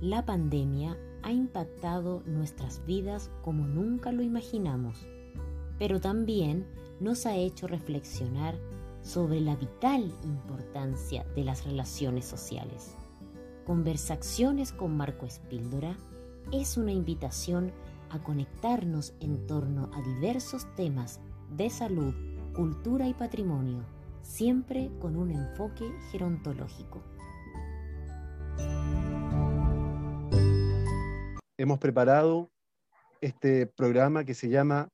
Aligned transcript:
la 0.00 0.26
pandemia 0.26 0.98
ha 1.22 1.32
impactado 1.32 2.22
nuestras 2.26 2.84
vidas 2.84 3.30
como 3.42 3.66
nunca 3.66 4.12
lo 4.12 4.22
imaginamos, 4.22 5.06
pero 5.78 6.00
también 6.00 6.66
nos 7.00 7.26
ha 7.26 7.34
hecho 7.34 7.66
reflexionar 7.66 8.58
sobre 9.02 9.40
la 9.40 9.56
vital 9.56 10.12
importancia 10.24 11.24
de 11.34 11.44
las 11.44 11.64
relaciones 11.64 12.26
sociales. 12.26 12.94
Conversaciones 13.64 14.72
con 14.72 14.96
Marco 14.96 15.26
Espíldora 15.26 15.96
es 16.52 16.76
una 16.76 16.92
invitación 16.92 17.72
a 18.10 18.22
conectarnos 18.22 19.14
en 19.20 19.46
torno 19.46 19.90
a 19.94 20.02
diversos 20.02 20.66
temas 20.76 21.20
de 21.56 21.70
salud, 21.70 22.14
cultura 22.54 23.08
y 23.08 23.14
patrimonio, 23.14 23.82
siempre 24.22 24.90
con 25.00 25.16
un 25.16 25.30
enfoque 25.30 25.90
gerontológico. 26.10 27.02
Hemos 31.58 31.78
preparado 31.78 32.50
este 33.22 33.66
programa 33.66 34.24
que 34.24 34.34
se 34.34 34.50
llama 34.50 34.90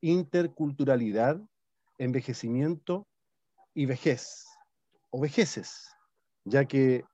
Interculturalidad, 0.00 1.40
Envejecimiento 1.98 3.08
y 3.74 3.86
Vejez, 3.86 4.46
o 5.10 5.20
vejeces, 5.20 5.88
ya 6.44 6.66
que 6.66 7.04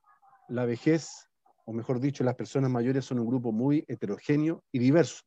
la 0.49 0.65
vejez, 0.65 1.27
o 1.65 1.73
mejor 1.73 1.99
dicho, 1.99 2.23
las 2.23 2.35
personas 2.35 2.69
mayores 2.69 3.03
son 3.03 3.17
un 3.17 3.25
grupo 3.25 3.51
muy 3.51 3.83
heterogéneo 3.87 4.63
y 4.71 4.77
diverso. 4.77 5.23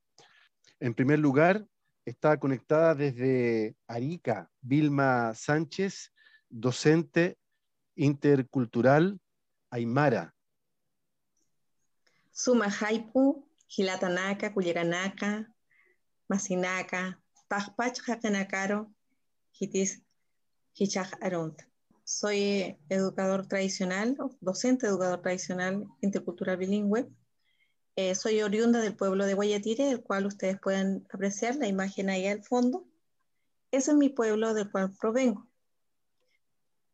En 0.79 0.95
primer 0.95 1.19
lugar, 1.19 1.67
está 2.05 2.39
conectada 2.39 2.95
desde 2.95 3.75
Arica, 3.89 4.49
Vilma 4.61 5.35
Sánchez, 5.35 6.13
docente 6.49 7.39
intercultural 7.97 9.19
Aymara. 9.71 10.33
Suma 12.31 12.69
Gilatanaka, 13.67 14.53
Cuyeranaka, 14.53 15.53
Masinaka, 16.29 17.21
Tajpach 17.49 18.01
Hakanakaro, 18.07 18.93
Hitis 19.53 20.03
Hichach 20.75 21.13
Aront. 21.21 21.63
Soy 22.05 22.77
educador 22.89 23.47
tradicional, 23.47 24.17
docente 24.41 24.87
educador 24.87 25.23
tradicional 25.23 25.87
intercultural 26.01 26.57
bilingüe 26.57 27.09
eh, 27.97 28.15
soy 28.17 28.43
oriunda 28.43 28.81
del 28.81 28.97
pueblo 28.97 29.25
de 29.25 29.35
Guayatire, 29.35 29.89
el 29.91 30.03
cual 30.03 30.27
ustedes 30.27 30.59
pueden 30.59 31.07
apreciar 31.13 31.55
la 31.57 31.69
imagen 31.69 32.11
ahí 32.11 32.27
al 32.27 32.43
fondo. 32.43 32.85
Ese 33.71 33.93
es 33.93 33.97
mi 33.97 34.09
pueblo 34.09 34.53
del 34.53 34.71
cual 34.71 34.93
provengo. 34.99 35.47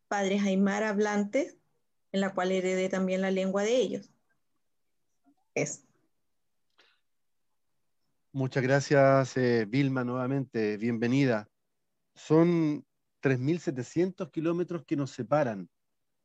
Padres 0.07 0.43
Aymar 0.43 0.83
hablantes, 0.83 1.57
en 2.11 2.21
la 2.21 2.33
cual 2.35 2.51
heredé 2.51 2.87
también 2.89 3.21
la 3.21 3.31
lengua 3.31 3.63
de 3.63 3.77
ellos. 3.77 4.11
Es. 5.55 5.83
Muchas 8.33 8.63
gracias, 8.63 9.35
eh, 9.37 9.65
Vilma, 9.67 10.03
nuevamente. 10.03 10.77
Bienvenida. 10.77 11.49
Son 12.15 12.85
3.700 13.21 14.31
kilómetros 14.31 14.83
que 14.85 14.95
nos 14.95 15.11
separan, 15.11 15.69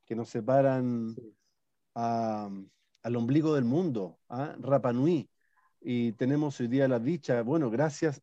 que 0.04 0.14
nos 0.14 0.28
separan 0.28 1.14
a 1.94 2.48
al 3.06 3.14
ombligo 3.14 3.54
del 3.54 3.64
mundo, 3.64 4.18
¿ah? 4.28 4.56
Rapa 4.58 4.92
Nui. 4.92 5.30
Y 5.80 6.10
tenemos 6.14 6.58
hoy 6.58 6.66
día 6.66 6.88
la 6.88 6.98
dicha, 6.98 7.40
bueno, 7.42 7.70
gracias 7.70 8.20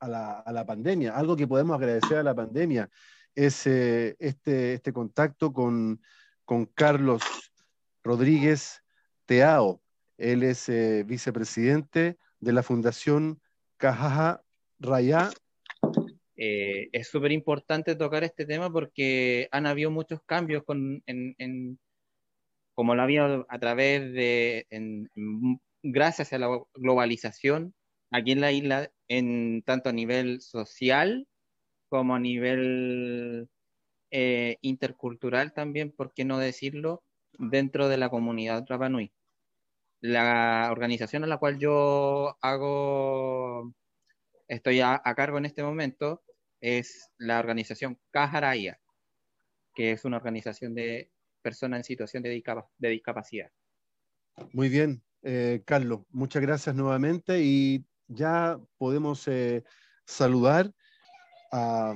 a 0.00 0.08
la, 0.08 0.66
pandemia, 0.66 1.16
algo 1.16 1.36
que 1.36 1.46
podemos 1.46 1.76
agradecer 1.76 2.18
a 2.18 2.24
la 2.24 2.34
pandemia 2.34 2.90
es 3.36 3.64
eh, 3.68 4.16
este, 4.18 4.74
este 4.74 4.92
contacto 4.92 5.52
con, 5.52 6.00
Carlos 6.74 7.22
Rodríguez 8.02 8.82
Teao. 9.24 9.80
Él 10.18 10.42
es 10.42 10.68
eh, 10.68 11.04
vicepresidente 11.06 12.18
de 12.44 12.52
la 12.52 12.62
Fundación 12.62 13.40
Cajaja 13.76 14.42
Raya. 14.78 15.30
Eh, 16.36 16.88
es 16.92 17.08
súper 17.08 17.32
importante 17.32 17.94
tocar 17.94 18.24
este 18.24 18.44
tema 18.44 18.70
porque 18.70 19.48
han 19.50 19.66
habido 19.66 19.90
muchos 19.90 20.20
cambios 20.26 20.62
en, 20.68 21.78
como 22.74 22.94
lo 22.94 23.02
había 23.02 23.44
a 23.48 23.58
través 23.58 24.12
de, 24.12 24.66
gracias 25.82 26.32
a 26.32 26.38
la 26.38 26.48
globalización, 26.74 27.74
aquí 28.10 28.32
en 28.32 28.40
la 28.40 28.52
isla, 28.52 28.90
en 29.08 29.62
tanto 29.62 29.88
a 29.88 29.92
nivel 29.92 30.40
social 30.40 31.26
como 31.88 32.14
a 32.14 32.20
nivel 32.20 33.48
eh, 34.10 34.58
intercultural 34.60 35.52
también, 35.52 35.92
¿por 35.92 36.12
qué 36.12 36.24
no 36.24 36.38
decirlo?, 36.38 37.02
dentro 37.38 37.88
de 37.88 37.96
la 37.96 38.10
comunidad 38.10 38.64
Rapanui. 38.68 39.12
La 40.04 40.68
organización 40.70 41.24
a 41.24 41.26
la 41.26 41.38
cual 41.38 41.58
yo 41.58 42.36
hago, 42.42 43.72
estoy 44.48 44.82
a, 44.82 45.00
cargo 45.16 45.38
en 45.38 45.46
este 45.46 45.62
momento, 45.62 46.22
es 46.60 47.10
la 47.16 47.38
organización 47.38 47.98
Cajaraya, 48.10 48.78
que 49.74 49.92
es 49.92 50.04
una 50.04 50.18
organización 50.18 50.74
de 50.74 51.10
personas 51.40 51.78
en 51.78 51.84
situación 51.84 52.22
de, 52.22 52.42
discapacidad. 52.80 53.50
Muy 54.52 54.68
bien, 54.68 55.02
eh, 55.22 55.62
Carlos, 55.64 56.02
muchas 56.10 56.42
gracias 56.42 56.74
nuevamente 56.74 57.40
y 57.40 57.86
ya 58.06 58.60
podemos 58.76 59.26
eh, 59.26 59.64
saludar 60.04 60.70
a 61.50 61.94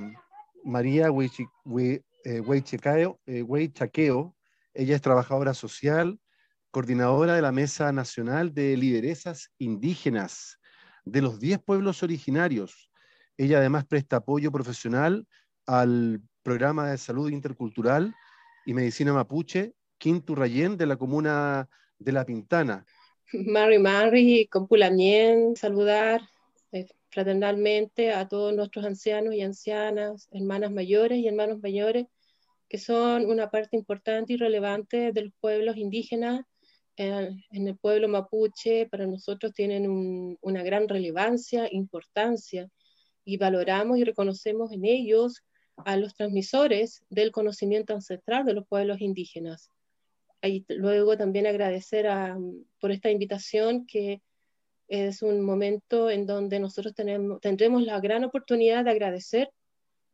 María 0.63 1.09
eh, 1.09 2.41
Huaychaqueo. 2.41 4.35
Ella 4.73 4.95
es 4.95 5.01
trabajadora 5.03 5.53
social, 5.53 6.19
coordinadora 6.71 7.35
de 7.35 7.41
la 7.41 7.51
Mesa 7.51 7.91
Nacional 7.91 8.53
de 8.53 8.77
Lideresas 8.77 9.51
Indígenas 9.57 10.59
de 11.03 11.21
los 11.21 11.39
10 11.39 11.59
pueblos 11.59 12.03
originarios. 12.03 12.91
Ella 13.37 13.57
además 13.57 13.85
presta 13.85 14.17
apoyo 14.17 14.51
profesional 14.51 15.25
al 15.65 16.21
programa 16.43 16.91
de 16.91 16.97
salud 16.97 17.31
intercultural 17.31 18.13
y 18.65 18.73
Medicina 18.73 19.13
Mapuche, 19.13 19.73
Quinto 19.97 20.35
Rayén, 20.35 20.77
de 20.77 20.85
la 20.85 20.97
comuna 20.97 21.67
de 21.97 22.11
La 22.11 22.25
Pintana. 22.25 22.85
Mari 23.33 23.79
Mari, 23.79 24.47
Compulamien, 24.47 25.55
saludar 25.55 26.21
eh, 26.71 26.87
fraternalmente 27.09 28.11
a 28.11 28.27
todos 28.27 28.53
nuestros 28.53 28.85
ancianos 28.85 29.33
y 29.33 29.41
ancianas, 29.41 30.27
hermanas 30.31 30.71
mayores 30.71 31.19
y 31.19 31.27
hermanos 31.27 31.59
mayores, 31.61 32.07
que 32.67 32.77
son 32.77 33.25
una 33.25 33.49
parte 33.49 33.75
importante 33.75 34.33
y 34.33 34.37
relevante 34.37 35.11
de 35.11 35.23
los 35.23 35.33
pueblos 35.39 35.77
indígenas. 35.77 36.45
En 36.99 37.67
el 37.67 37.77
pueblo 37.77 38.09
mapuche, 38.09 38.85
para 38.87 39.07
nosotros 39.07 39.53
tienen 39.53 40.37
una 40.41 40.63
gran 40.63 40.87
relevancia, 40.89 41.67
importancia, 41.71 42.69
y 43.23 43.37
valoramos 43.37 43.97
y 43.97 44.03
reconocemos 44.03 44.71
en 44.71 44.85
ellos 44.85 45.43
a 45.77 45.95
los 45.95 46.13
transmisores 46.15 47.05
del 47.09 47.31
conocimiento 47.31 47.93
ancestral 47.93 48.45
de 48.45 48.53
los 48.53 48.67
pueblos 48.67 48.99
indígenas. 48.99 49.69
Y 50.41 50.65
luego 50.67 51.17
también 51.17 51.47
agradecer 51.47 52.07
por 52.79 52.91
esta 52.91 53.11
invitación 53.11 53.85
que 53.85 54.21
es 54.87 55.21
un 55.21 55.41
momento 55.41 56.09
en 56.09 56.25
donde 56.25 56.59
nosotros 56.59 56.95
tenemos, 56.95 57.39
tendremos 57.39 57.83
la 57.83 57.99
gran 57.99 58.23
oportunidad 58.23 58.83
de 58.83 58.91
agradecer 58.91 59.51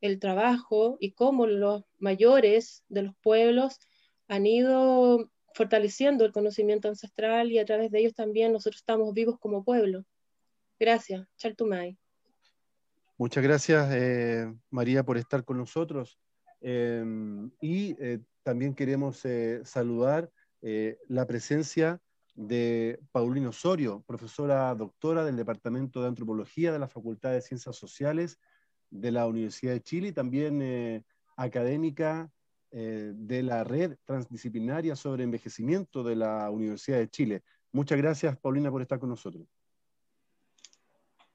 el 0.01 0.19
trabajo 0.19 0.97
y 0.99 1.13
cómo 1.13 1.47
los 1.47 1.83
mayores 1.97 2.83
de 2.89 3.03
los 3.03 3.15
pueblos 3.23 3.79
han 4.27 4.45
ido 4.45 5.31
fortaleciendo 5.55 6.25
el 6.25 6.33
conocimiento 6.33 6.89
ancestral 6.89 7.49
y 7.49 7.59
a 7.59 7.65
través 7.65 7.89
de 7.89 7.99
ellos 7.99 8.13
también 8.13 8.51
nosotros 8.51 8.81
estamos 8.81 9.13
vivos 9.13 9.39
como 9.39 9.63
pueblo. 9.63 10.03
Gracias. 10.77 11.25
Chaltumay. 11.37 11.97
Muchas 13.17 13.41
gracias, 13.41 13.89
eh, 13.93 14.53
María, 14.69 15.03
por 15.03 15.17
estar 15.17 15.45
con 15.45 15.57
nosotros. 15.57 16.19
Em, 16.59 17.49
y 17.61 17.95
eh, 18.03 18.19
también 18.43 18.75
queremos 18.75 19.23
eh, 19.25 19.61
saludar 19.63 20.29
la 21.07 21.27
presencia 21.27 22.01
de 22.33 22.99
Paulino 23.11 23.49
Osorio, 23.49 24.03
profesora 24.07 24.73
doctora 24.73 25.23
del 25.23 25.35
Departamento 25.35 26.01
de 26.01 26.07
Antropología 26.07 26.71
de 26.71 26.79
la 26.79 26.87
Facultad 26.87 27.33
de 27.33 27.41
Ciencias 27.41 27.75
Sociales 27.75 28.39
de 28.89 29.11
la 29.11 29.27
Universidad 29.27 29.73
de 29.73 29.83
Chile 29.83 30.07
y 30.07 30.11
también 30.11 31.05
académica 31.37 32.31
de 32.75 33.41
la 33.41 33.63
Red 33.63 33.97
Transdisciplinaria 34.03 34.95
sobre 34.95 35.23
Envejecimiento 35.23 36.03
de 36.03 36.15
la 36.17 36.49
Universidad 36.49 36.97
de 36.97 37.09
Chile. 37.09 37.43
Muchas 37.71 37.97
gracias, 37.97 38.37
Paulina, 38.37 38.69
por 38.69 38.81
estar 38.81 38.99
con 38.99 39.09
nosotros. 39.09 39.47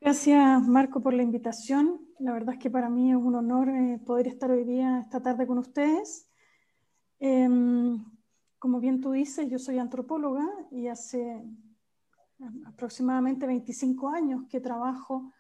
Gracias, 0.01 0.67
Marco, 0.67 1.03
por 1.03 1.15
la 1.15 1.23
invitación. 1.23 2.01
La 2.19 2.33
verdad 2.33 2.55
es 2.55 2.61
que 2.61 2.71
para 2.71 2.89
mí 2.89 3.11
es 3.11 3.17
un 3.17 3.35
honor 3.35 3.69
eh, 3.69 4.01
poder 4.05 4.27
estar 4.27 4.51
hoy 4.51 4.65
día, 4.65 5.01
esta 5.01 5.23
tarde 5.23 5.47
con 5.47 5.59
ustedes. 5.59 6.29
Em, 7.19 8.05
como 8.59 8.81
bien 8.81 9.01
tú 9.01 9.13
dices, 9.13 9.51
yo 9.51 9.59
soy 9.59 9.79
antropóloga 9.79 10.47
y 10.71 10.89
hace 10.89 11.43
aproximadamente 12.67 13.47
25 13.47 14.09
años 14.09 14.45
que 14.49 14.61
trabajo 14.61 15.33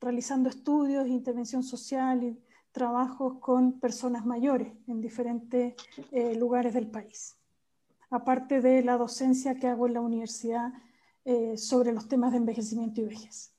realizando 0.00 0.48
estudios, 0.48 1.06
intervención 1.06 1.62
social 1.62 2.22
y 2.22 2.38
trabajos 2.78 3.40
con 3.40 3.80
personas 3.80 4.24
mayores 4.24 4.72
en 4.86 5.00
diferentes 5.00 5.74
eh, 6.12 6.36
lugares 6.36 6.74
del 6.74 6.86
país. 6.86 7.36
aparte 8.10 8.62
de 8.62 8.84
la 8.84 8.96
docencia 8.96 9.58
que 9.58 9.66
hago 9.66 9.88
en 9.88 9.94
la 9.94 10.00
universidad 10.00 10.72
eh, 11.24 11.58
sobre 11.58 11.92
los 11.92 12.08
temas 12.08 12.30
de 12.30 12.38
envejecimiento 12.38 13.00
y 13.00 13.04
vejez. 13.04 13.52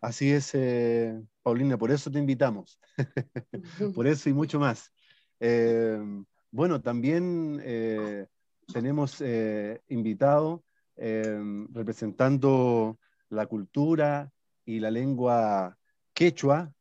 Así 0.00 0.32
es, 0.32 0.50
eh, 0.54 1.22
Paulina, 1.42 1.78
por 1.78 1.92
eso 1.92 2.10
te 2.10 2.18
invitamos, 2.18 2.78
por 3.94 4.06
eso 4.06 4.28
y 4.28 4.34
mucho 4.34 4.58
más. 4.58 4.92
Bueno, 6.50 6.82
también 6.82 7.62
tenemos 8.72 9.22
invitado 9.88 10.64
representando 10.96 12.98
la 13.30 13.46
cultura 13.46 14.30
y 14.64 14.80
la 14.80 14.90
lengua 14.90 15.78
quechua, 16.12 16.75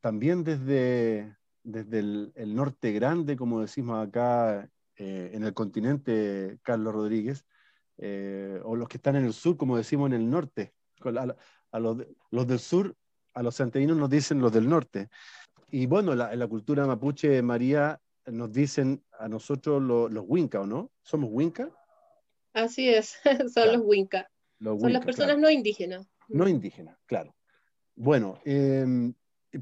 también 0.00 0.42
desde, 0.42 1.36
desde 1.62 1.98
el, 2.00 2.54
norte 2.54 2.92
grande, 2.92 3.36
como 3.36 3.60
decimos 3.60 4.06
acá 4.06 4.68
eh, 4.96 5.30
en 5.32 5.44
el 5.44 5.54
continente, 5.54 6.58
Carlos 6.62 6.92
Rodríguez, 6.92 7.44
eh, 7.98 8.60
o 8.64 8.76
los 8.76 8.88
que 8.88 8.96
están 8.96 9.16
en 9.16 9.24
el 9.24 9.32
sur, 9.32 9.56
como 9.56 9.76
decimos 9.76 10.08
en 10.08 10.14
el 10.14 10.28
norte. 10.28 10.74
A, 11.72 11.80
los, 11.80 12.46
del 12.46 12.58
sur, 12.58 12.94
a 13.34 13.42
los 13.42 13.56
santiaguinos 13.56 13.96
nos 13.96 14.10
dicen 14.10 14.40
los 14.40 14.52
del 14.52 14.68
norte. 14.68 15.08
Y 15.70 15.86
bueno, 15.86 16.12
en 16.12 16.38
la 16.38 16.46
cultura 16.46 16.86
mapuche, 16.86 17.42
María, 17.42 18.00
nos 18.26 18.52
dicen 18.52 19.02
a 19.18 19.28
nosotros 19.28 19.82
los 19.82 20.24
Winca, 20.26 20.60
¿o 20.60 20.66
no? 20.66 20.90
¿Somos 21.02 21.30
Winca? 21.32 21.70
Así 22.52 22.88
es, 22.88 23.18
son 23.54 23.72
los 23.72 23.82
Winca. 23.84 24.28
son 24.60 24.92
las 24.92 25.04
personas 25.04 25.38
no 25.38 25.50
indígenas. 25.50 26.06
No 26.28 26.46
indígenas, 26.46 26.98
claro. 27.06 27.34
Bueno, 27.94 28.40
eh, 28.44 29.12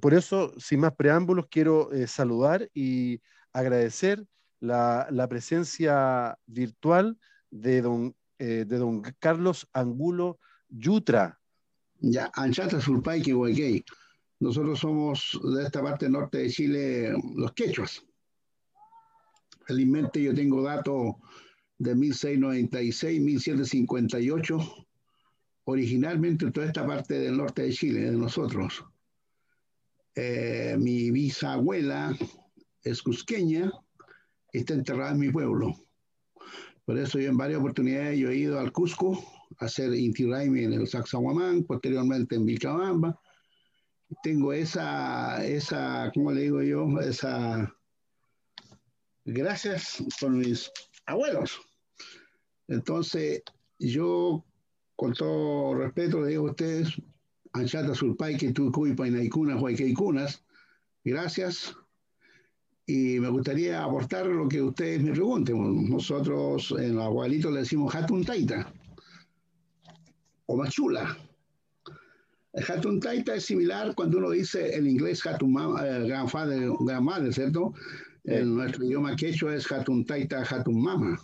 por 0.00 0.14
eso, 0.14 0.52
sin 0.58 0.80
más 0.80 0.94
preámbulos, 0.94 1.46
quiero 1.50 1.92
eh, 1.92 2.06
saludar 2.06 2.70
y 2.74 3.20
agradecer 3.52 4.24
la, 4.60 5.26
presencia 5.28 6.38
virtual 6.46 7.18
de 7.50 7.82
don, 7.82 8.14
eh, 8.38 8.64
de 8.66 8.76
don 8.78 9.02
Carlos 9.18 9.68
Angulo 9.72 10.38
Yutra. 10.68 11.40
Ya, 11.98 12.30
Anchata 12.34 12.80
Surpay, 12.80 13.22
Nosotros 14.38 14.78
somos 14.78 15.38
de 15.54 15.64
esta 15.64 15.82
parte 15.82 16.08
norte 16.08 16.38
de 16.38 16.50
Chile, 16.50 17.12
los 17.34 17.52
quechuas. 17.52 18.02
Felizmente 19.66 20.22
yo 20.22 20.34
tengo 20.34 20.62
datos 20.62 21.16
de 21.78 21.94
1696, 21.94 23.20
1758, 23.20 24.58
originalmente 25.70 26.50
toda 26.50 26.66
esta 26.66 26.86
parte 26.86 27.18
del 27.18 27.36
norte 27.36 27.62
de 27.62 27.72
Chile, 27.72 28.00
de 28.00 28.12
nosotros. 28.12 28.84
Eh, 30.14 30.76
mi 30.78 31.10
bisabuela 31.10 32.16
es 32.82 33.02
cusqueña, 33.02 33.70
está 34.52 34.74
enterrada 34.74 35.12
en 35.12 35.20
mi 35.20 35.30
pueblo. 35.30 35.74
Por 36.84 36.98
eso 36.98 37.18
yo 37.20 37.30
en 37.30 37.36
varias 37.36 37.60
oportunidades 37.60 38.18
yo 38.18 38.30
he 38.30 38.36
ido 38.36 38.58
al 38.58 38.72
Cusco 38.72 39.22
a 39.58 39.66
hacer 39.66 39.94
Inti 39.94 40.24
en 40.24 40.72
el 40.72 40.88
Sacsayhuamán, 40.88 41.64
posteriormente 41.64 42.34
en 42.34 42.46
Vilcabamba. 42.46 43.20
Tengo 44.24 44.52
esa, 44.52 45.46
esa, 45.46 46.10
¿cómo 46.12 46.32
le 46.32 46.42
digo 46.42 46.62
yo? 46.62 46.98
Esa, 47.00 47.72
gracias 49.24 50.02
por 50.20 50.30
mis 50.30 50.68
abuelos. 51.06 51.60
Entonces, 52.66 53.42
yo, 53.78 54.44
con 55.00 55.14
todo 55.14 55.76
respeto, 55.76 56.20
le 56.20 56.28
digo 56.28 56.48
a 56.48 56.50
ustedes, 56.50 57.00
Anchata 57.54 57.94
Surpaique, 57.94 58.52
Tucuy, 58.52 58.92
Painaikunas, 58.92 59.58
Huayqueicunas. 59.58 60.44
Gracias. 61.02 61.74
Y 62.84 63.18
me 63.18 63.30
gustaría 63.30 63.82
aportar 63.82 64.26
lo 64.26 64.46
que 64.46 64.60
ustedes 64.60 65.02
me 65.02 65.12
pregunten. 65.12 65.88
Nosotros 65.88 66.74
en 66.78 66.96
los 66.96 67.04
abuelitos 67.06 67.50
le 67.50 67.60
decimos 67.60 67.94
Hatun 67.94 68.26
Taita 68.26 68.70
o 70.44 70.58
Machula. 70.58 71.16
El 72.52 72.64
Hatun 72.70 73.00
Taita 73.00 73.36
es 73.36 73.46
similar 73.46 73.94
cuando 73.94 74.18
uno 74.18 74.28
dice 74.28 74.76
en 74.76 74.86
inglés 74.86 75.26
Hatun 75.26 75.56
eh, 75.82 76.08
Grandfather, 76.08 76.72
Grandmother, 76.78 77.32
¿cierto? 77.32 77.72
En 78.24 78.54
nuestro 78.54 78.84
idioma 78.84 79.16
quechua 79.16 79.54
es 79.54 79.72
Hatun 79.72 80.04
Taita, 80.04 80.42
Hatun 80.42 80.82
Mama. 80.82 81.18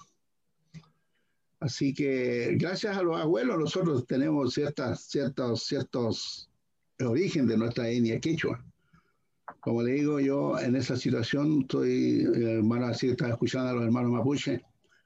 Así 1.60 1.94
que 1.94 2.56
gracias 2.58 2.96
a 2.96 3.02
los 3.02 3.18
abuelos 3.18 3.58
nosotros 3.58 4.06
tenemos 4.06 4.52
ciertas, 4.52 5.04
ciertos, 5.08 5.62
ciertos 5.64 6.50
origen 7.04 7.46
de 7.46 7.56
nuestra 7.56 7.88
etnia 7.88 8.20
quechua. 8.20 8.64
Como 9.60 9.82
le 9.82 9.92
digo 9.92 10.20
yo, 10.20 10.58
en 10.58 10.76
esa 10.76 10.96
situación 10.96 11.62
estoy, 11.62 12.24
hermano, 12.34 12.86
así 12.86 13.08
estaba 13.08 13.32
escuchando 13.32 13.70
a 13.70 13.72
los 13.74 13.84
hermanos 13.84 14.12
mapuche, 14.12 14.62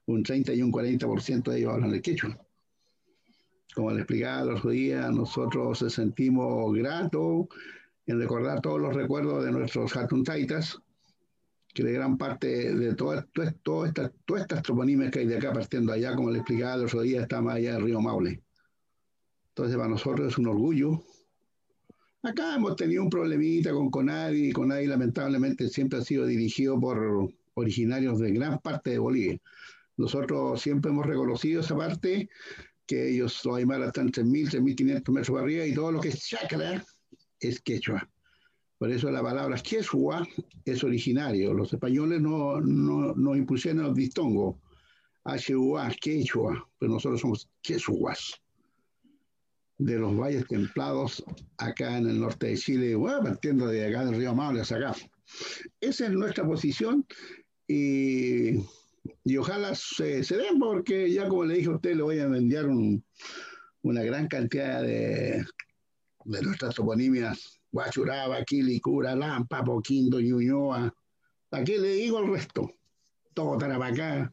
un 0.07 0.23
30 0.23 0.55
y 0.55 0.63
un 0.63 0.73
40% 0.73 1.51
de 1.51 1.59
ellos 1.59 1.73
hablan 1.73 1.95
el 1.95 2.03
quechua. 2.03 2.39
Como 3.75 3.93
le 3.93 3.99
explicaba 4.01 4.45
los 4.45 4.69
días, 4.69 5.11
nosotros 5.13 5.81
nos 5.81 5.93
sentimos 5.93 6.75
gratos 6.75 7.47
en 8.07 8.19
recordar 8.19 8.61
todos 8.61 8.81
los 8.81 8.95
recuerdos 8.95 9.45
de 9.45 9.53
nuestros 9.53 9.97
hatuntaitas, 9.97 10.81
que 11.73 11.85
de 11.85 11.93
gran 11.93 12.19
parte 12.19 12.75
de 12.75 12.95
todas 12.95 13.27
todo, 13.63 13.87
estas 13.87 14.13
todas 14.25 14.43
estas 14.43 14.63
que 14.63 15.19
hay 15.21 15.27
de 15.27 15.37
acá 15.37 15.53
partiendo 15.53 15.93
allá, 15.93 16.15
como 16.15 16.31
le 16.31 16.39
explicaba 16.39 16.75
el 16.75 16.85
otro 16.85 17.03
día, 17.03 17.23
está 17.23 17.41
más 17.41 17.57
allá 17.57 17.75
del 17.75 17.85
río 17.85 18.01
Maule. 18.01 18.43
Entonces, 19.51 19.77
para 19.77 19.89
nosotros 19.89 20.33
es 20.33 20.39
un 20.39 20.49
orgullo. 20.49 21.03
Acá 22.23 22.57
hemos 22.57 22.77
tenido 22.77 23.03
un 23.03 23.11
problemita 23.11 23.73
con 23.73 23.91
Conadi, 23.91 24.49
y 24.49 24.53
Conadi 24.53 24.87
lamentablemente 24.87 25.69
siempre 25.69 25.99
ha 25.99 26.03
sido 26.03 26.27
dirigido 26.27 26.79
por 26.79 27.31
originarios 27.55 28.19
de 28.19 28.33
gran 28.33 28.59
parte 28.59 28.91
de 28.91 28.99
Bolivia. 28.99 29.39
Nosotros 29.97 30.61
siempre 30.61 30.91
hemos 30.91 31.07
reconocido 31.07 31.61
esa 31.61 31.77
parte, 31.77 32.29
que 32.87 33.11
ellos, 33.11 33.45
los 33.45 33.57
Aymara, 33.57 33.87
están 33.87 34.11
3.000, 34.11 34.51
3.500 34.51 35.13
metros 35.13 35.41
arriba 35.41 35.67
y 35.67 35.75
todo 35.75 35.93
lo 35.93 36.01
que 36.01 36.09
es 36.09 36.27
chacra 36.27 36.85
es 37.39 37.61
quechua. 37.61 38.09
Por 38.81 38.91
eso 38.91 39.11
la 39.11 39.23
palabra 39.23 39.61
quechua 39.61 40.27
es 40.65 40.83
originario. 40.83 41.53
Los 41.53 41.71
españoles 41.71 42.19
no, 42.23 42.63
no, 42.63 43.13
no 43.15 43.37
impusieron 43.37 43.85
el 43.85 43.93
distongo. 43.93 44.59
H-U-A, 45.25 45.91
quechua, 46.01 46.67
pero 46.79 46.93
nosotros 46.95 47.21
somos 47.21 47.51
quechuas. 47.61 48.41
De 49.77 49.99
los 49.99 50.17
valles 50.17 50.47
templados 50.49 51.23
acá 51.59 51.99
en 51.99 52.09
el 52.09 52.21
norte 52.21 52.47
de 52.47 52.57
Chile, 52.57 52.95
bueno, 52.95 53.23
partiendo 53.23 53.67
de 53.67 53.87
acá 53.87 54.07
del 54.07 54.17
río 54.17 54.35
Maule 54.35 54.63
hasta 54.63 54.77
acá. 54.77 54.97
Esa 55.79 56.07
es 56.07 56.13
nuestra 56.13 56.47
posición 56.47 57.07
y, 57.69 58.61
y 59.25 59.37
ojalá 59.37 59.75
se, 59.75 60.25
se, 60.25 60.39
den 60.39 60.59
porque 60.59 61.13
ya 61.13 61.29
como 61.29 61.45
le 61.45 61.57
dije 61.57 61.69
a 61.69 61.75
usted, 61.75 61.97
le 61.97 62.03
voy 62.03 62.19
a 62.19 62.25
enviar 62.25 62.67
un, 62.67 63.05
una 63.83 64.03
gran 64.05 64.27
cantidad 64.27 64.81
de, 64.83 65.45
de 66.25 66.43
nuestras 66.43 66.75
toponimias 66.75 67.60
Guachuraba, 67.73 68.43
Quilicura, 68.45 69.15
Lampa, 69.15 69.63
Poquindo, 69.63 70.21
Ñuñoa. 70.21 70.93
¿A 71.53 71.65
qué 71.65 71.79
le 71.79 71.95
digo 71.95 72.19
el 72.21 72.31
resto? 72.31 72.73
Todo 73.35 73.59
Tarapacá. 73.59 74.33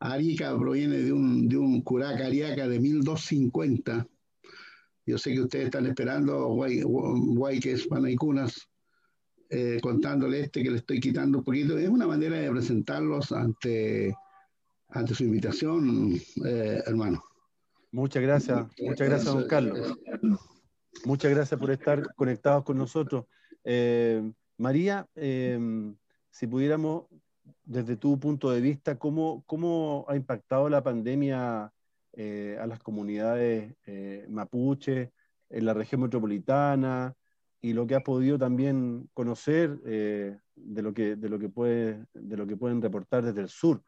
Arica 0.00 0.56
proviene 0.58 0.98
de 0.98 1.12
un, 1.12 1.48
de 1.48 1.56
un 1.56 1.80
curaca 1.82 2.26
ariaca 2.26 2.68
de 2.68 2.78
1250. 2.78 4.06
Yo 5.06 5.18
sé 5.18 5.32
que 5.32 5.42
ustedes 5.42 5.66
están 5.66 5.86
esperando, 5.86 6.48
guay, 6.48 7.60
que 7.60 7.72
es 7.72 7.86
Panaicunas, 7.86 8.68
eh, 9.50 9.78
contándole 9.82 10.40
este 10.40 10.62
que 10.62 10.70
le 10.70 10.78
estoy 10.78 11.00
quitando 11.00 11.38
un 11.38 11.44
poquito. 11.44 11.78
Es 11.78 11.88
una 11.88 12.06
manera 12.06 12.38
de 12.38 12.50
presentarlos 12.50 13.32
ante, 13.32 14.14
ante 14.88 15.14
su 15.14 15.24
invitación, 15.24 16.14
eh, 16.44 16.82
hermano. 16.86 17.22
Muchas 17.92 18.22
gracias, 18.22 18.66
muchas 18.78 19.08
gracias, 19.08 19.32
don 19.32 19.46
Carlos. 19.46 19.96
Muchas 21.04 21.30
gracias 21.30 21.60
por 21.60 21.70
estar 21.70 22.14
conectados 22.14 22.64
con 22.64 22.78
nosotros. 22.78 23.26
Eh, 23.62 24.22
María, 24.56 25.06
eh, 25.14 25.58
si 26.30 26.46
pudiéramos, 26.46 27.04
desde 27.64 27.96
tu 27.96 28.18
punto 28.18 28.50
de 28.50 28.60
vista, 28.60 28.98
¿cómo, 28.98 29.42
cómo 29.46 30.06
ha 30.08 30.16
impactado 30.16 30.68
la 30.68 30.82
pandemia 30.82 31.70
eh, 32.12 32.56
a 32.60 32.66
las 32.66 32.78
comunidades 32.80 33.74
mapuche 34.28 35.12
en 35.50 35.66
la 35.66 35.74
región 35.74 36.00
metropolitana 36.00 37.14
y 37.60 37.72
lo 37.72 37.86
que 37.86 37.96
has 37.96 38.02
podido 38.02 38.38
también 38.38 39.08
conocer 39.12 39.78
de, 39.80 40.38
lo 40.54 40.94
que, 40.94 41.16
de, 41.16 41.28
lo 41.28 41.38
que 41.38 41.48
puede, 41.48 42.06
de 42.14 42.36
lo 42.36 42.46
que 42.46 42.56
pueden 42.56 42.80
reportar 42.80 43.24
desde 43.24 43.40
el 43.40 43.48
sur? 43.48 43.82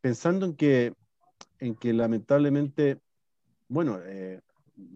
pensando 0.00 0.46
en 0.46 0.56
que, 0.56 0.94
en 1.58 1.74
que 1.74 1.92
lamentablemente, 1.92 3.00
bueno, 3.68 4.00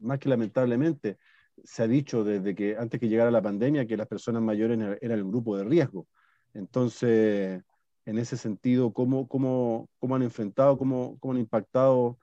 más 0.00 0.18
que 0.18 0.28
lamentablemente, 0.28 1.18
se 1.64 1.82
ha 1.82 1.88
dicho 1.88 2.24
desde 2.24 2.54
que 2.54 2.76
antes 2.76 2.98
que 2.98 3.08
llegara 3.08 3.30
la 3.30 3.42
pandemia 3.42 3.86
que 3.86 3.96
las 3.96 4.08
personas 4.08 4.42
mayores 4.42 4.78
eran 5.00 5.18
el 5.18 5.24
grupo 5.24 5.56
de 5.56 5.64
riesgo. 5.64 6.06
Entonces, 6.54 7.62
en 8.04 8.18
ese 8.18 8.36
sentido, 8.36 8.92
¿cómo, 8.92 9.28
cómo, 9.28 9.88
cómo 9.98 10.16
han 10.16 10.22
enfrentado, 10.22 10.76
cómo, 10.76 11.18
cómo, 11.18 11.34
han 11.34 11.40
impactado 11.40 12.18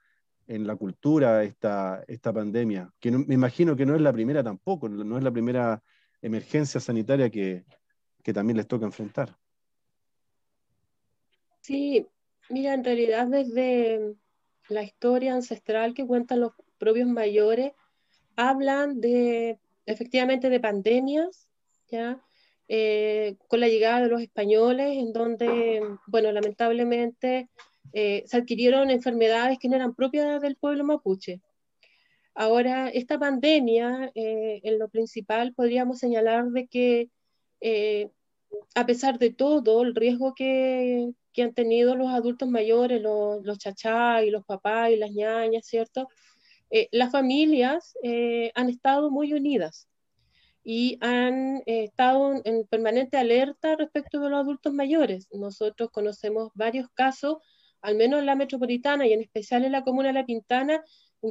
en 0.48 0.68
la 0.68 0.76
cultura 0.76 1.44
esta, 1.44 2.04
esta 2.08 2.34
pandemia? 2.34 2.92
Que 3.00 3.12
me 3.12 3.34
imagino 3.34 3.76
que 3.76 3.86
no 3.86 3.96
es 3.96 4.02
la 4.02 4.14
primera 4.14 4.44
tampoco, 4.44 4.90
no 4.90 5.18
es 5.18 5.24
la 5.24 5.32
primera 5.32 5.82
emergencia 6.22 6.80
sanitaria 6.80 7.30
que, 7.30 7.66
que 8.24 8.34
también 8.34 8.58
les 8.58 8.68
toca 8.68 8.86
enfrentar. 8.86 9.36
Sí, 11.62 12.08
mira, 12.50 12.74
en 12.74 12.84
realidad 12.84 13.28
desde 13.28 14.16
la 14.70 14.84
historia 14.84 15.34
ancestral 15.34 15.94
que 15.94 16.06
cuentan 16.06 16.42
los 16.42 16.54
propios 16.80 17.08
mayores, 17.08 17.74
hablan 18.36 19.00
de 19.02 19.60
efectivamente 19.86 20.50
de 20.50 20.60
pandemias, 20.60 21.48
¿ya? 21.92 22.24
Eh, 22.68 23.36
con 23.48 23.60
la 23.60 23.68
llegada 23.68 24.02
de 24.02 24.10
los 24.10 24.22
españoles, 24.22 24.98
en 24.98 25.12
donde, 25.12 25.82
bueno, 26.08 26.32
lamentablemente 26.32 27.50
eh, 27.94 28.24
se 28.28 28.38
adquirieron 28.38 28.92
enfermedades 28.92 29.58
que 29.60 29.68
no 29.68 29.76
eran 29.76 29.96
propias 29.96 30.42
del 30.42 30.56
pueblo 30.56 30.84
mapuche. 30.84 31.42
Ahora, 32.36 32.90
esta 32.90 33.20
pandemia, 33.20 34.12
eh, 34.16 34.62
en 34.64 34.80
lo 34.80 34.88
principal, 34.90 35.54
podríamos 35.54 36.00
señalar 36.00 36.46
de 36.50 36.68
que, 36.68 37.10
a 38.76 38.86
pesar 38.86 39.20
de 39.20 39.32
todo, 39.32 39.82
el 39.84 39.96
riesgo 39.96 40.34
que, 40.34 41.12
que 41.34 41.44
han 41.44 41.54
tenido 41.54 41.96
los 41.96 42.10
adultos 42.10 42.50
mayores, 42.50 43.02
los, 43.02 43.44
los 43.44 43.58
chachá 43.58 44.24
y 44.24 44.30
los 44.30 44.46
papás 44.46 44.92
y 44.92 44.98
las 44.98 45.12
ñañas, 45.12 45.66
¿cierto? 45.66 46.08
Las 46.92 47.12
familias 47.12 47.96
han 48.56 48.70
estado 48.70 49.10
muy 49.10 49.34
unidas 49.34 49.90
y 50.64 50.98
han 51.02 51.64
eh, 51.66 51.86
estado 51.86 52.42
en 52.44 52.66
permanente 52.68 53.18
alerta 53.18 53.76
respecto 53.76 54.20
de 54.20 54.30
los 54.30 54.40
adultos 54.40 54.74
mayores. 54.74 55.28
Nosotros 55.32 55.90
conocemos 55.92 56.52
varios 56.54 56.90
casos, 56.94 57.38
al 57.82 57.96
menos 57.96 58.20
en 58.20 58.26
la 58.26 58.36
metropolitana 58.36 59.08
y 59.08 59.14
en 59.14 59.22
especial 59.22 59.66
en 59.66 59.72
la 59.72 59.84
comuna 59.84 60.10
de 60.10 60.14
La 60.14 60.26
Pintana, 60.26 60.84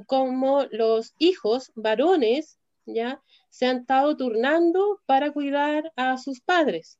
como 0.07 0.65
los 0.71 1.15
hijos 1.19 1.71
varones 1.75 2.59
ya 2.85 3.23
se 3.51 3.67
han 3.67 3.79
estado 3.79 4.17
turnando 4.17 5.01
para 5.07 5.31
cuidar 5.31 5.93
a 5.95 6.17
sus 6.19 6.41
padres, 6.41 6.99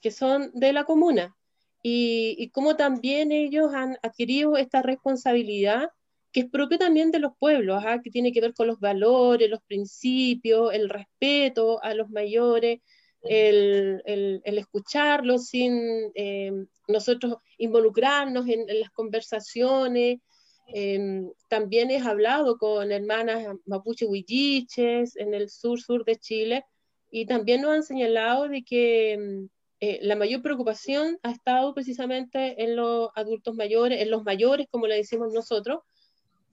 que 0.00 0.10
son 0.10 0.50
de 0.54 0.72
la 0.72 0.84
comuna, 0.84 1.36
y, 1.82 2.34
y 2.38 2.48
cómo 2.48 2.76
también 2.76 3.30
ellos 3.30 3.74
han 3.74 3.98
adquirido 4.02 4.56
esta 4.56 4.80
responsabilidad 4.80 5.90
que 6.34 6.40
es 6.40 6.50
propio 6.50 6.78
también 6.78 7.12
de 7.12 7.20
los 7.20 7.32
pueblos, 7.38 7.84
¿ah? 7.86 8.00
que 8.02 8.10
tiene 8.10 8.32
que 8.32 8.40
ver 8.40 8.54
con 8.54 8.66
los 8.66 8.80
valores, 8.80 9.48
los 9.48 9.62
principios, 9.62 10.74
el 10.74 10.88
respeto 10.88 11.80
a 11.80 11.94
los 11.94 12.10
mayores, 12.10 12.80
el, 13.22 14.42
escucharlos 14.44 15.46
sin 15.46 16.10
eh, 16.16 16.50
nosotros 16.88 17.36
involucrarnos 17.56 18.48
en, 18.48 18.66
las 18.80 18.90
conversaciones. 18.90 20.18
Em, 20.66 21.30
también 21.48 21.92
he 21.92 21.98
hablado 21.98 22.58
con 22.58 22.90
hermanas 22.90 23.46
mapuche 23.64 24.04
huilliches 24.04 25.14
en 25.16 25.34
el 25.34 25.48
sur-sur 25.48 26.04
de 26.04 26.16
Chile 26.16 26.64
y 27.12 27.26
también 27.26 27.62
nos 27.62 27.74
han 27.74 27.82
señalado 27.84 28.48
de 28.48 28.64
que 28.64 29.12
em, 29.12 29.48
eh, 29.78 30.00
la 30.02 30.16
mayor 30.16 30.42
preocupación 30.42 31.16
ha 31.22 31.30
estado 31.30 31.74
precisamente 31.74 32.64
en 32.64 32.74
los 32.74 33.10
adultos 33.14 33.54
mayores, 33.54 34.02
en 34.02 34.10
los 34.10 34.24
mayores, 34.24 34.66
como 34.68 34.88
le 34.88 34.96
decimos 34.96 35.32
nosotros, 35.32 35.80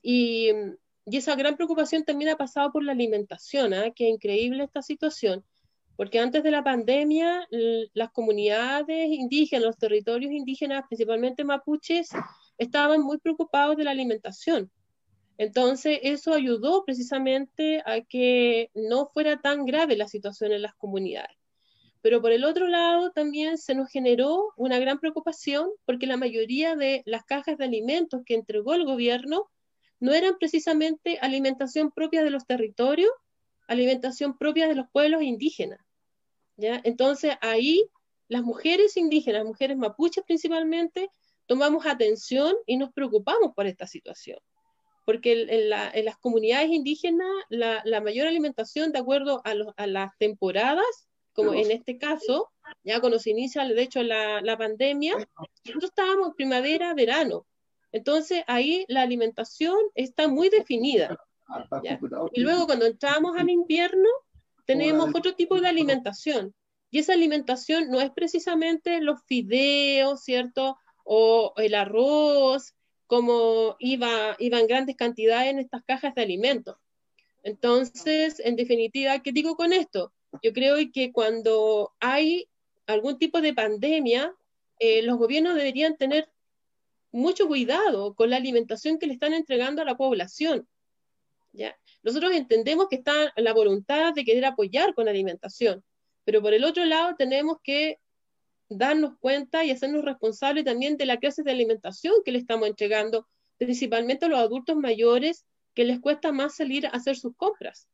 y, 0.02 0.50
esa 1.06 1.36
gran 1.36 1.56
preocupación 1.56 2.04
también 2.04 2.32
ha 2.32 2.38
pasado 2.38 2.72
por 2.72 2.84
la 2.84 2.92
alimentación, 2.92 3.74
¿eh? 3.74 3.92
que 3.96 4.08
es 4.08 4.14
increíble 4.14 4.64
esta 4.64 4.82
situación, 4.82 5.44
porque 5.98 6.20
antes 6.20 6.44
de 6.44 6.52
la 6.52 6.64
pandemia 6.64 7.48
las 7.94 8.12
comunidades 8.12 9.10
indígenas, 9.10 9.66
los 9.66 9.78
territorios 9.78 10.32
indígenas, 10.32 10.84
principalmente 10.88 11.44
mapuches, 11.44 12.10
estaban 12.58 13.02
muy 13.02 13.18
preocupados 13.18 13.78
de 13.78 13.84
la 13.84 13.92
alimentación. 13.92 14.72
Entonces, 15.38 16.00
eso 16.04 16.34
ayudó 16.34 16.86
precisamente 16.86 17.82
a 17.86 18.02
que 18.02 18.70
no 18.76 19.08
fuera 19.08 19.42
tan 19.42 19.66
grave 19.66 19.98
la 19.98 20.08
situación 20.08 20.52
en 20.52 20.62
las 20.62 20.76
comunidades. 20.76 21.36
Pero 22.02 22.22
por 22.22 22.32
el 22.32 22.44
otro 22.44 22.68
lado, 22.68 23.12
también 23.12 23.58
se 23.58 23.76
nos 23.76 23.90
generó 23.90 24.54
una 24.56 24.80
gran 24.80 25.00
preocupación 25.00 25.70
porque 25.86 26.08
la 26.08 26.18
mayoría 26.18 26.76
de 26.76 27.04
las 27.06 27.24
cajas 27.24 27.58
de 27.58 27.66
alimentos 27.66 28.22
que 28.26 28.36
entregó 28.36 28.74
el 28.74 28.86
gobierno 28.86 29.50
no 30.02 30.14
eran 30.14 30.38
precisamente 30.38 31.20
alimentación 31.22 31.92
propia 31.92 32.24
de 32.24 32.32
los 32.32 32.46
territorios, 32.46 33.12
alimentación 33.68 34.38
propia 34.38 34.68
de 34.68 34.76
los 34.76 34.88
pueblos 34.92 35.22
indígenas. 35.22 35.80
¿ya? 36.58 36.82
Entonces 36.84 37.36
ahí 37.40 37.88
las 38.28 38.42
mujeres 38.42 38.98
indígenas, 38.98 39.46
mujeres 39.46 39.78
mapuches 39.78 40.24
principalmente, 40.26 41.10
tomamos 41.46 41.86
atención 41.86 42.56
y 42.66 42.78
nos 42.78 42.92
preocupamos 42.94 43.54
por 43.54 43.68
esta 43.68 43.86
situación. 43.86 44.40
Porque 45.06 45.46
en, 45.50 45.70
las 45.70 46.18
comunidades 46.18 46.70
indígenas 46.72 47.28
la, 47.50 48.02
mayor 48.02 48.28
alimentación, 48.28 48.92
de 48.92 49.00
acuerdo 49.00 49.42
a, 49.44 49.86
las 49.86 50.18
temporadas, 50.18 51.10
como 51.34 51.54
en 51.54 51.72
este 51.72 51.98
caso, 51.98 52.50
ya 52.84 53.02
cuando 53.02 53.20
se 53.20 53.32
inicia, 53.32 53.66
de 53.66 53.82
hecho, 53.82 54.02
la, 54.02 54.42
la 54.42 54.58
pandemia, 54.58 55.16
nosotros 55.66 55.92
estábamos 55.92 56.34
primavera, 56.36 56.94
verano, 56.94 57.46
entonces 57.92 58.44
ahí 58.48 58.86
la 58.88 59.02
alimentación 59.02 59.78
está 59.96 60.28
muy 60.28 60.50
definida. 60.50 61.18
Y 62.34 62.42
luego 62.42 62.66
cuando 62.66 62.86
entramos 62.86 63.36
al 63.38 63.50
invierno, 63.50 64.10
tenemos 64.66 65.10
otro 65.14 65.36
tipo 65.36 65.60
de 65.60 65.68
alimentación. 65.68 66.54
Y 66.90 67.00
esa 67.00 67.14
alimentación 67.14 67.90
no 67.90 68.02
es 68.02 68.12
precisamente 68.12 69.02
los 69.02 69.22
fideos, 69.26 70.24
¿cierto? 70.24 70.78
O 71.04 71.54
el 71.58 71.76
arroz, 71.76 72.74
como 73.08 73.76
iba, 73.80 74.36
iban 74.40 74.68
grandes 74.68 74.96
cantidades 74.96 75.52
en 75.52 75.60
estas 75.60 75.84
cajas 75.84 76.16
de 76.16 76.22
alimentos. 76.22 76.78
Entonces, 77.44 78.40
en 78.40 78.56
definitiva, 78.56 79.20
¿qué 79.20 79.32
digo 79.32 79.56
con 79.56 79.74
esto? 79.74 80.14
Yo 80.42 80.54
creo 80.54 80.78
que 80.94 81.12
cuando 81.12 81.92
hay 82.00 82.48
algún 82.88 83.18
tipo 83.18 83.42
de 83.42 83.54
pandemia, 83.54 84.34
eh, 84.80 85.02
los 85.02 85.18
gobiernos 85.18 85.56
deberían 85.56 85.98
tener 85.98 86.30
mucho 87.12 87.48
cuidado 87.48 88.14
con 88.14 88.30
la 88.30 88.38
alimentación 88.38 88.98
que 88.98 89.08
le 89.08 89.14
están 89.14 89.34
entregando 89.34 89.82
a 89.82 89.86
la 89.86 89.98
población. 89.98 90.68
¿ya? 91.52 91.78
Nosotros 92.04 92.32
entendemos 92.34 92.88
que 92.90 92.96
está 92.96 93.34
la 93.36 93.54
voluntad 93.54 94.14
de 94.14 94.24
querer 94.24 94.46
apoyar 94.46 94.94
con 94.94 95.08
alimentación, 95.08 95.84
pero 96.24 96.42
por 96.42 96.54
el 96.54 96.64
otro 96.64 96.86
lado 96.86 97.16
tenemos 97.18 97.58
que 97.64 98.00
darnos 98.70 99.18
cuenta 99.20 99.66
y 99.66 99.72
hacernos 99.72 100.06
responsables 100.06 100.64
también 100.64 100.96
de 100.98 101.06
la 101.06 101.18
clase 101.18 101.44
de 101.44 101.52
alimentación 101.52 102.16
que 102.24 102.32
le 102.32 102.40
estamos 102.40 102.68
entregando, 102.68 103.28
principalmente 103.58 104.26
a 104.26 104.30
los 104.30 104.40
adultos 104.40 104.78
mayores 104.78 105.46
que 105.74 105.84
les 105.84 106.00
cuesta 106.00 106.32
más 106.32 106.56
salir 106.56 106.88
a 106.88 106.92
hacer 106.92 107.18
sus 107.18 107.36
compras. 107.36 107.88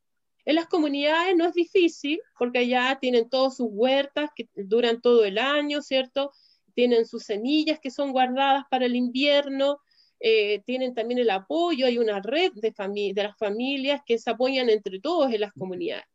En 0.46 0.56
las 0.56 0.68
comunidades 0.68 1.36
no 1.36 1.46
es 1.46 1.54
difícil 1.54 2.22
porque 2.38 2.60
allá 2.60 2.98
tienen 3.02 3.30
todas 3.30 3.58
sus 3.58 3.68
huertas 3.70 4.30
que 4.36 4.48
duran 4.56 5.02
todo 5.02 5.26
el 5.26 5.40
año, 5.40 5.82
¿cierto? 5.82 6.32
Tienen 6.78 7.08
sus 7.08 7.24
semillas 7.24 7.80
que 7.80 7.90
son 7.90 8.12
guardadas 8.12 8.66
para 8.70 8.86
el 8.86 8.96
invierno, 8.96 9.80
eh, 10.20 10.62
tienen 10.64 10.94
también 10.94 11.20
el 11.20 11.32
apoyo, 11.32 11.88
hay 11.88 11.98
una 11.98 12.22
red 12.22 12.52
de, 12.54 12.72
de 12.72 13.24
las 13.24 13.36
familias 13.36 14.02
que 14.06 14.20
se 14.20 14.30
apoyan 14.30 14.70
entre 14.70 15.00
todos 15.00 15.34
en 15.34 15.42
las 15.42 15.52
comunidades. 15.54 16.06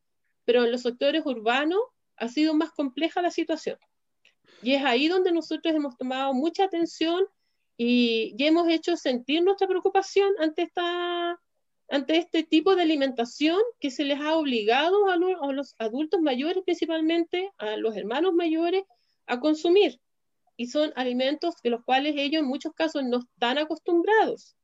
Pero 0.45 0.63
en 0.63 0.71
los 0.71 0.83
sectores 0.83 1.27
urbanos 1.27 1.81
ha 2.17 2.29
sido 2.29 2.55
más 2.55 2.71
compleja 2.71 3.21
la 3.21 3.33
situación. 3.33 3.77
Y 4.63 4.75
es 4.75 4.85
ahí 4.85 5.09
donde 5.09 5.33
nosotros 5.33 5.75
hemos 5.75 5.97
tomado 5.97 6.33
mucha 6.33 6.63
atención 6.63 7.27
y, 7.77 8.37
hemos 8.39 8.69
hecho 8.69 8.97
sentir 8.97 9.43
nuestra 9.43 9.67
preocupación 9.67 10.31
ante, 10.39 10.63
esta, 10.63 11.41
ante 11.89 12.19
este 12.19 12.45
tipo 12.45 12.77
de 12.77 12.83
alimentación 12.83 13.59
que 13.81 13.91
se 13.91 14.05
les 14.05 14.21
ha 14.21 14.37
obligado 14.37 15.11
a 15.11 15.17
los 15.17 15.75
adultos 15.81 16.21
mayores, 16.21 16.63
principalmente 16.65 17.51
a 17.59 17.77
los 17.77 17.97
hermanos 17.97 18.33
mayores, 18.33 18.85
a 19.27 19.41
consumir 19.41 19.99
y 20.57 20.67
son 20.67 20.93
alimentos 20.97 21.55
de 21.63 21.71
los 21.71 21.85
cuales 21.85 22.15
ellos 22.17 22.43
en 22.43 22.49
muchos 22.49 22.73
casos 22.75 23.03
no 23.05 23.21
están 23.21 23.59
acostumbrados. 23.59 24.57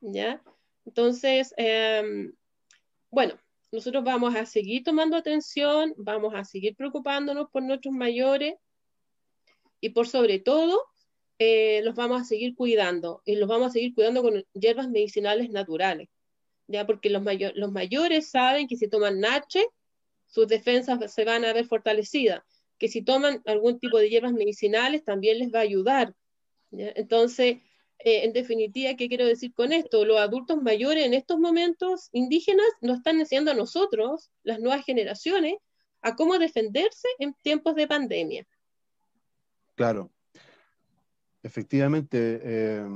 ¿Ya? 0.00 0.42
Entonces, 0.86 1.52
em, 1.56 2.32
bueno, 3.10 3.38
nosotros 3.72 4.04
vamos 4.04 4.34
a 4.36 4.46
seguir 4.46 4.84
tomando 4.84 5.16
atención, 5.16 5.94
vamos 5.96 6.34
a 6.34 6.44
seguir 6.44 6.76
preocupándonos 6.76 7.50
por 7.50 7.62
nuestros 7.62 7.94
mayores 7.94 8.54
y 9.80 9.90
por 9.90 10.08
sobre 10.08 10.38
todo, 10.38 10.82
eh, 11.38 11.82
los 11.84 11.94
vamos 11.94 12.22
a 12.22 12.24
seguir 12.24 12.54
cuidando 12.54 13.22
y 13.24 13.36
los 13.36 13.48
vamos 13.48 13.68
a 13.68 13.70
seguir 13.70 13.94
cuidando 13.94 14.22
con 14.22 14.44
hierbas 14.54 14.88
medicinales 14.88 15.50
naturales. 15.50 16.08
¿Ya? 16.68 16.86
Porque 16.86 17.10
los, 17.10 17.22
los 17.54 17.72
mayores 17.72 18.30
saben 18.30 18.68
que 18.68 18.76
si 18.76 18.88
toman 18.88 19.20
nache, 19.20 19.66
sus 20.26 20.46
defensas 20.46 21.12
se 21.12 21.24
van 21.24 21.44
a 21.44 21.52
ver 21.52 21.66
fortalecidas 21.66 22.42
que 22.78 22.88
si 22.88 23.02
toman 23.02 23.42
algún 23.46 23.78
tipo 23.78 23.98
de 23.98 24.08
hierbas 24.08 24.32
medicinales 24.32 25.04
también 25.04 25.38
les 25.38 25.52
va 25.52 25.58
a 25.58 25.62
ayudar. 25.62 26.14
Entonces, 26.70 27.58
eh, 27.98 28.24
en 28.24 28.32
definitiva, 28.32 28.94
¿qué 28.94 29.08
quiero 29.08 29.26
decir 29.26 29.52
con 29.52 29.72
esto? 29.72 30.04
Los 30.04 30.18
adultos 30.18 30.62
mayores 30.62 31.04
en 31.04 31.14
estos 31.14 31.38
momentos 31.38 32.08
indígenas 32.12 32.66
nos 32.80 32.98
están 32.98 33.18
enseñando 33.18 33.50
a 33.50 33.54
nosotros, 33.54 34.30
las 34.44 34.60
nuevas 34.60 34.84
generaciones, 34.84 35.56
a 36.00 36.14
cómo 36.14 36.38
defenderse 36.38 37.08
en 37.18 37.34
tiempos 37.42 37.74
de 37.74 37.88
pandemia. 37.88 38.46
Claro, 39.74 40.12
efectivamente. 41.42 42.40
Eh, 42.42 42.86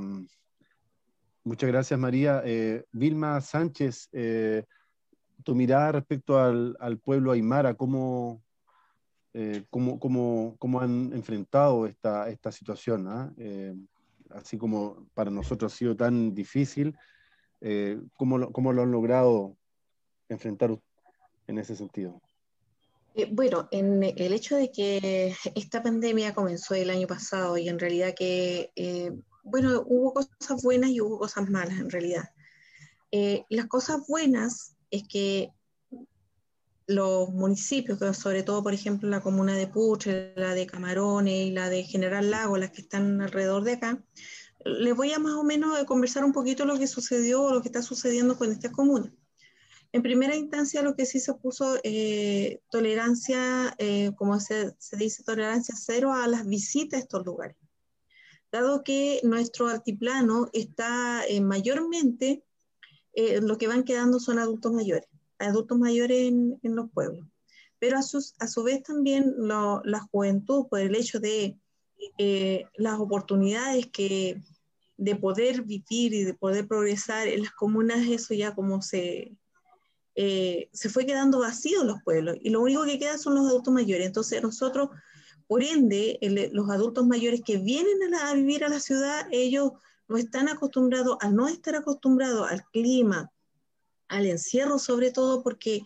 muchas 1.43 1.69
gracias, 1.69 1.99
María. 1.99 2.41
Eh, 2.45 2.85
Vilma 2.91 3.41
Sánchez, 3.41 4.09
tu 5.43 5.55
mirada 5.55 5.91
respecto 5.93 6.39
al, 6.39 6.77
al 6.79 6.97
pueblo 6.99 7.33
aymara, 7.33 7.73
¿cómo, 7.73 8.41
eh, 9.35 9.63
cómo, 9.71 9.99
cómo, 9.99 10.55
cómo, 10.59 10.79
han 10.79 11.11
enfrentado 11.13 11.87
esta, 11.87 12.29
esta 12.29 12.51
situación. 12.51 13.07
¿ah? 13.07 13.33
Eh, 13.37 13.73
así 14.29 14.57
como 14.57 15.07
para 15.15 15.31
nosotros 15.31 15.73
ha 15.73 15.75
sido 15.75 15.95
tan 15.95 16.35
difícil, 16.35 16.95
eh, 17.61 17.99
¿cómo, 18.15 18.37
lo, 18.37 18.51
¿cómo, 18.51 18.73
lo, 18.73 18.83
han 18.83 18.91
logrado 18.91 19.57
enfrentar 20.29 20.77
en 21.47 21.57
ese 21.57 21.75
sentido? 21.75 22.21
bueno, 23.31 23.67
en 23.69 24.01
el 24.01 24.33
hecho 24.33 24.55
de 24.55 24.71
que 24.71 25.35
esta 25.53 25.83
pandemia 25.83 26.33
comenzó 26.33 26.73
el 26.73 26.89
año 26.89 27.05
pasado 27.05 27.59
y 27.59 27.69
en 27.69 27.77
realidad 27.77 28.15
que, 28.17 28.71
bueno, 29.43 29.83
hubo 29.85 30.13
cosas 30.13 30.63
buenas 30.63 30.89
y 30.89 30.99
hubo 30.99 31.19
cosas 31.19 31.47
malas 31.47 31.77
en 31.79 31.91
realidad. 31.91 32.23
las 33.49 33.67
cosas 33.67 34.07
buenas 34.07 34.75
es 34.89 35.03
que 35.07 35.51
los 36.95 37.29
municipios, 37.31 37.99
sobre 38.17 38.43
todo, 38.43 38.63
por 38.63 38.73
ejemplo, 38.73 39.09
la 39.09 39.21
comuna 39.21 39.55
de 39.55 39.67
Putre, 39.67 40.33
la 40.35 40.53
de 40.53 40.67
Camarones 40.67 41.47
y 41.47 41.51
la 41.51 41.69
de 41.69 41.83
General 41.83 42.29
Lago, 42.29 42.57
las 42.57 42.71
que 42.71 42.81
están 42.81 43.21
alrededor 43.21 43.63
de 43.63 43.73
acá, 43.73 44.03
les 44.65 44.95
voy 44.95 45.11
a 45.11 45.19
más 45.19 45.33
o 45.33 45.43
menos 45.43 45.83
conversar 45.85 46.23
un 46.23 46.33
poquito 46.33 46.65
lo 46.65 46.77
que 46.77 46.87
sucedió 46.87 47.43
o 47.43 47.53
lo 47.53 47.61
que 47.61 47.67
está 47.67 47.81
sucediendo 47.81 48.37
con 48.37 48.51
estas 48.51 48.71
comunas. 48.71 49.11
En 49.91 50.01
primera 50.01 50.35
instancia, 50.35 50.81
lo 50.81 50.95
que 50.95 51.05
sí 51.05 51.19
se 51.19 51.33
puso 51.35 51.79
eh, 51.83 52.61
tolerancia, 52.71 53.75
eh, 53.77 54.11
como 54.15 54.39
se, 54.39 54.73
se, 54.79 54.97
dice, 54.97 55.23
tolerancia 55.23 55.75
cero 55.77 56.13
a 56.13 56.27
las 56.27 56.45
visitas 56.47 56.99
a 56.99 57.03
estos 57.03 57.25
lugares. 57.25 57.57
Dado 58.51 58.83
que 58.83 59.19
nuestro 59.23 59.67
altiplano 59.67 60.49
está 60.53 61.23
eh, 61.27 61.41
mayormente, 61.41 62.43
lo 63.15 63.59
que 63.59 63.67
van 63.67 63.83
quedando 63.83 64.19
son 64.19 64.39
adultos 64.39 64.73
mayores 64.73 65.07
adultos 65.43 65.77
mayores 65.77 66.31
en, 66.31 66.59
los 66.63 66.89
pueblos. 66.91 67.25
Pero 67.79 67.97
a, 67.97 68.01
sus, 68.01 68.33
a 68.39 68.47
su 68.47 68.63
vez 68.63 68.83
también 68.83 69.33
lo, 69.37 69.81
la 69.83 69.99
juventud, 69.99 70.67
por 70.69 70.79
el 70.79 70.95
hecho 70.95 71.19
de 71.19 71.57
eh, 72.17 72.65
las 72.77 72.99
oportunidades 72.99 73.87
que 73.87 74.41
de 74.97 75.15
poder 75.15 75.63
vivir 75.63 76.13
y 76.13 76.23
de 76.23 76.33
poder 76.33 76.67
progresar 76.67 77.27
en 77.27 77.41
las 77.41 77.51
comunas, 77.51 78.07
eso 78.07 78.33
ya 78.33 78.53
como 78.53 78.81
se, 78.81 79.35
eh, 80.15 80.69
se 80.71 80.89
fue 80.89 81.05
quedando 81.05 81.39
vacío 81.39 81.83
los 81.83 82.01
pueblos 82.03 82.37
y 82.39 82.49
lo 82.51 82.61
único 82.61 82.85
que 82.85 82.99
queda 82.99 83.17
son 83.17 83.35
los 83.35 83.47
adultos 83.47 83.73
mayores. 83.73 84.07
Entonces 84.07 84.41
nosotros, 84.41 84.89
por 85.47 85.63
ende, 85.63 86.19
los 86.51 86.69
adultos 86.69 87.05
mayores 87.05 87.41
que 87.45 87.57
vienen 87.57 88.13
a, 88.13 88.29
a, 88.29 88.33
vivir 88.33 88.63
a 88.63 88.69
la 88.69 88.79
ciudad, 88.79 89.27
ellos 89.31 89.71
no 90.07 90.17
están 90.17 90.47
acostumbrados, 90.47 91.17
al 91.21 91.35
no 91.35 91.47
estar 91.47 91.75
acostumbrados 91.75 92.49
al 92.49 92.63
clima, 92.71 93.31
al 94.13 94.27
encierro, 94.27 94.79
sobre 94.79 95.11
todo 95.11 95.43
porque 95.43 95.81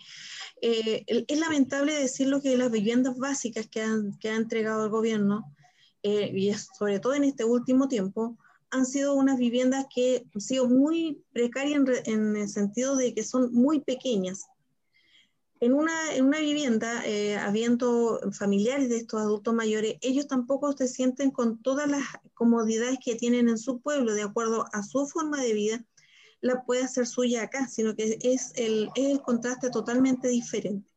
eh, 0.62 1.06
es 1.08 1.40
lamentable 1.40 1.94
decirlo 1.94 2.42
que 2.42 2.58
las 2.58 2.72
viviendas 2.72 3.18
básicas 3.18 3.68
que, 3.68 3.82
han, 3.82 4.18
que 4.20 4.30
ha 4.30 4.36
entregado 4.36 4.86
el 4.86 4.92
gobierno, 4.92 5.56
eh, 6.04 6.32
y 6.34 6.54
sobre 6.54 7.00
todo 7.00 7.14
en 7.14 7.24
este 7.24 7.46
último 7.46 7.88
tiempo, 7.88 8.38
han 8.70 8.86
sido 8.86 9.14
unas 9.14 9.38
viviendas 9.38 9.86
que 9.94 10.26
han 10.34 10.42
sido 10.42 10.68
muy 10.68 11.24
precarias 11.32 11.82
en, 12.06 12.36
el 12.36 12.50
sentido 12.50 12.96
de 12.96 13.14
que 13.14 13.24
son 13.24 13.54
muy 13.54 13.80
pequeñas. 13.80 14.46
En 15.60 15.74
una, 15.74 16.14
en 16.14 16.26
una 16.26 16.40
vivienda, 16.40 17.04
eh, 17.06 17.36
habiendo 17.36 18.20
familiares 18.32 18.90
de 18.90 18.98
estos 18.98 19.22
adultos 19.22 19.54
mayores, 19.56 19.96
ellos 20.02 20.28
tampoco 20.28 20.72
se 20.74 20.88
sienten 20.88 21.32
con 21.32 21.62
todas 21.62 21.90
las 21.90 22.04
comodidades 22.36 23.00
que 23.04 23.16
tienen 23.16 23.50
en 23.50 23.58
su 23.58 23.80
pueblo, 23.80 24.14
de 24.14 24.22
acuerdo 24.22 24.66
a 24.72 24.84
su 24.84 25.08
forma 25.08 25.42
de 25.42 25.54
vida, 25.54 25.86
la 26.42 26.64
puede 26.66 26.84
hacer 26.84 27.08
suya 27.08 27.44
acá, 27.44 27.68
sino 27.68 27.96
que 27.96 28.18
es 28.22 28.52
el, 28.56 28.90
el 28.96 29.22
contraste 29.22 29.70
totalmente 29.70 30.28
diferente. 30.28 30.92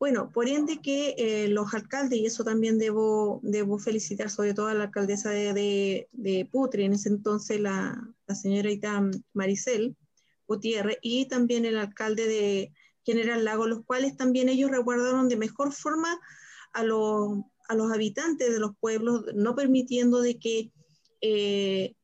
Bueno, 0.00 0.30
por 0.30 0.48
ende 0.48 0.80
que 0.80 1.16
eh, 1.18 1.48
los 1.48 1.74
alcaldes, 1.74 2.20
y 2.20 2.26
eso 2.26 2.44
también 2.44 2.78
debo, 2.78 3.40
debo 3.42 3.78
felicitar 3.78 4.30
sobre 4.30 4.54
todo 4.54 4.68
a 4.68 4.74
la 4.74 4.84
alcaldesa 4.84 5.30
de, 5.30 5.52
de, 5.52 6.08
de 6.12 6.44
Putre, 6.44 6.84
en 6.84 6.92
ese 6.92 7.08
entonces 7.08 7.60
la, 7.60 8.00
la 8.26 8.34
señorita 8.36 9.02
Maricel 9.32 9.96
Gutiérrez, 10.46 10.98
y 11.02 11.26
también 11.26 11.64
el 11.64 11.76
alcalde 11.76 12.28
de 12.28 12.72
General 13.04 13.44
Lago, 13.44 13.66
los 13.66 13.84
cuales 13.84 14.16
también 14.16 14.48
ellos 14.48 14.70
resguardaron 14.70 15.28
de 15.28 15.36
mejor 15.36 15.72
forma 15.72 16.20
a 16.72 16.84
los, 16.84 17.40
a 17.68 17.74
los 17.74 17.90
habitantes 17.90 18.52
de 18.52 18.60
los 18.60 18.76
pueblos, 18.78 19.24
no 19.34 19.56
permitiendo 19.56 20.20
de 20.20 20.38
que 20.38 20.70
eh, 21.20 21.96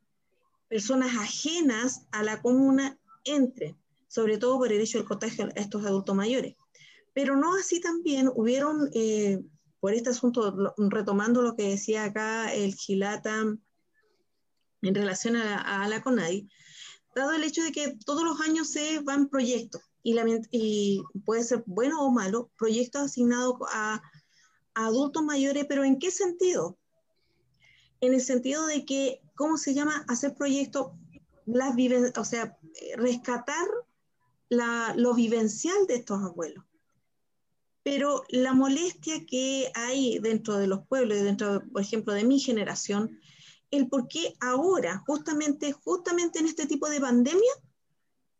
personas 0.68 1.16
ajenas 1.16 2.06
a 2.12 2.22
la 2.22 2.40
comuna 2.40 2.98
entren, 3.24 3.76
sobre 4.08 4.38
todo 4.38 4.58
por 4.58 4.72
el 4.72 4.80
hecho 4.80 4.98
del 4.98 5.06
contagio 5.06 5.46
a 5.46 5.60
estos 5.60 5.84
adultos 5.84 6.14
mayores. 6.14 6.54
Pero 7.12 7.36
no 7.36 7.54
así 7.54 7.80
también 7.80 8.30
hubieron, 8.34 8.90
eh, 8.92 9.40
por 9.80 9.94
este 9.94 10.10
asunto, 10.10 10.74
retomando 10.76 11.42
lo 11.42 11.54
que 11.56 11.70
decía 11.70 12.04
acá 12.04 12.52
el 12.52 12.74
Gilata 12.74 13.44
en 14.82 14.94
relación 14.94 15.36
a 15.36 15.88
la, 15.88 16.02
CONADI, 16.02 16.48
dado 17.14 17.32
el 17.32 17.44
hecho 17.44 17.62
de 17.62 17.72
que 17.72 17.96
todos 18.04 18.24
los 18.24 18.40
años 18.40 18.68
se 18.68 18.98
van 19.00 19.28
proyectos, 19.28 19.82
y, 20.02 21.02
puede 21.24 21.44
ser 21.44 21.62
bueno 21.66 22.04
o 22.04 22.10
malo, 22.10 22.50
proyectos 22.58 23.02
asignados 23.02 23.54
a 23.72 24.02
adultos 24.74 25.22
mayores, 25.22 25.64
pero 25.68 25.84
¿en 25.84 25.98
qué 25.98 26.10
sentido? 26.10 26.76
En 28.00 28.12
el 28.12 28.20
sentido 28.20 28.66
de 28.66 28.84
que 28.84 29.23
¿cómo 29.34 29.56
se 29.56 29.74
llama? 29.74 30.04
Hacer 30.08 30.34
proyectos, 30.34 30.92
las 31.46 31.74
o 32.16 32.24
sea, 32.24 32.58
rescatar 32.96 33.66
la, 34.48 34.94
lo 34.96 35.14
vivencial 35.14 35.86
de 35.86 35.96
estos 35.96 36.22
abuelos. 36.22 36.64
Pero 37.82 38.24
la 38.30 38.54
molestia 38.54 39.26
que 39.26 39.70
hay 39.74 40.18
dentro 40.18 40.56
de 40.56 40.66
los 40.66 40.86
pueblos, 40.86 41.20
dentro, 41.22 41.62
por 41.70 41.82
ejemplo, 41.82 42.14
de 42.14 42.24
mi 42.24 42.40
generación, 42.40 43.18
el 43.70 43.88
por 43.88 44.08
qué 44.08 44.34
ahora, 44.40 45.02
justamente, 45.06 45.72
justamente 45.72 46.38
en 46.38 46.46
este 46.46 46.66
tipo 46.66 46.88
de 46.88 47.00
pandemia, 47.00 47.52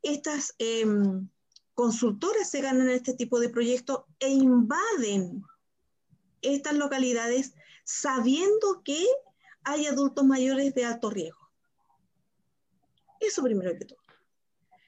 estas 0.03 0.55
em, 0.59 1.29
consultoras 1.75 2.51
se 2.51 2.61
ganan 2.61 2.89
este 2.89 3.15
tipo 3.15 3.41
de 3.41 3.49
proyectos 3.49 4.05
e 4.21 4.31
invaden 4.31 5.43
estas 6.41 6.75
localidades 6.75 7.55
sabiendo 7.85 8.83
que 8.85 9.05
hay 9.65 9.87
adultos 9.87 10.25
mayores 10.25 10.75
de 10.75 10.85
alto 10.85 11.11
riesgo. 11.11 11.51
Eso 13.21 13.43
primero 13.43 13.73
que 13.79 13.87
todo. 13.87 13.99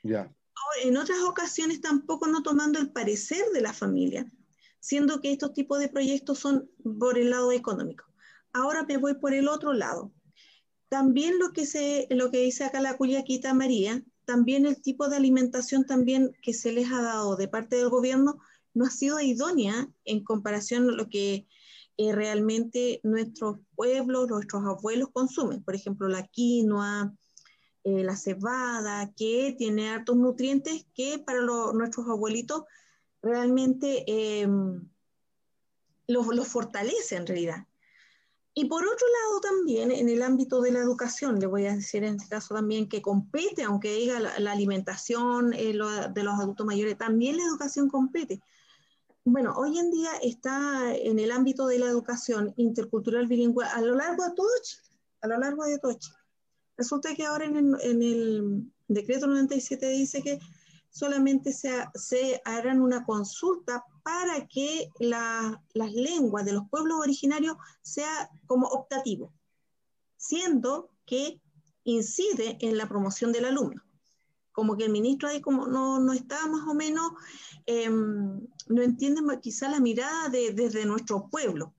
Ya. 0.03 0.33
En 0.83 0.97
otras 0.97 1.21
ocasiones 1.21 1.81
tampoco 1.81 2.27
no 2.27 2.43
tomando 2.43 2.79
el 2.79 2.93
parecer 2.93 3.45
de 3.53 3.61
la 3.61 3.73
familia, 3.73 4.31
siendo 4.81 5.21
que 5.21 5.33
estos 5.33 5.53
tipos 5.53 5.79
de 5.79 5.89
proyectos 5.89 6.39
son 6.39 6.71
por 6.99 7.19
el 7.19 7.31
lado 7.31 7.53
económico. 7.53 8.05
Ahora 8.53 8.85
me 8.85 8.97
voy 8.97 9.15
por 9.15 9.35
el 9.35 9.49
otro 9.49 9.73
lado. 9.73 10.13
También 10.89 11.39
lo 11.39 11.53
que, 11.53 11.67
se, 11.67 12.07
lo 12.11 12.31
que 12.31 12.39
dice 12.39 12.65
acá 12.65 12.81
la 12.81 12.97
Culiaquita 12.97 13.53
María, 13.55 14.05
también 14.25 14.67
el 14.67 14.81
tipo 14.81 15.09
de 15.09 15.17
alimentación 15.17 15.85
también 15.85 16.37
que 16.43 16.53
se 16.53 16.73
les 16.73 16.91
ha 16.91 17.01
dado 17.01 17.37
de 17.37 17.49
parte 17.49 17.77
del 17.77 17.89
gobierno 17.89 18.39
no 18.75 18.85
ha 18.85 18.91
sido 18.91 19.21
idónea 19.21 19.89
en 20.05 20.23
comparación 20.23 20.91
a 20.91 20.93
lo 20.93 21.09
que 21.09 21.47
eh, 21.99 22.13
realmente 22.13 23.01
nuestros 23.03 23.59
pueblos, 23.75 24.29
nuestros 24.29 24.65
abuelos 24.65 25.11
consumen. 25.13 25.63
Por 25.63 25.75
ejemplo, 25.75 26.09
la 26.09 26.27
quinoa, 26.27 27.15
eh, 27.85 28.05
la 28.05 28.17
cebada, 28.17 29.13
que 29.17 29.55
tiene 29.57 29.91
altos 29.91 30.17
nutrientes 30.17 30.87
que 30.95 31.19
para 31.19 31.41
nuestros 31.41 32.09
abuelitos 32.09 32.65
realmente 33.23 34.05
los, 36.07 36.27
los 36.29 36.49
fortalece 36.49 37.17
en 37.17 37.27
realidad. 37.27 37.67
Y 38.59 38.65
por 38.65 38.83
otro 38.83 39.07
lado 39.07 39.41
también, 39.43 39.91
en 39.91 40.09
el 40.09 40.23
ámbito 40.23 40.63
de 40.63 40.73
la 40.73 40.79
educación, 40.79 41.39
le 41.39 41.47
voy 41.47 41.67
a 41.67 41.75
decir 41.75 42.03
en 42.05 42.15
este 42.15 42.31
caso 42.31 42.55
también 42.55 42.89
que 42.89 43.03
compete, 43.03 43.65
aunque 43.65 43.93
diga 43.93 44.19
la, 44.19 44.51
alimentación 44.51 45.53
eh, 45.53 45.75
de 45.75 46.23
los 46.23 46.41
adultos 46.41 46.65
mayores, 46.65 46.97
también 46.97 47.37
la 47.37 47.43
educación 47.43 47.91
compete. 47.91 48.41
Bueno, 49.29 49.55
hoy 49.57 49.77
en 49.77 49.91
día 49.91 50.13
está 50.23 50.95
en 50.95 51.19
el 51.19 51.33
ámbito 51.33 51.67
de 51.67 51.81
la 51.81 51.87
educación 51.87 52.55
intercultural 52.57 53.27
bilingüe 53.27 53.65
a 53.65 53.81
lo 53.81 53.97
largo 53.97 54.23
de 54.23 54.35
todo 54.37 54.47
a 55.21 55.27
lo 55.27 55.37
largo 55.39 55.65
de 55.65 55.81
todo. 55.81 55.99
Resulta 56.77 57.13
que 57.13 57.25
ahora 57.25 57.47
en 57.47 57.57
el, 57.83 58.73
decreto 58.87 59.27
97 59.27 59.89
dice 59.89 60.23
que 60.23 60.39
solamente 60.91 61.53
se, 61.53 61.73
se 61.97 62.41
harán 62.45 62.81
una 62.81 63.05
consulta 63.05 63.85
para 64.05 64.47
que 64.47 64.91
las 65.01 65.93
lenguas 65.93 66.45
de 66.45 66.53
los 66.53 66.69
pueblos 66.71 67.01
originarios 67.01 67.57
sea 67.83 68.31
como 68.47 68.69
optativo, 68.69 69.35
siendo 70.17 70.93
que 71.05 71.41
incide 71.83 72.59
en 72.61 72.79
la 72.79 72.89
promoción 72.89 73.33
del 73.33 73.47
alumno 73.47 73.86
como 74.57 74.75
que 74.75 74.85
el 74.85 74.91
ministro 74.91 75.29
ahí 75.29 75.43
como 75.43 75.67
no, 75.67 76.01
no 76.01 76.15
está 76.15 76.47
más 76.47 76.67
o 76.67 76.73
menos, 76.73 77.13
em, 77.67 78.41
no 78.69 78.83
entiende 78.83 79.21
quizá 79.43 79.69
la 79.69 79.81
mirada 79.81 80.31
de, 80.31 80.53
desde 80.53 80.87
nuestro 80.87 81.29
pueblo. 81.29 81.75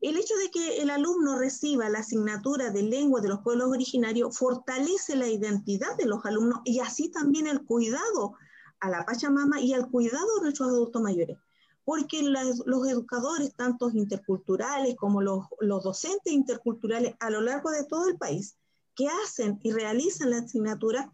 El 0.00 0.16
hecho 0.16 0.34
de 0.36 0.50
que 0.50 0.78
el 0.78 0.88
alumno 0.88 1.38
reciba 1.38 1.90
la 1.90 1.98
asignatura 1.98 2.70
de 2.70 2.82
lengua 2.82 3.20
de 3.20 3.28
los 3.28 3.40
pueblos 3.40 3.68
originarios 3.68 4.38
fortalece 4.38 5.16
la 5.16 5.28
identidad 5.28 5.98
de 5.98 6.06
los 6.06 6.24
alumnos 6.24 6.60
y 6.64 6.80
así 6.80 7.10
también 7.10 7.46
el 7.46 7.66
cuidado 7.66 8.32
a 8.80 8.88
la 8.88 9.04
Pachamama 9.04 9.60
y 9.60 9.74
al 9.74 9.90
cuidado 9.90 10.36
de 10.36 10.42
nuestros 10.44 10.70
adultos 10.70 11.02
mayores. 11.02 11.36
porque 11.84 12.22
los 12.22 12.88
educadores, 12.88 13.54
tanto 13.54 13.90
interculturales 13.90 14.94
como 14.96 15.22
los, 15.22 15.46
los 15.60 15.82
docentes 15.82 16.32
interculturales 16.32 17.14
a 17.18 17.30
lo 17.30 17.40
largo 17.40 17.70
de 17.70 17.84
todo 17.84 18.08
el 18.08 18.18
país, 18.18 18.56
que 18.94 19.08
hacen 19.08 19.60
y 19.62 19.70
realizan 19.70 20.30
la 20.30 20.38
asignatura, 20.38 21.10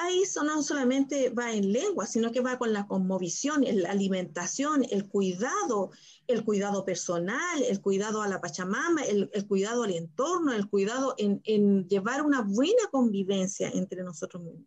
ahí 0.00 0.22
no 0.42 0.62
solamente 0.62 1.30
va 1.30 1.52
en 1.52 1.72
lengua, 1.72 2.06
sino 2.06 2.32
que 2.32 2.40
va 2.40 2.58
con 2.58 2.72
la 2.72 2.86
conmovisión, 2.86 3.64
la 3.66 3.90
alimentación, 3.90 4.84
el 4.90 5.08
cuidado, 5.08 5.90
el 6.26 6.44
cuidado 6.44 6.84
personal, 6.84 7.62
el 7.62 7.80
cuidado 7.80 8.22
a 8.22 8.28
la 8.28 8.40
Pachamama, 8.40 9.02
el, 9.02 9.30
cuidado 9.46 9.82
al 9.82 9.92
entorno, 9.92 10.52
el 10.52 10.68
cuidado 10.68 11.14
en, 11.18 11.40
en, 11.44 11.88
llevar 11.88 12.22
una 12.22 12.42
buena 12.42 12.86
convivencia 12.90 13.70
entre 13.70 14.02
nosotros 14.02 14.42
mismos. 14.42 14.66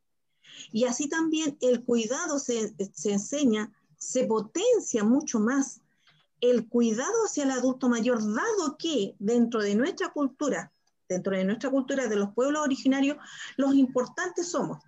Y 0.71 0.85
así 0.85 1.09
también 1.09 1.57
el 1.61 1.83
cuidado 1.83 2.39
se, 2.39 2.73
se 2.93 3.13
enseña, 3.13 3.71
se 3.97 4.25
potencia 4.25 5.03
mucho 5.03 5.39
más 5.39 5.81
el 6.41 6.67
cuidado 6.67 7.25
hacia 7.25 7.45
el 7.45 7.51
adulto 7.51 7.89
mayor, 7.89 8.21
dado 8.21 8.77
que 8.77 9.15
dentro 9.17 9.61
de 9.61 9.75
nuestra 9.75 10.09
cultura, 10.09 10.73
dentro 11.07 11.35
de 11.35 11.45
nuestra 11.45 11.69
cultura 11.69 12.07
de 12.07 12.17
los 12.17 12.33
pueblos 12.33 12.61
originarios, 12.61 13.17
los 13.55 13.73
importantes 13.75 14.49
somos 14.49 14.79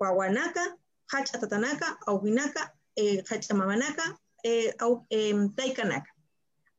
Huahuanaca, 0.00 0.78
Hachatatanaka, 1.12 1.98
Auhinaka, 2.06 2.74
eh, 2.96 3.22
Hachamamanaka, 3.28 4.18
eh, 4.42 4.74
em, 5.10 5.54
Taikanaka. 5.54 6.10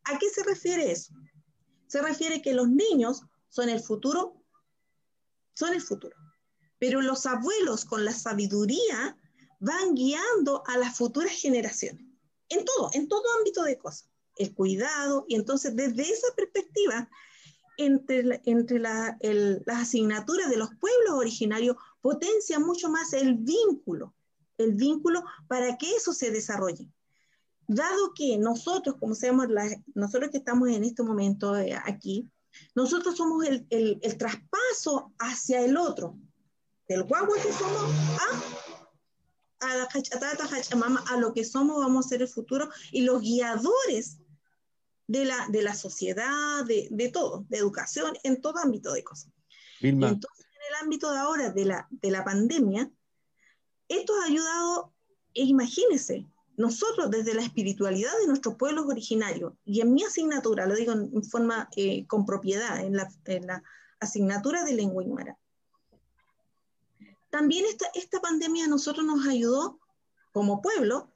¿A 0.06 0.18
qué 0.18 0.30
se 0.30 0.44
refiere 0.44 0.92
eso? 0.92 1.14
Se 1.88 2.02
refiere 2.02 2.42
que 2.42 2.54
los 2.54 2.68
niños 2.68 3.22
son 3.50 3.70
el 3.70 3.80
futuro, 3.80 4.44
son 5.54 5.74
el 5.74 5.82
futuro. 5.82 6.18
Pero 6.80 7.02
los 7.02 7.28
abuelos 7.28 7.86
con 7.86 8.04
la 8.04 8.12
sabiduría 8.12 9.18
van 9.60 9.94
guiando 9.94 10.64
a 10.66 10.78
las 10.78 10.98
futuras 10.98 11.34
generaciones. 11.34 12.04
En 12.50 12.66
todo, 12.66 12.90
en 12.94 13.08
todo 13.08 13.24
ámbito 13.38 13.64
de 13.64 13.78
cosas. 13.78 14.10
El 14.38 14.56
cuidado, 14.56 15.26
y 15.28 15.36
entonces 15.36 15.76
desde 15.76 16.02
esa 16.02 16.34
perspectiva, 16.36 17.08
entre, 17.78 18.42
entre 18.46 18.80
las 18.80 19.14
asignaturas 19.68 20.50
de 20.50 20.58
los 20.58 20.70
pueblos 20.80 21.14
originarios 21.14 21.78
potencia 22.02 22.60
mucho 22.60 22.90
más 22.90 23.14
el 23.14 23.36
vínculo, 23.36 24.14
el 24.58 24.74
vínculo 24.74 25.24
para 25.48 25.78
que 25.78 25.96
eso 25.96 26.14
se 26.14 26.32
desarrolle. 26.32 26.90
Dado 27.68 28.14
que 28.14 28.38
nosotros, 28.38 28.98
como 29.00 29.16
seamos 29.16 29.48
nosotros 29.94 30.32
que 30.32 30.38
estamos 30.38 30.70
en 30.70 30.84
este 30.84 31.04
momento 31.04 31.58
eh, 31.58 31.74
aquí, 31.74 32.30
nosotros 32.76 33.16
somos 33.16 33.46
el, 33.46 33.66
el, 33.70 34.00
el, 34.02 34.18
traspaso 34.18 35.14
hacia 35.20 35.62
el 35.62 35.78
otro, 35.78 36.18
del 36.88 37.04
guagua 37.04 37.38
que 37.42 37.54
somos 37.54 37.84
a, 38.20 39.68
a 39.68 39.76
la 39.78 39.88
cachatata, 39.88 40.48
hachamama, 40.48 41.02
a 41.08 41.18
lo 41.18 41.34
que 41.34 41.46
somos, 41.46 41.78
vamos 41.78 42.06
a 42.06 42.10
ser 42.10 42.22
el 42.22 42.28
futuro, 42.28 42.70
y 42.92 43.04
los 43.04 43.22
guiadores 43.22 44.18
de 45.08 45.26
la, 45.26 45.48
de 45.50 45.62
la 45.62 45.76
sociedad, 45.76 46.66
de, 46.66 46.88
de 46.92 47.10
todo, 47.10 47.46
de 47.48 47.58
educación, 47.58 48.18
en 48.24 48.42
todo 48.42 48.60
ámbito 48.60 48.92
de 48.92 49.04
cosas. 49.04 49.32
Entonces, 49.82 50.30
en 50.30 50.40
el 50.40 50.41
ámbito 50.82 51.12
de 51.12 51.20
ahora 51.20 51.50
de 51.52 51.66
la, 51.66 51.88
de 51.90 52.12
la 52.12 52.24
pandemia, 52.24 52.92
esto 53.88 54.14
ha 54.16 54.26
ayudado, 54.26 54.94
e 55.34 55.44
imagínense, 55.44 56.26
nosotros 56.58 57.10
desde 57.10 57.34
la 57.34 57.42
espiritualidad 57.42 58.12
de 58.20 58.28
nuestros 58.28 58.56
pueblos 58.56 58.86
originarios, 58.88 59.54
y 59.66 59.82
en 59.82 59.94
mi 59.94 60.04
asignatura, 60.04 60.66
lo 60.66 60.76
digo 60.76 60.94
en 60.94 61.24
forma 61.24 61.70
eh, 61.76 62.06
con 62.08 62.26
propiedad, 62.26 62.80
en 62.82 62.96
la, 62.96 63.10
en 63.26 63.48
la, 63.48 63.64
asignatura 64.00 64.64
de 64.64 64.74
lengua 64.74 65.04
aymara, 65.04 65.38
también 67.30 67.66
esta, 67.66 67.86
esta 67.94 68.20
pandemia 68.20 68.66
a 68.66 68.68
nosotros 68.68 69.06
nos 69.06 69.28
ayudó 69.28 69.80
como 70.32 70.60
pueblo 70.60 71.08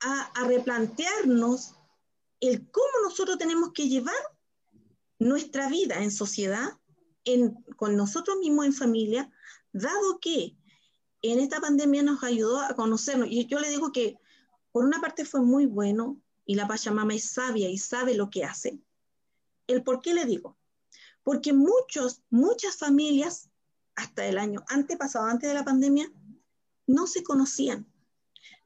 a 0.00 0.44
replantearnos 0.44 1.76
el 2.40 2.68
cómo 2.70 2.86
nosotros 3.04 3.38
tenemos 3.38 3.70
que 3.72 3.88
llevar 3.88 4.14
nuestra 5.18 5.68
vida 5.68 6.02
en 6.02 6.10
sociedad, 6.10 6.78
con 7.76 7.96
nosotros 7.96 8.38
mismos 8.38 8.66
en 8.66 8.72
familia, 8.72 9.32
dado 9.72 10.20
que 10.20 10.56
en 11.22 11.40
esta 11.40 11.60
pandemia 11.60 12.02
nos 12.02 12.22
ayudó 12.22 12.60
a 12.60 12.74
conocernos. 12.74 13.28
Y 13.30 13.46
yo 13.46 13.58
le 13.58 13.68
digo 13.68 13.92
que 13.92 14.18
por 14.72 14.84
una 14.84 15.00
parte 15.00 15.24
fue 15.24 15.40
muy 15.40 15.66
bueno 15.66 16.20
y 16.44 16.54
la 16.54 16.68
Pachamama 16.68 17.14
es 17.14 17.30
sabia 17.30 17.68
y 17.68 17.78
sabe 17.78 18.14
lo 18.14 18.30
que 18.30 18.44
hace. 18.44 18.78
¿El 19.66 19.82
por 19.82 20.00
qué 20.00 20.14
le 20.14 20.24
digo? 20.24 20.56
Porque 21.22 21.52
muchos, 21.52 22.22
muchas 22.30 22.76
familias, 22.76 23.50
hasta 23.96 24.26
el 24.26 24.38
año 24.38 24.62
antepasado, 24.68 25.26
antes 25.26 25.48
de 25.48 25.54
la 25.54 25.64
pandemia, 25.64 26.12
no 26.86 27.06
se 27.06 27.24
conocían. 27.24 27.90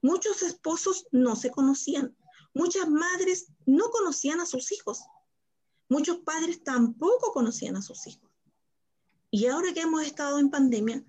Muchos 0.02 0.42
esposos 0.42 1.06
no 1.12 1.36
se 1.36 1.50
conocían. 1.50 2.14
Muchas 2.52 2.88
madres 2.88 3.46
no 3.64 3.90
conocían 3.90 4.40
a 4.40 4.46
sus 4.46 4.72
hijos. 4.72 5.00
Muchos 5.88 6.18
padres 6.18 6.62
tampoco 6.62 7.32
conocían 7.32 7.76
a 7.76 7.82
sus 7.82 8.06
hijos. 8.06 8.29
Y 9.30 9.46
ahora 9.46 9.72
que 9.72 9.82
hemos 9.82 10.02
estado 10.04 10.38
en 10.38 10.50
pandemia, 10.50 11.02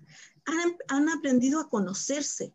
han, 0.88 1.08
aprendido 1.08 1.60
a 1.60 1.68
conocerse. 1.68 2.52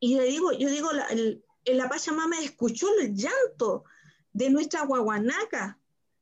Y 0.00 0.16
le 0.16 0.24
digo, 0.24 0.52
yo 0.52 0.68
digo, 0.68 0.92
la, 0.92 1.06
el, 1.06 1.44
la 1.64 1.88
Pachamama 1.88 2.40
escuchó 2.40 2.88
el 3.00 3.14
llanto 3.14 3.84
de 4.32 4.50
nuestra 4.50 4.84
guaguanaca, 4.84 5.78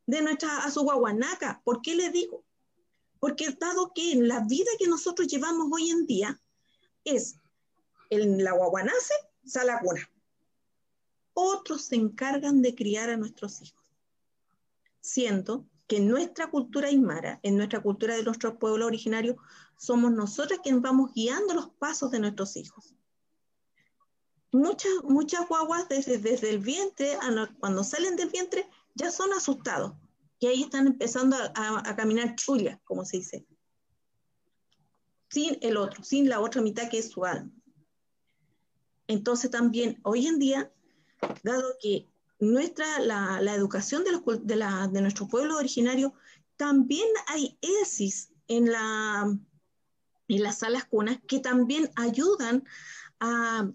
de 0.06 0.22
nuestra 0.22 0.70
guaguanaca. 0.74 1.60
¿Por 1.64 1.82
qué 1.82 1.94
le 1.94 2.10
digo? 2.10 2.44
Porque 3.20 3.50
dado 3.58 3.92
que 3.94 4.14
la 4.16 4.40
vida 4.40 4.70
que 4.78 4.86
nosotros 4.86 5.28
llevamos 5.28 5.68
hoy 5.72 5.90
en 5.90 6.06
día 6.06 6.40
es 7.04 7.36
en 8.10 8.44
la 8.44 8.52
guaguanace, 8.52 9.14
sale 9.44 9.72
a 9.72 9.80
cuna 9.80 10.08
otros 11.34 11.82
se 11.82 11.96
encargan 11.96 12.62
de 12.62 12.74
criar 12.74 13.10
a 13.10 13.16
nuestros 13.16 13.60
hijos. 13.60 13.84
Siento 15.00 15.66
que 15.86 15.98
en 15.98 16.08
nuestra 16.08 16.50
cultura 16.50 16.88
aymara, 16.88 17.40
en 17.42 17.56
nuestra 17.56 17.82
cultura 17.82 18.16
de 18.16 18.22
nuestro 18.22 18.58
pueblo 18.58 18.86
originario, 18.86 19.36
somos 19.76 20.12
nosotros 20.12 20.60
quienes 20.62 20.80
vamos 20.80 21.12
guiando 21.14 21.54
los 21.54 21.70
pasos 21.70 22.10
de 22.10 22.20
nuestros 22.20 22.56
hijos. 22.56 22.94
Muchas, 24.52 24.92
muchas 25.02 25.48
guaguas 25.48 25.88
desde, 25.88 26.18
desde 26.18 26.50
el 26.50 26.60
vientre, 26.60 27.18
cuando 27.58 27.82
salen 27.82 28.16
del 28.16 28.30
vientre, 28.30 28.68
ya 28.94 29.10
son 29.10 29.32
asustados. 29.32 29.92
Y 30.38 30.46
ahí 30.46 30.62
están 30.62 30.86
empezando 30.86 31.36
a, 31.36 31.88
a 31.88 31.96
caminar 31.96 32.36
chulla, 32.36 32.80
como 32.84 33.04
se 33.04 33.18
dice. 33.18 33.46
Sin 35.28 35.58
el 35.60 35.76
otro, 35.76 36.04
sin 36.04 36.28
la 36.28 36.40
otra 36.40 36.62
mitad 36.62 36.88
que 36.88 36.98
es 36.98 37.10
su 37.10 37.24
alma. 37.24 37.50
Entonces 39.06 39.50
también 39.50 40.00
hoy 40.04 40.26
en 40.26 40.38
día 40.38 40.72
dado 41.42 41.74
que 41.80 42.08
nuestra, 42.52 42.98
la, 43.00 43.54
educación 43.54 44.04
de, 44.04 44.12
los, 44.12 44.22
de, 44.46 44.56
la, 44.56 44.88
de, 44.88 45.00
nuestro 45.00 45.26
pueblo 45.28 45.56
originario, 45.56 46.14
también 46.56 47.08
hay 47.26 47.58
ESIS 47.60 48.30
en, 48.48 48.70
la, 48.70 49.36
en 50.28 50.42
las 50.42 50.58
salas 50.58 50.84
cunas 50.84 51.18
que 51.26 51.40
también 51.40 51.90
ayudan 51.96 52.64
a, 53.20 53.70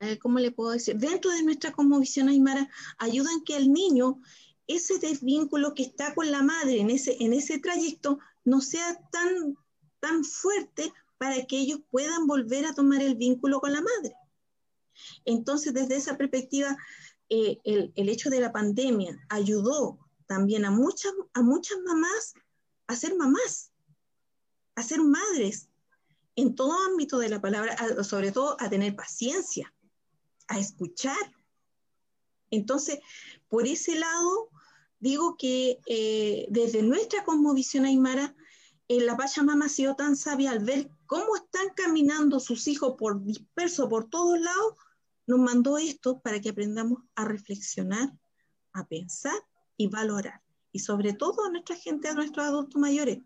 eh, 0.00 0.18
¿cómo 0.18 0.38
le 0.38 0.50
puedo 0.50 0.70
decir? 0.70 0.96
Dentro 0.96 1.30
de 1.30 1.42
nuestra 1.42 1.74
visión 2.00 2.28
aymara, 2.28 2.68
ayudan 2.98 3.44
que 3.44 3.56
el 3.56 3.72
niño, 3.72 4.20
ese 4.66 4.98
desvínculo 4.98 5.74
que 5.74 5.84
está 5.84 6.14
con 6.14 6.30
la 6.30 6.42
madre 6.42 6.80
en 6.80 6.90
ese, 6.90 7.16
en 7.20 7.32
ese 7.32 7.58
trayecto, 7.58 8.18
no 8.44 8.60
sea 8.60 9.00
tan, 9.10 9.56
tan 10.00 10.24
fuerte 10.24 10.92
para 11.18 11.46
que 11.46 11.56
ellos 11.56 11.80
puedan 11.90 12.26
volver 12.26 12.66
a 12.66 12.74
tomar 12.74 13.00
el 13.00 13.14
vínculo 13.14 13.60
con 13.60 13.72
la 13.72 13.80
madre. 13.80 14.14
Entonces, 15.24 15.72
desde 15.72 15.96
esa 15.96 16.16
perspectiva, 16.16 16.76
eh, 17.34 17.60
el, 17.64 18.08
hecho 18.10 18.28
de 18.28 18.40
la 18.40 18.52
pandemia 18.52 19.18
ayudó 19.30 19.98
también 20.26 20.66
a 20.66 20.70
muchas, 20.70 21.12
a 21.32 21.40
muchas 21.40 21.78
mamás 21.82 22.34
a 22.86 22.96
ser 22.96 23.16
mamás, 23.16 23.72
a 24.74 24.82
ser 24.82 25.00
madres, 25.00 25.70
en 26.36 26.54
todo 26.54 26.74
ámbito 26.86 27.18
de 27.18 27.30
la 27.30 27.40
palabra, 27.40 27.74
sobre 28.04 28.32
todo 28.32 28.56
a 28.60 28.68
tener 28.68 28.94
paciencia, 28.94 29.72
a 30.48 30.58
escuchar. 30.58 31.16
Entonces, 32.50 32.98
por 33.48 33.66
ese 33.66 33.94
lado, 33.94 34.50
digo 35.00 35.36
que 35.38 35.78
eh, 35.86 36.46
desde 36.50 36.82
nuestra 36.82 37.24
cosmovisión 37.24 37.86
aymara, 37.86 38.34
eh, 38.88 39.00
la 39.00 39.16
Pachamama 39.16 39.66
ha 39.66 39.70
sido 39.70 39.96
tan 39.96 40.16
sabia 40.16 40.50
al 40.50 40.58
ver 40.58 40.90
cómo 41.06 41.34
están 41.36 41.70
caminando 41.74 42.40
sus 42.40 42.68
hijos 42.68 42.94
por 42.98 43.24
dispersos 43.24 43.88
por 43.88 44.10
todos 44.10 44.38
lados, 44.38 44.74
nos 45.26 45.38
mandó 45.38 45.78
esto 45.78 46.20
para 46.20 46.40
que 46.40 46.50
aprendamos 46.50 47.02
a 47.14 47.24
reflexionar, 47.24 48.12
a 48.72 48.86
pensar 48.86 49.38
y 49.76 49.86
valorar. 49.88 50.42
Y 50.72 50.80
sobre 50.80 51.12
todo 51.12 51.44
a 51.44 51.50
nuestra 51.50 51.76
gente, 51.76 52.08
a 52.08 52.14
nuestros 52.14 52.46
adultos 52.46 52.80
mayores, 52.80 53.20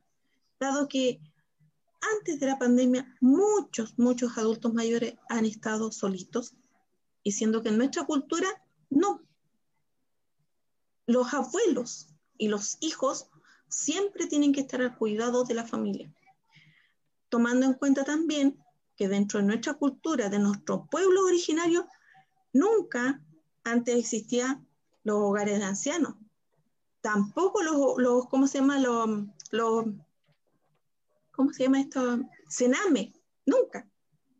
dado 0.59 0.89
que 0.89 1.21
antes 2.19 2.41
de 2.41 2.47
la 2.47 2.59
pandemia 2.59 3.17
muchos, 3.21 3.99
muchos 3.99 4.37
adultos 4.37 4.75
mayores 4.75 5.15
han 5.29 5.45
estado 5.45 5.91
solitos, 5.93 6.55
y 7.23 7.33
siendo 7.33 7.61
que 7.61 7.71
en 7.71 7.79
nuestra 7.79 8.05
cultura 8.05 8.47
no. 8.89 9.21
Los 11.07 11.35
abuelos 11.35 12.09
y 12.39 12.47
los 12.47 12.79
hijos 12.81 13.29
siempre 13.69 14.27
tienen 14.27 14.53
que 14.53 14.61
estar 14.61 14.81
al 14.81 14.97
cuidado 14.97 15.43
de 15.43 15.55
la 15.55 15.67
familia, 15.67 16.13
tomando 17.29 17.67
en 17.67 17.75
cuenta 17.75 18.05
también 18.05 18.63
que 18.97 19.09
dentro 19.09 19.41
de 19.41 19.47
nuestra 19.47 19.75
cultura, 19.75 20.29
de 20.29 20.39
nuestro 20.39 20.87
pueblo 20.87 21.25
originario, 21.25 21.87
Nunca 22.57 23.21
antes 23.65 23.97
existían 23.97 24.67
los 25.05 25.19
hogares 25.19 25.59
de 25.59 25.65
ancianos. 25.65 26.15
Tampoco 27.03 27.63
los, 27.63 27.99
los 27.99 28.29
¿cómo 28.29 28.47
se 28.47 28.59
llama? 28.61 28.79
Los, 28.81 29.27
los, 29.51 29.85
¿cómo 31.33 31.53
se 31.53 31.65
llama 31.65 31.81
esto? 31.81 32.21
Cename. 32.49 33.13
Nunca. 33.45 33.87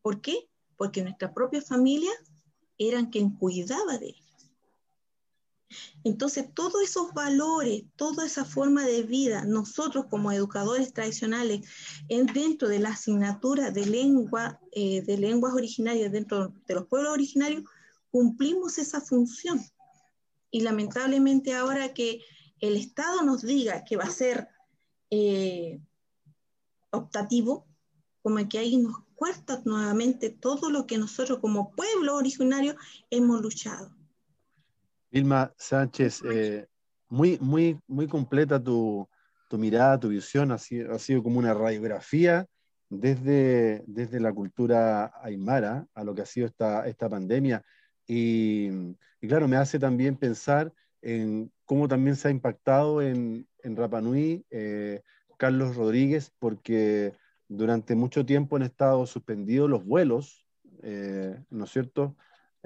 ¿Por 0.01 0.23
qué? 0.23 0.49
Porque 0.79 1.03
nuestra 1.03 1.35
propia 1.35 1.61
familia 1.61 2.11
eran 2.79 3.11
quien 3.11 3.37
cuidaba 3.37 3.99
de 3.99 4.07
ellos. 4.07 4.26
Entonces, 6.05 6.53
todos 6.55 6.83
esos 6.83 7.13
valores, 7.13 7.85
toda 7.97 8.25
esa 8.25 8.45
forma 8.45 8.85
de 8.85 9.03
vida, 9.03 9.45
nosotros 9.45 10.07
como 10.09 10.31
educadores 10.31 10.93
tradicionales, 10.93 11.67
en, 12.09 12.27
dentro 12.27 12.69
de 12.69 12.79
la 12.79 12.91
asignatura 12.91 13.71
de 13.71 13.87
lengua, 13.87 14.61
eh, 14.73 15.03
de 15.03 15.19
lenguas 15.19 15.55
originarias, 15.55 16.13
dentro 16.13 16.53
de 16.67 16.75
los 16.75 16.87
pueblos 16.87 17.13
originarios, 17.13 17.65
cumplimos 18.11 18.79
esa 18.79 19.01
función. 19.01 19.61
Y 20.51 20.61
lamentablemente 20.61 21.55
ahora 21.55 21.93
que 21.93 22.21
el 22.61 22.77
Estado 22.77 23.23
nos 23.23 23.43
diga 23.43 23.85
que 23.85 23.97
va 23.97 24.05
a 24.05 24.11
ser 24.11 24.49
eh, 25.11 25.81
optativo, 26.91 27.67
como 28.23 28.49
que 28.49 28.59
ahí 28.59 28.77
nos 28.77 28.99
cuesta 29.15 29.63
nuevamente 29.65 30.31
todo 30.31 30.71
lo 30.71 30.87
que 30.87 30.99
nosotros 30.99 31.39
como 31.41 31.73
pueblo 31.73 32.17
originario 32.17 32.77
hemos 33.11 33.41
luchado. 33.41 33.96
Vilma 35.11 35.53
Sánchez, 35.57 36.23
eh, 36.31 36.67
muy, 37.09 37.39
muy, 37.41 37.79
muy 37.87 38.07
completa 38.07 38.63
tu, 38.63 39.09
mirada, 39.53 39.99
tu 39.99 40.09
visión, 40.09 40.53
ha 40.53 40.59
sido, 40.59 40.95
ha 40.95 40.99
sido, 40.99 41.23
como 41.23 41.39
una 41.39 41.55
radiografía 41.55 42.47
desde, 42.89 43.83
desde 43.87 44.21
la 44.21 44.33
cultura 44.33 45.13
aymara 45.23 45.87
a 45.95 46.05
lo 46.05 46.15
que 46.15 46.23
ha 46.23 46.27
sido 46.27 46.47
esta, 46.47 46.87
esta 46.87 47.09
pandemia. 47.09 47.65
Y, 48.07 48.71
claro, 49.21 49.49
me 49.49 49.57
hace 49.57 49.79
también 49.79 50.17
pensar 50.17 50.73
en 51.03 51.53
cómo 51.65 51.89
también 51.89 52.17
se 52.17 52.29
ha 52.29 52.31
impactado 52.31 53.03
en, 53.03 53.49
en 53.63 53.77
Rapanui 53.77 54.45
eh, 54.51 55.03
Carlos 55.37 55.77
Rodríguez, 55.77 56.33
porque 56.39 57.13
durante 57.49 57.95
mucho 57.95 58.25
tiempo 58.25 58.57
han 58.57 58.63
estado 58.63 59.07
suspendidos 59.07 59.69
los 59.71 59.85
vuelos, 59.85 60.47
eh, 60.83 61.39
¿no 61.51 61.65
es 61.65 61.71
cierto?, 61.71 62.17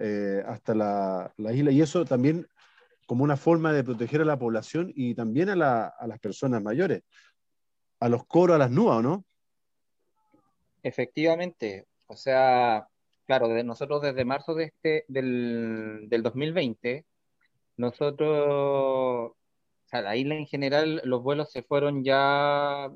eh, 0.02 0.42
hasta 0.46 0.74
la, 0.74 1.30
isla. 1.52 1.70
Y 1.70 1.82
eso 1.82 2.06
también 2.06 2.48
como 3.06 3.22
una 3.22 3.36
forma 3.36 3.70
de 3.74 3.84
proteger 3.84 4.22
a 4.22 4.24
la 4.24 4.38
población 4.38 4.90
y 4.94 5.14
también 5.14 5.50
a, 5.50 5.54
las 5.54 6.18
personas 6.20 6.62
mayores, 6.62 7.02
a 7.98 8.08
los 8.08 8.24
coros, 8.24 8.54
a 8.54 8.58
las 8.58 8.70
nubes, 8.70 9.02
¿no? 9.02 9.24
Efectivamente. 10.82 11.86
O 12.06 12.16
sea, 12.16 12.88
claro, 13.26 13.48
nosotros 13.62 14.00
desde 14.00 14.24
marzo 14.24 14.54
de 14.54 14.64
este, 14.64 15.04
del, 15.08 16.06
del 16.08 16.22
2020, 16.22 17.04
nosotros, 17.76 18.30
o 18.30 19.36
sea, 19.84 20.00
la 20.00 20.16
isla 20.16 20.34
en 20.34 20.46
general, 20.46 21.02
los 21.04 21.22
vuelos 21.22 21.52
se 21.52 21.62
fueron 21.62 22.04
ya 22.04 22.90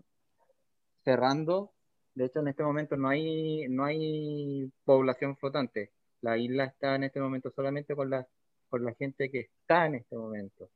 cerrando. 1.05 1.75
De 2.15 2.25
hecho, 2.25 2.41
en 2.41 2.49
este 2.49 2.63
momento 2.63 2.97
no 2.97 3.11
hay, 3.11 3.69
no 3.69 3.85
hay 3.85 4.73
población 4.85 5.37
flotante. 5.37 5.93
La 6.25 6.39
isla 6.39 6.65
está 6.65 6.95
en 6.95 7.05
este 7.05 7.21
momento 7.21 7.51
solamente 7.51 7.95
con 7.95 8.09
la, 8.09 8.27
con 8.71 8.83
la 8.83 8.95
gente 8.95 9.31
que 9.31 9.41
está 9.41 9.87
en 9.87 9.97
este 9.97 10.17
momento. 10.17 10.71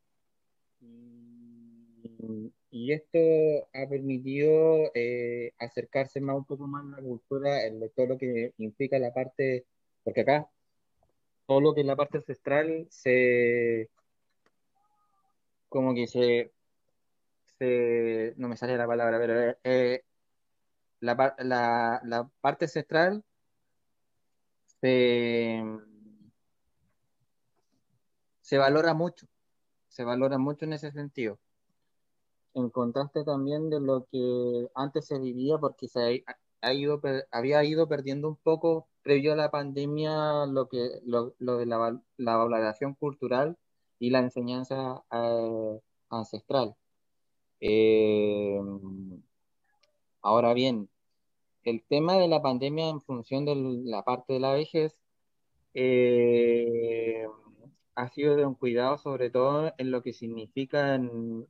Y, 2.71 2.93
esto 2.93 3.19
ha 3.73 3.89
permitido 3.89 4.91
eh, 4.95 5.53
acercarse 5.59 6.21
más 6.21 6.37
un 6.37 6.45
poco 6.45 6.67
más 6.67 6.85
a 6.85 7.01
la 7.01 7.03
cultura, 7.03 7.65
en 7.65 7.81
todo 7.97 8.07
lo 8.07 8.19
que 8.19 8.53
implica 8.59 8.99
la 8.99 9.13
parte, 9.13 9.65
porque 10.05 10.21
acá 10.21 10.51
todo 11.47 11.61
lo 11.63 11.75
que 11.75 11.81
es 11.81 11.87
la 11.87 11.97
parte 11.97 12.19
ancestral 12.19 12.87
se 12.91 13.89
como 15.71 15.95
que 15.95 16.07
se, 16.07 16.53
se 17.59 18.35
no 18.37 18.49
me 18.49 18.57
sale 18.57 18.77
la 18.77 18.87
palabra, 18.87 19.19
pero 19.19 19.57
eh, 19.65 20.05
la, 21.01 21.35
la, 21.39 22.01
la 22.05 22.31
parte 22.43 22.67
ancestral 22.67 23.25
se, 24.81 25.63
valora 28.59 28.95
mucho, 28.95 29.27
se 29.89 30.05
valora 30.05 30.39
mucho 30.39 30.65
en 30.65 30.75
ese 30.75 30.93
sentido. 30.93 31.39
En 32.55 32.71
contraste 32.71 33.25
también 33.25 33.71
de 33.71 33.81
lo 33.81 34.07
que 34.11 34.69
antes 34.75 35.07
se 35.07 35.19
vivía, 35.19 35.59
porque 35.59 35.89
se 35.89 36.25
ha, 36.61 36.73
ido, 36.73 37.01
había 37.31 37.65
ido 37.65 37.89
perdiendo 37.89 38.29
un 38.29 38.37
poco 38.37 38.89
previo 39.03 39.33
a 39.33 39.37
la 39.37 39.51
pandemia 39.51 40.47
lo, 40.47 40.69
que, 40.69 41.01
lo, 41.05 41.35
de 41.39 41.67
la, 41.67 42.01
la, 42.17 42.37
valoración 42.37 42.95
cultural 42.95 43.57
y 43.99 44.11
la 44.11 44.21
enseñanza 44.21 45.03
eh, 45.13 45.81
ancestral. 46.11 46.75
Eh, 47.61 48.59
ahora 50.23 50.55
bien, 50.55 50.89
el 51.65 51.83
tema 51.89 52.19
de 52.19 52.29
la 52.29 52.43
pandemia 52.43 52.89
en 52.89 53.01
función 53.01 53.45
de 53.45 53.55
la 53.85 54.03
parte 54.05 54.35
de 54.35 54.41
la 54.41 54.53
vejez 54.53 54.99
eh, 55.75 57.27
ha 57.95 58.09
sido 58.11 58.37
de 58.37 58.47
un 58.47 58.55
cuidado 58.55 58.99
sobre 58.99 59.31
todo 59.31 59.73
en 59.79 59.91
lo 59.91 60.03
que 60.03 60.13
significa 60.13 60.95
en, 60.95 61.47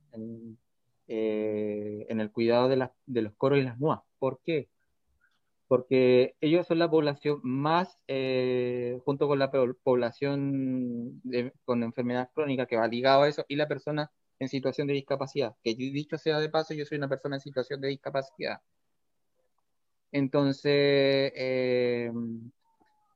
eh, 1.07 2.05
el 2.09 2.31
cuidado 2.31 2.69
de, 2.69 2.77
los 3.21 3.33
coros 3.35 3.59
y 3.59 3.63
las 3.63 3.77
muas. 3.79 4.01
¿Por 4.19 4.39
qué? 4.43 4.69
Porque 5.67 6.35
ellos 6.41 6.67
son 6.67 6.79
la 6.79 6.89
población 6.89 7.39
más, 7.43 7.99
eh, 8.07 8.99
junto 9.05 9.27
con 9.27 9.39
la 9.39 9.51
población 9.51 11.21
con 11.65 11.83
enfermedad 11.83 12.31
crónica 12.33 12.65
que 12.65 12.77
va 12.77 12.87
ligado 12.87 13.23
a 13.23 13.29
eso, 13.29 13.45
y 13.47 13.55
la 13.55 13.67
persona 13.67 14.11
en 14.39 14.49
situación 14.49 14.87
de 14.87 14.93
discapacidad. 14.93 15.55
Que 15.63 15.75
dicho 15.75 16.17
sea 16.17 16.39
de 16.39 16.49
paso, 16.49 16.73
yo 16.73 16.85
soy 16.85 16.97
una 16.97 17.09
persona 17.09 17.35
en 17.37 17.41
situación 17.41 17.81
de 17.81 17.89
discapacidad. 17.89 18.61
Entonces, 20.11 21.31
eh, 21.35 22.11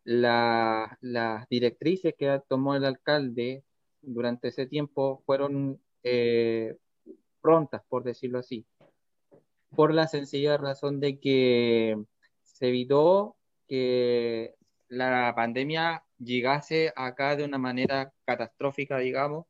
las 0.04 1.50
directrices 1.50 2.14
que 2.18 2.42
tomó 2.48 2.76
el 2.76 2.86
alcalde 2.86 3.64
durante 4.02 4.50
ese 4.50 4.68
tiempo 4.68 5.24
fueron 5.26 5.80
eh, 6.04 6.78
prontas, 7.42 7.82
por 7.90 8.04
decirlo 8.04 8.40
así, 8.40 8.66
por 9.76 9.94
la 9.94 10.08
sencilla 10.08 10.58
razón 10.58 11.00
de 11.00 11.20
que 11.20 11.98
se 12.44 12.68
evitó 12.68 13.38
que 13.68 14.56
la 14.88 15.34
pandemia 15.36 16.04
llegase 16.20 16.94
acá 16.96 17.36
de 17.36 17.46
una 17.46 17.58
manera 17.58 18.14
catastrófica, 18.26 19.00
digamos, 19.00 19.46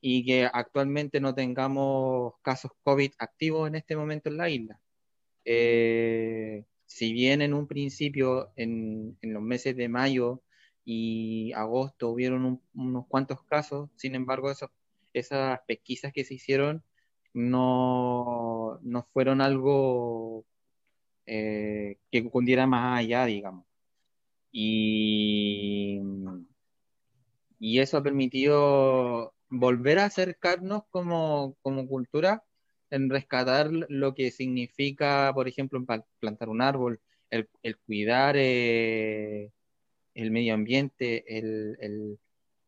y 0.00 0.24
que 0.24 0.48
actualmente 0.52 1.20
no 1.20 1.34
tengamos 1.34 2.34
casos 2.42 2.72
COVID 2.82 3.12
activos 3.18 3.68
en 3.68 3.76
este 3.76 3.96
momento 3.96 4.28
en 4.28 4.36
la 4.36 4.50
isla. 4.50 4.80
Eh, 5.44 6.64
si 6.92 7.12
bien 7.12 7.42
en 7.42 7.54
un 7.54 7.66
principio, 7.66 8.52
en, 8.56 9.18
los 9.22 9.42
meses 9.42 9.76
de 9.76 9.88
mayo 9.88 10.42
y 10.84 11.52
agosto 11.54 12.10
hubieron 12.10 12.60
unos 12.74 13.06
cuantos 13.08 13.42
casos, 13.44 13.90
sin 13.96 14.14
embargo, 14.14 14.52
esas 15.14 15.60
pesquisas 15.66 16.12
que 16.12 16.24
se 16.24 16.34
hicieron 16.34 16.84
no, 17.32 18.80
fueron 19.12 19.40
algo 19.40 20.44
eh, 21.26 21.98
que 22.10 22.28
cundiera 22.30 22.66
más 22.66 22.98
allá, 23.00 23.24
digamos. 23.26 23.64
Y, 24.52 26.00
y 27.58 27.78
eso 27.80 27.96
ha 27.96 28.02
permitido 28.02 29.34
volver 29.48 29.98
a 29.98 30.06
acercarnos 30.06 30.82
como, 30.90 31.56
como 31.62 31.88
cultura 31.88 32.44
en 32.92 33.10
rescatar 33.10 33.70
lo 33.70 34.14
que 34.14 34.30
significa, 34.30 35.32
por 35.34 35.48
ejemplo, 35.48 35.84
plantar 36.20 36.48
un 36.50 36.60
árbol, 36.62 37.00
el, 37.30 37.48
cuidar 37.86 38.36
eh, 38.38 39.50
el 40.14 40.30
medio 40.30 40.54
ambiente, 40.54 41.38
el, 41.38 42.18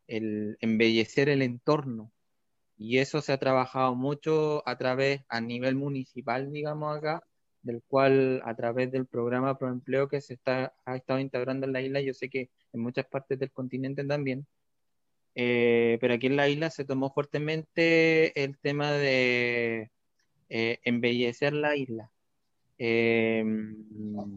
embellecer 0.09 1.29
el 1.29 1.43
entorno. 1.43 2.11
Y 2.77 2.99
eso 2.99 3.21
se 3.21 3.33
ha 3.33 3.39
trabajado 3.39 3.95
mucho 3.95 4.67
a 4.69 4.77
través, 4.79 5.23
a 5.29 5.41
nivel 5.41 5.77
municipal, 5.77 6.53
digamos 6.53 6.97
acá, 6.97 7.23
del 7.63 7.83
cual 7.87 8.43
a 8.45 8.55
través 8.57 8.91
del 8.93 9.07
programa 9.07 9.59
Proempleo 9.59 10.09
que 10.09 10.21
se 10.21 10.35
está, 10.35 10.75
ha 10.87 10.97
estado 10.97 11.21
integrando 11.21 11.67
en 11.67 11.73
la 11.75 11.83
isla, 11.83 12.01
yo 12.01 12.15
sé 12.15 12.31
que 12.31 12.51
en 12.73 12.81
muchas 12.81 13.07
partes 13.07 13.39
del 13.39 13.53
continente 13.53 14.05
también, 14.05 14.47
eh, 15.35 15.99
pero 16.01 16.15
aquí 16.15 16.27
en 16.29 16.37
la 16.37 16.49
isla 16.49 16.71
se 16.71 16.85
tomó 16.85 17.13
fuertemente 17.13 18.43
el 18.43 18.59
tema 18.59 18.93
de 18.93 19.91
eh, 20.57 20.79
embellecer 20.85 21.53
la 21.53 21.75
isla. 21.75 22.13
Eh, 22.79 23.45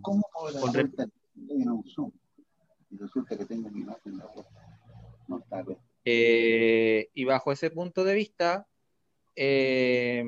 ¿Cómo 0.01 0.27
puedo 0.33 0.73
en 0.75 1.69
un 1.69 1.83
Zoom? 1.87 2.11
Y 2.89 2.97
resulta 2.97 3.37
que 3.37 3.45
tengo 3.45 3.69
mi 3.69 3.81
imagen 3.81 4.19
no 5.27 5.37
está 5.37 5.63
eh, 6.05 7.09
y 7.13 7.23
bajo 7.25 7.51
ese 7.51 7.69
punto 7.69 8.03
de 8.03 8.15
vista, 8.15 8.65
eh, 9.35 10.23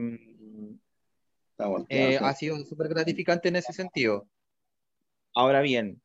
eh, 1.88 2.20
ha 2.22 2.34
sido 2.36 2.64
súper 2.66 2.90
gratificante 2.90 3.48
en 3.48 3.56
ese 3.56 3.74
sentido. 3.74 4.28
Ahora 5.34 5.62
bien, 5.62 6.00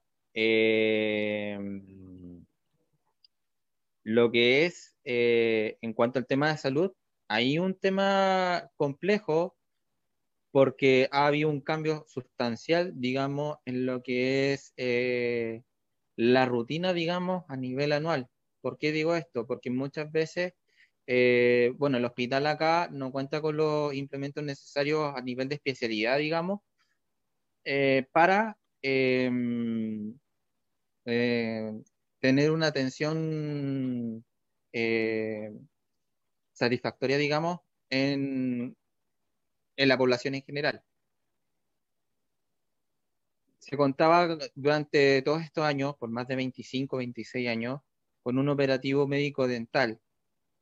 Lo 4.04 4.30
que 4.30 4.64
es, 4.64 4.96
eh, 5.04 5.76
en 5.82 5.92
cuanto 5.92 6.18
al 6.18 6.26
tema 6.26 6.50
de 6.50 6.56
salud, 6.56 6.92
hay 7.28 7.58
un 7.58 7.74
tema 7.74 8.70
complejo 8.76 9.53
porque 10.54 11.08
ha 11.10 11.26
habido 11.26 11.48
un 11.50 11.60
cambio 11.60 12.04
sustancial, 12.06 12.92
digamos, 12.94 13.58
en 13.64 13.86
lo 13.86 14.04
que 14.04 14.52
es 14.52 14.72
eh, 14.76 15.64
la 16.14 16.46
rutina, 16.46 16.92
digamos, 16.92 17.44
a 17.48 17.56
nivel 17.56 17.90
anual. 17.90 18.28
¿Por 18.60 18.78
qué 18.78 18.92
digo 18.92 19.16
esto? 19.16 19.48
Porque 19.48 19.70
muchas 19.70 20.12
veces, 20.12 20.54
eh, 21.08 21.72
bueno, 21.76 21.98
el 21.98 22.04
hospital 22.04 22.46
acá 22.46 22.88
no 22.92 23.10
cuenta 23.10 23.40
con 23.40 23.56
los 23.56 23.94
implementos 23.94 24.44
necesarios 24.44 25.12
a 25.16 25.22
nivel 25.22 25.48
de 25.48 25.56
especialidad, 25.56 26.18
digamos, 26.18 26.60
eh, 27.64 28.06
para 28.12 28.56
em, 28.80 30.16
tener 32.20 32.50
una 32.52 32.68
atención 32.68 34.24
satisfactoria, 36.52 37.18
digamos, 37.18 37.58
en, 37.90 38.76
en 39.76 39.88
la 39.88 39.98
población 39.98 40.34
en 40.34 40.42
general. 40.42 40.82
Se 43.58 43.76
contaba 43.76 44.38
durante 44.54 45.22
todos 45.22 45.42
estos 45.42 45.64
años, 45.64 45.96
por 45.96 46.10
más 46.10 46.28
de 46.28 46.36
25, 46.36 46.98
26 46.98 47.48
años, 47.48 47.80
con 48.22 48.38
un 48.38 48.48
operativo 48.48 49.06
médico 49.06 49.48
dental 49.48 50.00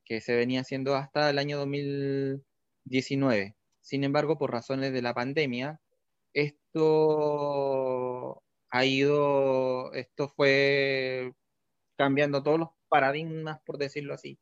que 0.04 0.20
se 0.20 0.36
venía 0.36 0.60
haciendo 0.60 0.94
hasta 0.96 1.30
el 1.30 1.38
año 1.38 1.58
2019. 1.58 3.56
Sin 3.80 4.04
embargo, 4.04 4.38
por 4.38 4.52
razones 4.52 4.92
de 4.92 5.02
la 5.02 5.14
pandemia, 5.14 5.80
esto 6.32 8.42
ha 8.70 8.84
ido, 8.84 9.92
esto 9.94 10.28
fue 10.28 11.32
cambiando 11.96 12.42
todos 12.42 12.58
los 12.60 12.68
paradigmas, 12.88 13.60
por 13.66 13.78
decirlo 13.78 14.14
así. 14.14 14.38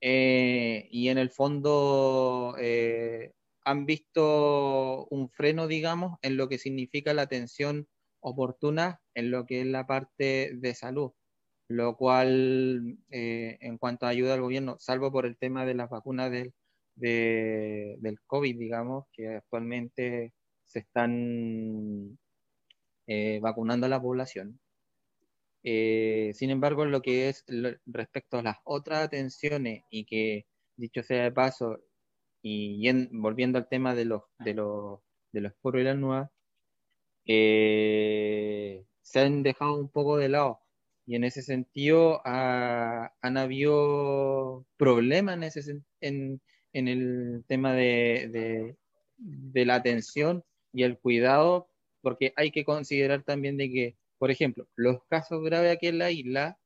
Eh, 0.00 0.88
y 0.90 1.08
en 1.08 1.18
el 1.18 1.30
fondo 1.30 2.56
eh, 2.58 3.32
han 3.64 3.86
visto 3.86 5.06
un 5.10 5.30
freno, 5.30 5.66
digamos, 5.68 6.18
en 6.22 6.36
lo 6.36 6.48
que 6.48 6.58
significa 6.58 7.14
la 7.14 7.22
atención 7.22 7.88
oportuna 8.20 9.00
en 9.14 9.30
lo 9.30 9.46
que 9.46 9.60
es 9.62 9.66
la 9.66 9.86
parte 9.86 10.52
de 10.54 10.74
salud, 10.74 11.12
lo 11.68 11.96
cual, 11.96 12.98
eh, 13.10 13.58
en 13.60 13.78
cuanto 13.78 14.06
a 14.06 14.10
ayuda 14.10 14.34
al 14.34 14.42
gobierno, 14.42 14.76
salvo 14.78 15.12
por 15.12 15.26
el 15.26 15.36
tema 15.38 15.66
de 15.66 15.74
las 15.74 15.90
vacunas 15.90 16.30
del, 16.30 16.54
del 16.96 18.18
COVID, 18.26 18.58
digamos, 18.58 19.06
que 19.12 19.28
actualmente 19.36 20.32
se 20.64 20.80
están 20.80 22.18
vacunando 23.40 23.86
a 23.86 23.90
la 23.90 24.00
población, 24.00 24.60
eh, 25.64 26.32
sin 26.34 26.50
embargo, 26.50 26.84
lo 26.86 27.02
que 27.02 27.28
es 27.28 27.44
respecto 27.86 28.38
a 28.38 28.42
las 28.42 28.56
otras 28.64 29.04
atenciones 29.04 29.84
y 29.90 30.04
que, 30.04 30.46
dicho 30.76 31.02
sea 31.02 31.24
de 31.24 31.32
paso, 31.32 31.78
y 32.42 32.90
volviendo 33.12 33.58
al 33.58 33.68
tema 33.68 33.94
de 33.94 34.04
los, 34.04 34.22
de 34.38 34.54
los, 34.54 35.00
de 35.32 35.40
los 35.40 35.52
y 35.74 35.82
las 35.82 35.96
nuevas, 35.96 36.30
eh, 37.26 38.84
se 39.00 39.20
han 39.20 39.42
dejado 39.42 39.76
un 39.76 39.88
poco 39.88 40.16
de 40.18 40.28
lado. 40.28 40.60
Y 41.06 41.16
en 41.16 41.24
ese 41.24 41.42
sentido 41.42 42.20
han 42.24 43.36
habido 43.36 44.66
problemas 44.76 45.36
en, 45.36 45.42
ese, 45.42 45.82
en, 46.00 46.40
en 46.72 46.88
el 46.88 47.44
tema 47.48 47.72
de, 47.74 48.28
de, 48.32 48.76
de 49.16 49.66
la 49.66 49.76
atención 49.76 50.44
y 50.72 50.84
el 50.84 50.98
cuidado, 50.98 51.68
porque 52.00 52.32
hay 52.36 52.50
que 52.50 52.64
considerar 52.64 53.22
también 53.24 53.56
de 53.56 53.70
que 53.70 53.96
por 54.22 54.30
ejemplo, 54.30 54.68
los 54.76 55.02
casos 55.08 55.42
graves 55.42 55.72
aquí 55.72 55.88
en 55.88 55.98
la 55.98 56.12
isla, 56.12 56.56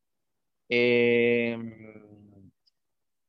eh, 0.68 1.56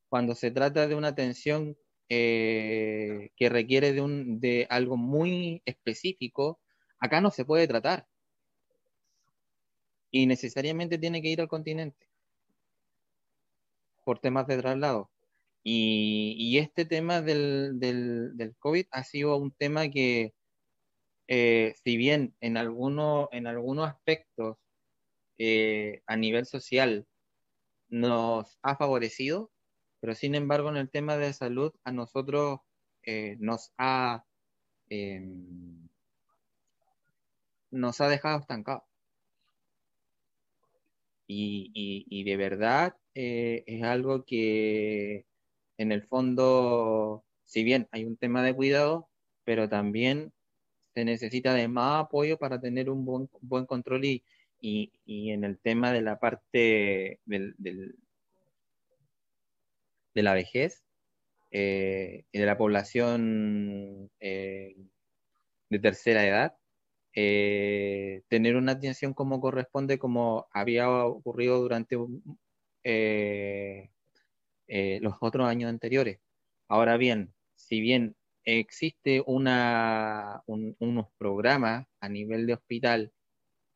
cuando 0.09 0.35
se 0.35 0.51
trata 0.51 0.85
de 0.85 0.95
una 0.95 1.07
atención 1.07 1.77
eh, 2.09 3.31
que 3.35 3.49
requiere 3.49 3.93
de, 3.93 4.01
un, 4.01 4.39
de 4.39 4.67
algo 4.69 4.97
muy 4.97 5.61
específico, 5.65 6.59
acá 6.99 7.21
no 7.21 7.31
se 7.31 7.45
puede 7.45 7.67
tratar. 7.67 8.07
Y 10.11 10.25
necesariamente 10.25 10.97
tiene 10.97 11.21
que 11.21 11.29
ir 11.29 11.41
al 11.41 11.47
continente 11.47 12.07
por 14.05 14.19
temas 14.19 14.47
de 14.47 14.57
traslado. 14.57 15.11
Y, 15.63 16.57
este 16.59 16.85
tema 16.85 17.21
del, 17.21 17.77
del, 17.77 18.55
COVID 18.59 18.85
ha 18.91 19.03
sido 19.03 19.35
un 19.35 19.51
tema 19.51 19.89
que 19.89 20.33
eh, 21.27 21.75
si 21.83 21.97
bien 21.97 22.33
en, 22.39 22.55
alguno, 22.55 23.27
en 23.33 23.47
algunos 23.47 23.89
aspectos 23.89 24.55
eh, 25.37 26.03
a 26.07 26.15
nivel 26.15 26.45
social 26.45 27.05
nos 27.89 28.57
ha 28.61 28.77
favorecido, 28.77 29.51
pero 29.99 30.15
sin 30.15 30.35
embargo 30.35 30.69
en 30.69 30.77
el 30.77 30.89
tema 30.89 31.17
de 31.17 31.33
salud 31.33 31.73
a 31.83 31.91
nosotros 31.91 32.59
eh, 33.03 33.37
nos 33.39 33.71
ha 33.77 34.25
em, 34.89 35.87
nos 37.71 38.01
ha 38.01 38.07
dejado 38.09 38.39
estancados. 38.39 38.83
Y, 41.29 42.23
de 42.23 42.37
verdad 42.37 42.95
es 43.13 43.83
algo 43.83 44.23
que 44.23 45.25
en 45.77 45.91
el 45.91 46.03
fondo, 46.03 47.23
si 47.43 47.63
bien 47.63 47.87
hay 47.91 48.05
un 48.05 48.17
tema 48.17 48.43
de 48.43 48.55
cuidado, 48.55 49.09
pero 49.43 49.69
también 49.69 50.31
se 50.93 51.05
necesita 51.05 51.53
de 51.53 51.67
más 51.67 52.05
apoyo 52.05 52.37
para 52.37 52.59
tener 52.59 52.89
un 52.89 53.05
buen, 53.05 53.29
buen 53.41 53.65
control 53.65 54.05
y, 54.05 54.23
y, 54.59 55.31
en 55.31 55.43
el 55.43 55.57
tema 55.59 55.91
de 55.91 56.01
la 56.01 56.19
parte 56.19 57.19
del, 57.25 57.55
de 60.17 60.23
la 60.23 60.33
vejez 60.33 60.83
eh, 61.51 62.25
y 62.31 62.39
de 62.39 62.45
la 62.47 62.57
población 62.57 64.09
eh, 64.19 64.75
de 65.69 65.79
tercera 65.79 66.25
edad, 66.25 66.57
eh, 67.13 68.23
tener 68.27 68.55
una 68.55 68.71
atención 68.73 69.13
como 69.13 69.39
corresponde, 69.39 69.99
como 69.99 70.47
había 70.51 70.89
ocurrido 70.89 71.59
durante 71.59 71.97
los 75.01 75.15
otros 75.21 75.47
años 75.47 75.69
anteriores. 75.69 76.19
Ahora 76.67 76.97
bien, 76.97 77.31
si 77.55 77.79
bien 77.79 78.15
existe 78.43 79.21
una, 79.27 80.41
unos 80.47 81.07
programas 81.19 81.85
a 81.99 82.09
nivel 82.09 82.47
de 82.47 82.53
hospital 82.53 83.11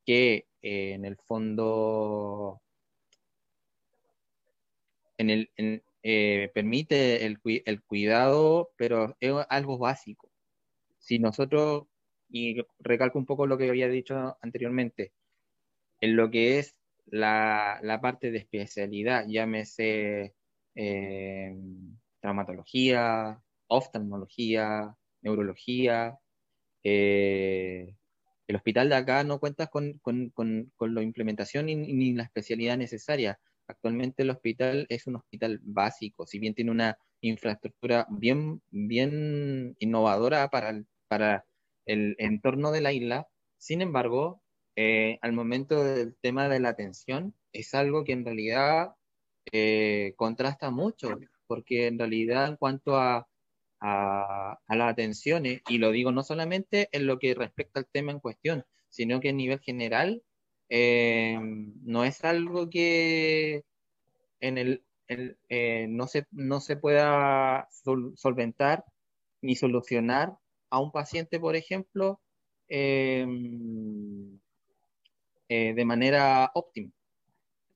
que 0.05 0.47
en 0.63 1.05
el 1.05 1.17
fondo 1.17 2.61
en 5.21 5.29
el, 5.29 5.83
eh, 6.03 6.51
permite 6.53 7.25
el, 7.25 7.39
el, 7.65 7.81
cuidado, 7.83 8.71
pero 8.77 9.15
es 9.19 9.33
algo 9.49 9.77
básico. 9.77 10.31
Si 10.99 11.19
nosotros, 11.19 11.85
y 12.29 12.61
recalco 12.79 13.19
un 13.19 13.25
poco 13.25 13.47
lo 13.47 13.57
que 13.57 13.69
había 13.69 13.87
dicho 13.87 14.37
anteriormente, 14.41 15.13
en 16.01 16.15
lo 16.15 16.31
que 16.31 16.59
es 16.59 16.75
la, 17.05 17.79
la 17.83 18.01
parte 18.01 18.31
de 18.31 18.39
especialidad, 18.39 19.25
llámese 19.27 20.35
eh, 20.75 21.55
traumatología, 22.19 23.41
oftalmología, 23.67 24.95
neurología. 25.21 26.19
Eh, 26.83 27.95
el 28.47 28.55
hospital 28.55 28.89
de 28.89 28.95
acá 28.95 29.23
no 29.23 29.39
cuenta 29.39 29.67
con, 29.67 30.01
la 30.79 31.01
implementación 31.01 31.65
ni, 31.67 32.13
la 32.13 32.23
especialidad 32.23 32.77
necesaria. 32.77 33.39
Actualmente 33.71 34.23
el 34.23 34.29
hospital 34.29 34.85
es 34.89 35.07
un 35.07 35.15
hospital 35.15 35.59
básico, 35.63 36.25
si 36.25 36.39
bien 36.39 36.53
tiene 36.53 36.71
una 36.71 36.97
infraestructura 37.21 38.07
bien, 38.09 38.61
bien 38.69 39.75
innovadora 39.79 40.49
para 40.49 40.69
el, 41.85 42.15
entorno 42.19 42.71
de 42.71 42.81
la 42.81 42.93
isla, 42.93 43.27
sin 43.57 43.81
embargo, 43.81 44.41
eh, 44.75 45.19
al 45.21 45.33
momento 45.33 45.83
del 45.83 46.15
tema 46.21 46.47
de 46.49 46.59
la 46.59 46.69
atención, 46.69 47.35
es 47.53 47.73
algo 47.73 48.03
que 48.03 48.13
en 48.13 48.25
realidad 48.25 48.95
eh, 49.51 50.13
contrasta 50.15 50.71
mucho, 50.71 51.19
porque 51.47 51.87
en 51.87 51.99
realidad 51.99 52.47
en 52.47 52.55
cuanto 52.55 52.97
a 52.97 53.27
a, 53.81 54.59
las 54.69 54.91
atenciones, 54.91 55.61
y 55.67 55.79
lo 55.79 55.91
digo 55.91 56.11
no 56.11 56.23
solamente 56.23 56.87
en 56.91 57.07
lo 57.07 57.19
que 57.19 57.33
respecta 57.33 57.79
al 57.79 57.87
tema 57.87 58.11
en 58.11 58.19
cuestión, 58.19 58.63
sino 58.89 59.19
que 59.19 59.29
a 59.29 59.33
nivel 59.33 59.59
general 59.59 60.23
eh, 60.73 61.37
no 61.83 62.05
es 62.05 62.23
algo 62.23 62.69
que 62.69 63.65
en 64.39 64.57
el, 64.57 64.85
eh, 65.09 65.85
no, 65.89 66.07
se, 66.07 66.25
no 66.31 66.61
se 66.61 66.77
pueda 66.77 67.67
solventar 68.15 68.85
ni 69.41 69.57
solucionar 69.57 70.37
a 70.69 70.79
un 70.79 70.93
paciente, 70.93 71.41
por 71.41 71.57
ejemplo, 71.57 72.21
eh, 72.69 73.27
de 75.49 75.85
manera 75.85 76.49
óptima. 76.53 76.89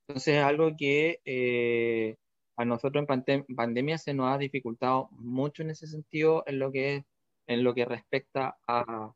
Entonces, 0.08 0.36
es 0.36 0.44
algo 0.44 0.78
que 0.78 2.16
a 2.56 2.64
nosotros 2.64 3.06
en 3.10 3.46
pandemia 3.56 3.98
se 3.98 4.14
nos 4.14 4.34
ha 4.34 4.38
dificultado 4.38 5.10
mucho 5.12 5.64
en 5.64 5.72
ese 5.72 5.88
sentido 5.88 6.46
en 6.48 6.60
lo 6.60 6.72
que, 6.72 7.04
en 7.48 7.64
lo 7.66 7.76
que 7.76 7.84
respecta 7.84 8.58
a, 8.66 9.12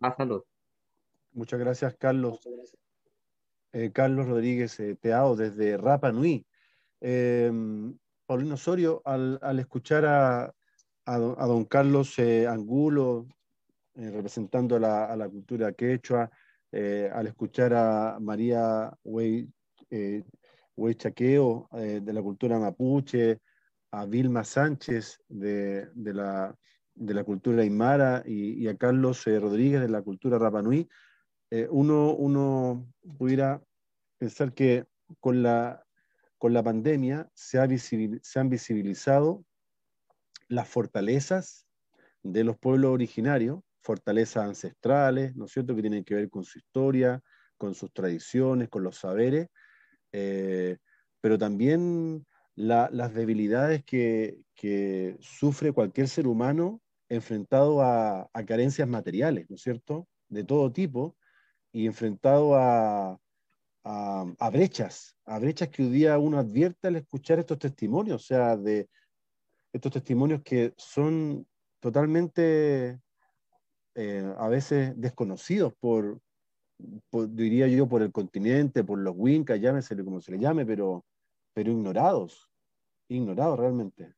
a 0.00 0.16
salud. 0.16 0.44
Muchas 1.32 1.58
gracias, 1.58 1.96
Carlos. 1.96 2.38
Eh, 3.74 3.90
Carlos 3.90 4.28
Rodríguez 4.28 4.78
eh, 4.78 4.94
Teao 4.94 5.34
desde 5.34 5.76
Rapa 5.76 6.12
Nui. 6.12 6.46
eh, 7.00 7.50
Paulino 8.24 8.54
Osorio, 8.54 9.02
al, 9.04 9.58
escuchar 9.58 10.06
a, 10.06 10.54
don, 11.06 11.64
Carlos 11.64 12.16
eh, 12.20 12.46
Angulo 12.46 13.26
representando 13.94 14.76
a 14.76 15.16
la, 15.16 15.28
cultura 15.28 15.72
quechua, 15.72 16.30
al 16.72 17.26
escuchar 17.26 17.74
a 17.74 18.18
María 18.20 18.92
Huey, 19.04 19.48
Chaqueo 20.96 21.68
de 21.72 22.12
la 22.12 22.22
cultura 22.22 22.58
mapuche, 22.58 23.40
a 23.92 24.06
Vilma 24.06 24.42
Sánchez 24.42 25.20
de, 25.28 25.90
la, 25.94 26.56
cultura 27.24 27.62
aymara 27.62 28.22
y, 28.24 28.66
a 28.66 28.76
Carlos 28.76 29.24
Rodríguez 29.26 29.82
de 29.82 29.88
la 29.90 30.00
cultura 30.02 30.38
rapanui, 30.38 30.88
uno, 31.70 32.14
uno 32.14 32.86
pudiera 33.18 33.62
pensar 34.18 34.52
que 34.52 34.86
con 35.20 35.42
la, 35.42 35.84
con 36.38 36.52
la 36.52 36.62
pandemia 36.62 37.30
se, 37.34 37.58
se 37.78 38.40
han 38.40 38.48
visibilizado 38.48 39.44
las 40.48 40.68
fortalezas 40.68 41.66
de 42.22 42.44
los 42.44 42.58
pueblos 42.58 42.90
originarios, 42.92 43.60
fortalezas 43.82 44.44
ancestrales, 44.44 45.36
¿no 45.36 45.44
es 45.44 45.52
cierto?, 45.52 45.76
que 45.76 45.82
tienen 45.82 46.04
que 46.04 46.14
ver 46.14 46.30
con 46.30 46.44
su 46.44 46.58
historia, 46.58 47.22
con 47.58 47.74
sus 47.74 47.92
tradiciones, 47.92 48.68
con 48.68 48.82
los 48.82 48.96
saberes, 48.96 49.48
eh, 50.12 50.78
pero 51.20 51.38
también 51.38 52.26
las 52.56 53.14
debilidades 53.14 53.84
que, 53.84 54.42
sufre 55.20 55.72
cualquier 55.72 56.08
ser 56.08 56.26
humano 56.26 56.80
enfrentado 57.10 57.82
a, 57.82 58.30
a, 58.32 58.44
carencias 58.46 58.88
materiales, 58.88 59.50
¿no 59.50 59.56
es 59.56 59.62
cierto?, 59.62 60.08
de 60.28 60.44
todo 60.44 60.72
tipo, 60.72 61.16
y 61.74 61.86
enfrentado 61.86 62.54
a, 62.54 63.18
a, 63.82 64.50
brechas, 64.50 65.16
a 65.26 65.40
brechas 65.40 65.68
que 65.68 65.82
hoy 65.82 65.90
día 65.90 66.16
uno 66.18 66.38
advierte 66.38 66.86
al 66.86 66.96
escuchar 66.96 67.40
estos 67.40 67.58
testimonios, 67.58 68.22
o 68.22 68.24
sea, 68.24 68.56
de 68.56 68.88
estos 69.72 69.90
testimonios 69.90 70.42
que 70.42 70.72
son 70.76 71.44
totalmente 71.80 73.00
eh, 73.96 74.34
a 74.38 74.46
veces 74.46 74.92
desconocidos 74.96 75.74
por, 75.80 76.20
diría 77.28 77.66
yo, 77.66 77.88
por 77.88 78.02
el 78.02 78.12
continente, 78.12 78.84
por 78.84 79.00
los 79.00 79.14
Wincas, 79.16 79.60
llámesele 79.60 80.04
como 80.04 80.20
se 80.20 80.30
le 80.30 80.38
llame, 80.38 80.64
pero, 80.64 81.04
pero 81.52 81.72
ignorados, 81.72 82.52
ignorados 83.08 83.58
realmente. 83.58 84.14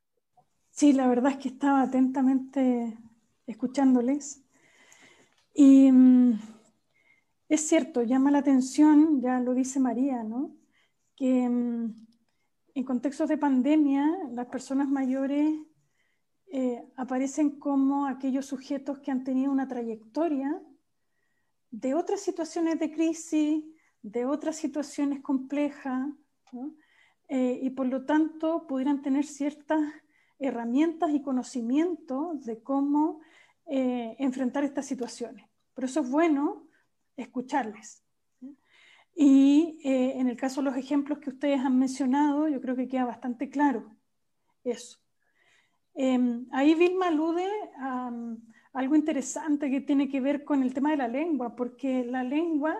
Sí, 0.69 0.93
la 0.93 1.07
verdad 1.07 1.31
es 1.31 1.37
que 1.39 1.49
estaba 1.49 1.81
atentamente 1.81 2.95
escuchándoles. 3.47 4.43
Y 5.55 5.91
mm, 5.91 6.39
es 7.49 7.67
cierto, 7.67 8.03
llama 8.03 8.31
la 8.31 8.39
atención, 8.39 9.21
ya 9.21 9.39
lo 9.39 9.53
dice 9.53 9.79
María, 9.79 10.23
¿no? 10.23 10.55
que 11.15 11.49
mm, 11.49 12.07
en 12.75 12.83
contextos 12.83 13.27
de 13.27 13.37
pandemia 13.37 14.05
las 14.31 14.47
personas 14.47 14.87
mayores 14.87 15.55
eh, 16.51 16.81
aparecen 16.95 17.59
como 17.59 18.05
aquellos 18.05 18.45
sujetos 18.45 18.99
que 18.99 19.11
han 19.11 19.23
tenido 19.23 19.51
una 19.51 19.67
trayectoria 19.67 20.61
de 21.71 21.93
otras 21.93 22.21
situaciones 22.21 22.79
de 22.79 22.91
crisis, 22.91 23.65
de 24.01 24.25
otras 24.25 24.55
situaciones 24.55 25.21
complejas, 25.21 26.07
eh, 27.27 27.59
y 27.61 27.69
por 27.71 27.87
lo 27.87 28.05
tanto 28.05 28.65
pudieran 28.67 29.01
tener 29.01 29.25
ciertas 29.25 29.81
herramientas 30.39 31.11
y 31.11 31.21
conocimientos 31.21 32.45
de 32.45 32.61
cómo 32.61 33.19
eh, 33.65 34.15
enfrentar 34.19 34.63
estas 34.63 34.85
situaciones. 34.85 35.45
Por 35.73 35.83
eso 35.83 35.99
es 36.01 36.09
bueno 36.09 36.66
escucharles. 37.17 38.03
Y 39.15 39.79
eh, 39.83 40.19
en 40.19 40.27
el 40.29 40.37
caso 40.37 40.61
de 40.61 40.65
los 40.69 40.77
ejemplos 40.77 41.19
que 41.19 41.31
ustedes 41.31 41.59
han 41.59 41.77
mencionado, 41.77 42.47
yo 42.47 42.61
creo 42.61 42.75
que 42.75 42.87
queda 42.87 43.05
bastante 43.05 43.49
claro 43.49 43.97
eso. 44.63 44.99
Em, 45.95 46.45
ahí 46.51 46.75
Vilma 46.75 47.07
alude 47.07 47.47
a, 47.79 48.11
algo 48.73 48.95
interesante 48.95 49.71
que 49.71 49.81
tiene 49.81 50.07
que 50.07 50.21
ver 50.21 50.43
con 50.43 50.61
el 50.61 50.73
tema 50.73 50.91
de 50.91 50.97
la 50.97 51.07
lengua, 51.07 51.55
porque 51.55 52.05
la 52.05 52.23
lengua, 52.23 52.79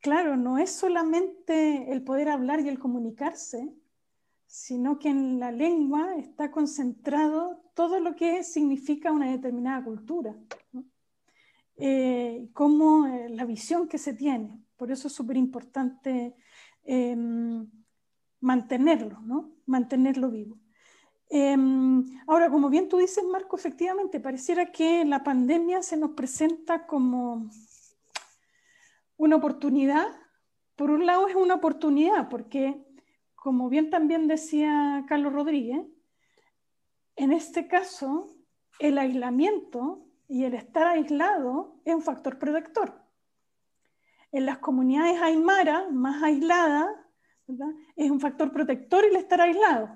claro, 0.00 0.36
no 0.36 0.56
es 0.56 0.70
solamente 0.70 1.92
el 1.92 2.02
poder 2.02 2.30
hablar 2.30 2.60
y 2.60 2.68
el 2.68 2.78
comunicarse, 2.78 3.70
sino 4.46 4.98
que 4.98 5.10
en 5.10 5.38
la 5.38 5.52
lengua 5.52 6.16
está 6.16 6.50
concentrado 6.50 7.62
todo 7.74 8.00
lo 8.00 8.14
que 8.16 8.42
significa 8.44 9.12
una 9.12 9.30
determinada 9.30 9.84
cultura. 9.84 10.34
Eh, 11.84 12.48
como 12.52 13.08
eh, 13.08 13.28
la 13.30 13.44
visión 13.44 13.88
que 13.88 13.98
se 13.98 14.14
tiene. 14.14 14.56
Por 14.76 14.92
eso 14.92 15.08
es 15.08 15.14
súper 15.14 15.36
importante 15.36 16.36
em, 16.84 17.68
mantenerlo, 18.38 19.18
¿no? 19.22 19.56
mantenerlo 19.66 20.30
vivo. 20.30 20.60
Em, 21.28 22.04
ahora, 22.28 22.50
como 22.50 22.70
bien 22.70 22.88
tú 22.88 22.98
dices, 22.98 23.24
Marco, 23.24 23.56
efectivamente, 23.56 24.20
pareciera 24.20 24.70
que 24.70 25.04
la 25.04 25.24
pandemia 25.24 25.82
se 25.82 25.96
nos 25.96 26.12
presenta 26.12 26.86
como 26.86 27.50
una 29.16 29.34
oportunidad. 29.34 30.06
Por 30.76 30.92
un 30.92 31.04
lado 31.04 31.26
es 31.26 31.34
una 31.34 31.54
oportunidad, 31.54 32.28
porque, 32.28 32.80
como 33.34 33.68
bien 33.68 33.90
también 33.90 34.28
decía 34.28 35.04
Carlos 35.08 35.32
Rodríguez, 35.32 35.84
en 37.16 37.32
este 37.32 37.66
caso, 37.66 38.36
el 38.78 38.98
aislamiento 38.98 40.11
y 40.32 40.46
el 40.46 40.54
estar 40.54 40.86
aislado 40.86 41.76
es 41.84 41.94
un 41.94 42.00
factor 42.00 42.38
protector. 42.38 42.94
En 44.32 44.46
las 44.46 44.60
comunidades 44.60 45.20
aymara, 45.20 45.90
más 45.90 46.22
aisladas, 46.22 46.88
es 47.96 48.10
un 48.10 48.18
factor 48.18 48.50
protector 48.50 49.04
el 49.04 49.16
estar 49.16 49.42
aislado, 49.42 49.90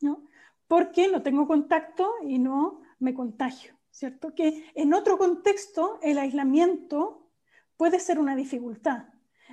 ¿no? 0.00 0.24
porque 0.66 1.06
no 1.06 1.22
tengo 1.22 1.46
contacto 1.46 2.14
y 2.26 2.40
no 2.40 2.82
me 2.98 3.14
contagio, 3.14 3.74
¿cierto? 3.92 4.34
Que 4.34 4.72
en 4.74 4.92
otro 4.92 5.18
contexto 5.18 6.00
el 6.02 6.18
aislamiento 6.18 7.30
puede 7.76 8.00
ser 8.00 8.18
una 8.18 8.34
dificultad. 8.34 9.04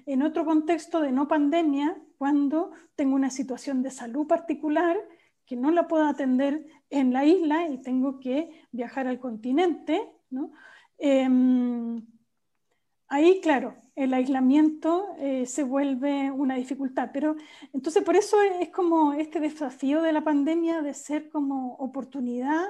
En 0.08 0.24
otro 0.24 0.46
contexto 0.46 1.00
de 1.00 1.12
no 1.12 1.28
pandemia, 1.28 1.96
cuando 2.18 2.72
tengo 2.96 3.14
una 3.14 3.30
situación 3.30 3.84
de 3.84 3.92
salud 3.92 4.26
particular 4.26 4.98
que 5.46 5.56
no 5.56 5.72
la 5.72 5.88
puedo 5.88 6.06
atender 6.06 6.66
en 6.90 7.14
la 7.14 7.26
isla 7.26 7.68
y 7.70 7.82
tengo 7.82 8.20
que 8.20 8.50
viajar 8.72 9.08
al 9.08 9.20
continente, 9.20 10.02
¿no? 10.30 10.52
Em, 10.98 12.06
ahí, 13.08 13.40
claro, 13.42 13.76
el 13.96 14.14
aislamiento 14.14 15.16
eh, 15.20 15.46
se 15.46 15.64
vuelve 15.64 16.32
una 16.32 16.56
dificultad, 16.56 17.12
pero 17.14 17.36
entonces 17.74 18.04
por 18.04 18.16
eso 18.16 18.42
es 18.42 18.70
como 18.70 19.14
este 19.14 19.40
desafío 19.40 20.02
de 20.02 20.14
la 20.14 20.24
pandemia 20.24 20.82
de 20.82 20.94
ser 20.94 21.30
como 21.30 21.76
oportunidad 21.76 22.66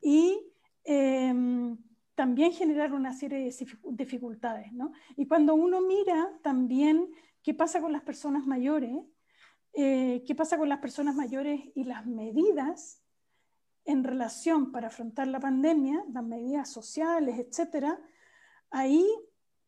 y 0.00 0.38
em, 0.84 1.76
también 2.14 2.52
generar 2.52 2.92
una 2.94 3.12
serie 3.12 3.38
de 3.38 3.66
dificultades, 3.90 4.72
¿no? 4.72 4.92
Y 5.16 5.26
cuando 5.26 5.54
uno 5.54 5.82
mira 5.82 6.30
también 6.42 7.10
qué 7.42 7.52
pasa 7.52 7.80
con 7.80 7.92
las 7.92 8.02
personas 8.02 8.46
mayores, 8.46 8.96
eh, 9.78 10.24
qué 10.26 10.34
pasa 10.34 10.56
con 10.56 10.70
las 10.70 10.78
personas 10.78 11.14
mayores 11.14 11.60
y 11.74 11.84
las 11.84 12.06
medidas 12.06 13.02
en 13.84 14.04
relación 14.04 14.72
para 14.72 14.86
afrontar 14.86 15.26
la 15.26 15.38
pandemia, 15.38 16.02
las 16.14 16.24
medidas 16.24 16.72
sociales, 16.72 17.38
etcétera, 17.38 18.00
ahí 18.70 19.06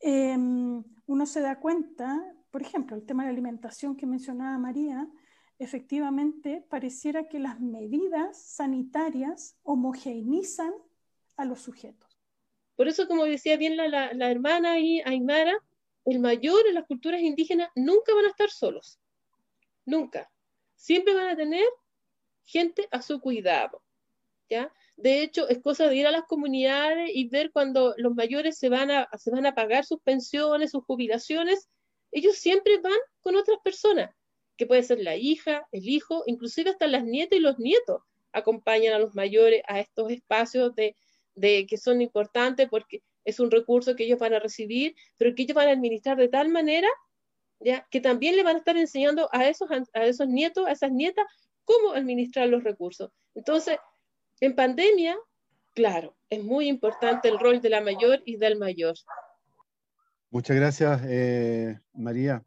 em, 0.01 0.83
uno 1.05 1.27
se 1.27 1.43
da 1.43 1.61
cuenta, 1.61 2.35
por 2.51 2.63
ejemplo, 2.63 2.97
el 2.97 3.05
tema 3.05 3.23
de 3.23 3.29
la 3.29 3.33
alimentación 3.35 3.97
que 3.97 4.07
mencionaba 4.07 4.57
María, 4.57 5.07
efectivamente 5.59 6.65
pareciera 6.71 7.29
que 7.29 7.39
las 7.39 7.61
medidas 7.61 8.43
sanitarias 8.43 9.59
homogeneizan 9.63 10.73
a 11.37 11.45
los 11.45 11.61
sujetos. 11.61 12.19
Por 12.77 12.89
eso, 12.89 13.07
como 13.09 13.27
decía 13.27 13.59
bien 13.59 13.77
la, 13.77 14.31
hermana 14.31 14.73
Aymara, 14.73 15.53
el 16.07 16.19
mayor 16.19 16.67
en 16.67 16.77
las 16.77 16.87
culturas 16.87 17.21
indígenas 17.21 17.69
nunca 17.75 18.15
van 18.15 18.25
a 18.25 18.31
estar 18.31 18.49
solos 18.49 18.99
nunca. 19.89 20.30
Siempre 20.76 21.14
van 21.14 21.28
a 21.28 21.36
tener 21.36 21.64
gente 22.45 22.86
a 22.91 23.03
su 23.03 23.20
cuidado, 23.20 23.82
¿ya? 24.49 24.72
De 24.97 25.22
hecho, 25.22 25.49
es 25.49 25.61
cosa 25.61 25.89
de 25.89 25.97
ir 25.97 26.07
a 26.07 26.11
las 26.11 26.24
comunidades 26.24 27.11
y 27.14 27.28
ver 27.28 27.51
cuando 27.53 27.95
los 27.99 28.14
mayores 28.14 28.59
se 28.59 28.68
van 28.68 28.91
a, 28.91 29.09
se 29.18 29.30
van 29.30 29.47
a 29.47 29.55
pagar 29.55 29.84
sus 29.84 30.01
pensiones, 30.01 30.72
sus 30.72 30.84
jubilaciones, 30.84 31.68
ellos 32.11 32.36
siempre 32.36 32.78
van 32.80 32.99
con 33.20 33.36
otras 33.36 33.59
personas, 33.62 34.11
que 34.57 34.66
puede 34.66 34.82
ser 34.82 35.01
la 35.01 35.16
hija, 35.16 35.66
el 35.72 35.89
hijo, 35.89 36.24
inclusive 36.26 36.70
hasta 36.70 36.86
las 36.86 37.05
nietas 37.05 37.39
y 37.39 37.43
los 37.43 37.59
nietos 37.59 38.03
acompañan 38.32 38.95
a 38.95 38.99
los 38.99 39.14
mayores 39.14 39.62
a 39.68 39.80
estos 39.80 40.11
espacios 40.11 40.74
de, 40.74 40.97
de 41.34 41.66
que 41.66 41.76
son 41.76 42.03
importantes 42.03 42.68
porque 42.68 43.03
es 43.24 43.41
un 43.41 43.51
recurso 43.51 43.95
que 43.95 44.05
ellos 44.05 44.18
van 44.18 44.34
a 44.34 44.41
recibir, 44.41 44.95
pero 45.16 45.34
que 45.34 45.43
ellos 45.43 45.55
van 45.55 45.68
a 45.68 45.72
administrar 45.72 46.16
de 46.16 46.28
tal 46.28 46.49
manera 46.49 46.89
que 47.91 48.01
también 48.01 48.37
le 48.37 48.43
van 48.43 48.57
a 48.57 48.59
estar 48.59 48.77
enseñando 48.77 49.29
a 49.33 49.49
esos, 49.49 49.69
a 49.71 50.05
esos 50.05 50.29
nietos, 50.29 50.67
a 50.67 50.73
esas 50.73 50.93
nietas, 50.93 51.27
cómo 51.65 51.93
administrar 51.93 52.49
los 52.49 52.65
recursos. 52.65 53.11
Entonces, 53.35 53.79
en 54.41 54.55
pandemia, 54.55 55.17
claro, 55.75 56.17
es 56.31 56.43
muy 56.43 56.69
importante 56.69 57.29
el 57.29 57.39
rol 57.39 57.61
de 57.61 57.71
la 57.71 57.81
mayor 57.81 58.23
y 58.25 58.37
del 58.37 58.59
mayor. 58.59 58.95
Muchas 60.31 60.57
gracias, 60.57 61.01
eh, 61.07 61.79
María. 61.93 62.45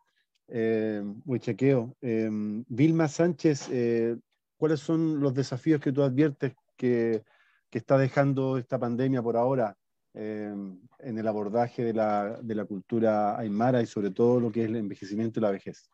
eh, 0.47 1.03
chequeo. 1.39 1.95
Eh, 2.01 2.29
Vilma 2.67 3.07
Sánchez, 3.07 3.69
eh, 3.71 4.17
¿cuáles 4.57 4.81
son 4.81 5.19
los 5.19 5.33
desafíos 5.33 5.81
que 5.81 5.91
tú 5.91 6.03
adviertes 6.03 6.53
que, 6.77 7.23
que 7.69 7.77
está 7.77 7.97
dejando 7.97 8.57
esta 8.57 8.77
pandemia 8.77 9.21
por 9.21 9.37
ahora 9.37 9.77
eh, 10.13 10.53
en 10.99 11.17
el 11.17 11.27
abordaje 11.27 11.83
de 11.83 11.93
la, 11.93 12.39
de 12.41 12.55
la, 12.55 12.65
cultura 12.65 13.37
aymara 13.37 13.81
y 13.81 13.85
sobre 13.85 14.11
todo 14.11 14.39
lo 14.39 14.51
que 14.51 14.63
es 14.63 14.69
el 14.69 14.75
envejecimiento 14.75 15.39
y 15.39 15.43
la 15.43 15.51
vejez? 15.51 15.89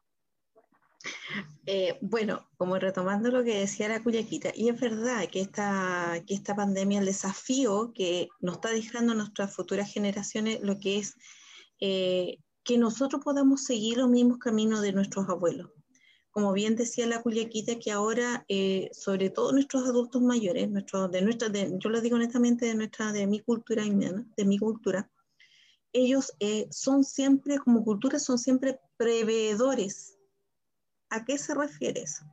Eh, 1.65 1.97
bueno, 2.01 2.47
como 2.57 2.79
retomando 2.79 3.29
lo 3.29 3.43
que 3.43 3.59
decía 3.59 3.89
la 3.89 4.01
Cuyaquita, 4.01 4.51
y 4.55 4.69
es 4.69 4.79
verdad 4.79 5.27
que 5.29 5.41
esta, 5.41 6.23
que 6.25 6.33
esta 6.33 6.55
pandemia, 6.55 6.99
el 6.99 7.05
desafío 7.05 7.91
que 7.93 8.29
nos 8.39 8.55
está 8.55 8.71
dejando 8.71 9.13
nuestras 9.13 9.53
futuras 9.53 9.91
generaciones, 9.91 10.61
lo 10.61 10.79
que 10.79 10.99
es 10.99 11.15
eh, 11.79 12.37
que 12.63 12.77
nosotros 12.77 13.21
podamos 13.23 13.63
seguir 13.63 13.97
los 13.97 14.09
mismos 14.09 14.39
caminos 14.39 14.81
de 14.81 14.93
nuestros 14.93 15.29
abuelos. 15.29 15.69
Como 16.37 16.53
bien 16.53 16.75
decía 16.75 17.07
la 17.07 17.23
Cuyaquita, 17.23 17.79
que 17.79 17.91
ahora, 17.91 18.45
eh, 18.47 18.91
sobre 18.93 19.31
todo 19.31 19.51
nuestros 19.53 19.87
adultos 19.87 20.21
mayores, 20.21 20.69
nuestros, 20.69 21.09
de 21.09 21.23
nuestra, 21.23 21.47
yo 21.51 21.89
lo 21.89 21.99
digo 21.99 22.15
honestamente, 22.15 22.67
de, 22.67 22.75
nuestra, 22.75 23.11
de 23.11 23.25
mi 23.25 23.39
cultura, 23.39 23.83
de 23.83 24.45
mi 24.45 24.59
cultura, 24.59 25.09
ellos 25.91 26.31
son 26.69 27.03
siempre, 27.03 27.57
como 27.57 27.83
cultura, 27.83 28.19
son 28.19 28.37
siempre 28.37 28.79
preveedores 28.97 30.17
¿A 31.09 31.25
qué 31.25 31.37
se 31.37 31.53
refiere 31.53 32.01
eso? 32.01 32.25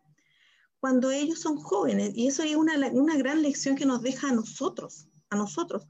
Cuando 0.80 1.10
ellos 1.10 1.40
son 1.40 1.56
jóvenes, 1.56 2.12
y 2.14 2.26
eso 2.26 2.42
es 2.42 2.56
una, 2.56 2.74
una 2.90 3.16
gran 3.16 3.40
lección 3.40 3.76
que 3.76 3.86
nos 3.86 4.02
deja 4.02 4.28
a 4.28 4.32
nosotros, 4.32 5.08
a 5.30 5.36
nosotros. 5.36 5.86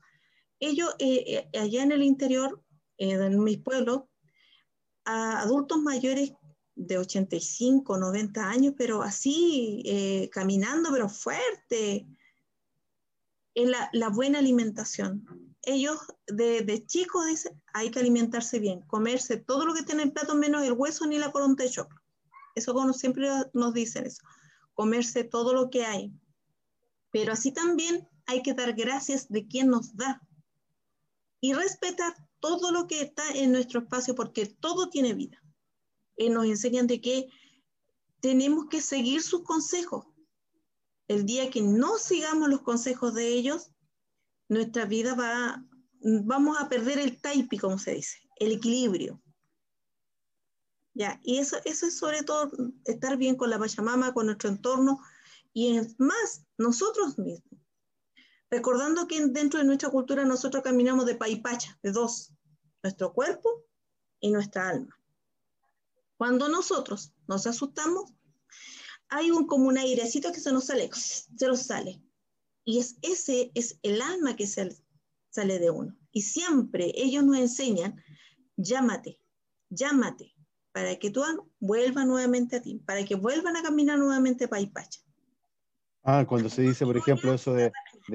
Ellos, 0.61 0.95
eh, 0.99 1.49
eh, 1.53 1.59
allá 1.59 1.83
en 1.83 1.93
el 1.93 2.03
interior, 2.03 2.63
eh, 2.99 3.13
en 3.13 3.43
mis 3.43 3.59
pueblos, 3.59 4.03
a 5.05 5.41
adultos 5.41 5.79
mayores 5.79 6.33
de 6.77 6.99
85, 6.99 7.97
90 7.99 8.49
años, 8.49 8.75
pero 8.77 9.03
así, 9.03 10.29
caminando, 10.33 10.91
pero 10.93 11.09
fuerte, 11.09 12.07
la, 13.55 13.89
la, 13.93 14.09
buena 14.09 14.41
alimentación. 14.41 15.25
Ellos 15.63 15.99
de, 16.27 16.63
de, 16.63 16.85
chicos 16.85 17.27
dicen, 17.27 17.63
hay 17.73 17.91
que 17.91 18.01
alimentarse 18.01 18.59
bien, 18.59 18.81
comerse 18.83 19.37
todo 19.37 19.65
lo 19.65 19.75
que 19.75 19.83
tiene 19.83 20.03
en 20.03 20.11
plato 20.11 20.35
menos 20.35 20.65
el 20.65 20.73
hueso 20.73 21.07
ni 21.07 21.19
la 21.19 21.31
coronta 21.31 21.63
de 21.63 21.71
choclo. 21.71 22.01
Eso 22.55 22.75
como 22.75 22.93
siempre 22.93 23.29
nos 23.53 23.75
dicen 23.75 24.07
eso, 24.07 24.23
comerse 24.75 25.25
todo 25.25 25.55
lo 25.55 25.71
que 25.71 25.85
hay. 25.85 26.13
Pero 27.11 27.33
así 27.33 27.53
también 27.53 28.09
hay 28.27 28.43
que 28.43 28.55
dar 28.55 28.75
gracias 28.75 29.29
de 29.29 29.47
quien 29.47 29.69
nos 29.69 29.97
da 29.97 30.21
y 31.41 31.53
respetar 31.53 32.15
todo 32.41 32.73
lo 32.73 32.87
que 32.87 33.01
está 33.01 33.29
en 33.31 33.53
nuestro 33.53 33.81
espacio 33.81 34.15
porque 34.15 34.47
todo 34.47 34.89
tiene 34.89 35.15
vida. 35.15 35.41
Y 36.17 36.31
nos 36.31 36.47
enseñan 36.47 36.87
de 36.87 37.01
que 37.01 37.29
tenemos 38.21 38.67
que 38.71 38.81
seguir 38.81 39.23
sus 39.23 39.43
consejos. 39.43 40.07
El 41.09 41.27
día 41.27 41.51
que 41.51 41.61
no 41.61 41.99
sigamos 41.99 42.49
los 42.49 42.63
consejos 42.63 43.15
de 43.15 43.29
ellos, 43.29 43.71
nuestra 44.49 44.87
vida 44.87 45.15
va, 45.15 45.63
vamos 46.01 46.57
a 46.59 46.69
perder 46.69 46.99
el 46.99 47.21
taipi, 47.21 47.59
como 47.59 47.79
se 47.79 47.95
dice, 47.95 48.19
el 48.37 48.53
equilibrio. 48.53 49.21
¿ya? 50.95 51.21
Y 51.23 51.39
eso, 51.39 51.59
eso 51.65 51.87
es 51.87 51.99
sobre 51.99 52.23
todo 52.23 52.51
estar 52.85 53.17
bien 53.17 53.37
con 53.37 53.51
la 53.51 53.59
Pachamama, 53.59 54.15
con 54.15 54.27
nuestro 54.27 54.49
entorno 54.49 55.01
y 55.53 55.77
es 55.77 55.95
más, 55.99 56.45
nosotros 56.59 57.19
mismos. 57.19 57.61
Recordando 58.51 59.07
que 59.07 59.25
dentro 59.27 59.61
de 59.61 59.67
nuestra 59.67 59.89
cultura 59.89 60.25
nosotros 60.25 60.63
caminamos 60.63 61.07
de 61.07 61.15
paipacha, 61.15 61.79
de 61.83 61.93
dos, 61.93 62.33
nuestro 62.83 63.13
cuerpo 63.13 63.65
y 64.21 64.31
nuestra 64.31 64.69
alma. 64.69 64.99
Cuando 66.17 66.49
nosotros 66.49 67.13
nos 67.27 67.47
asustamos, 67.47 68.13
hay 69.09 69.31
un, 69.31 69.47
como 69.47 69.69
un 69.69 69.79
airecito 69.79 70.33
que 70.33 70.41
se 70.41 70.53
nos 70.53 70.67
sale, 70.67 70.91
se 70.93 71.47
nos 71.47 71.63
sale. 71.63 72.01
Y 72.65 72.79
es, 72.79 72.97
ese 73.03 73.51
es 73.55 73.79
el 73.83 74.01
alma 74.01 74.37
que 74.37 74.47
se, 74.47 74.77
sale 75.35 75.59
de 75.59 75.71
uno. 75.71 75.97
Y 76.13 76.23
siempre 76.23 76.93
ellos 76.95 77.25
nos 77.25 77.39
enseñan, 77.39 78.01
llámate, 78.57 79.19
llámate, 79.69 80.33
para 80.73 80.97
que 80.97 81.11
tú 81.11 81.23
vuelva 81.59 82.05
nuevamente 82.05 82.57
a 82.57 82.63
ti, 82.63 82.81
para 82.87 83.05
que 83.05 83.17
vuelvan 83.17 83.57
a 83.57 83.63
caminar 83.63 83.99
nuevamente 83.99 84.47
para 84.47 84.63
Ipacha. 84.63 85.01
Ah, 86.05 86.25
cuando 86.29 86.49
se 86.49 86.63
dice, 86.63 86.85
por 86.85 86.97
ejemplo, 86.97 87.33
eso 87.35 87.53
de, 87.53 87.73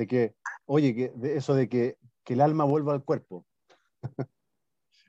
que, 0.07 0.35
oye, 0.65 0.95
que, 0.95 1.13
eso 1.35 1.55
de 1.55 1.67
que, 1.67 1.97
que, 2.23 2.33
el 2.33 2.41
alma 2.41 2.63
vuelva 2.63 2.93
al 2.93 3.03
cuerpo. 3.03 3.45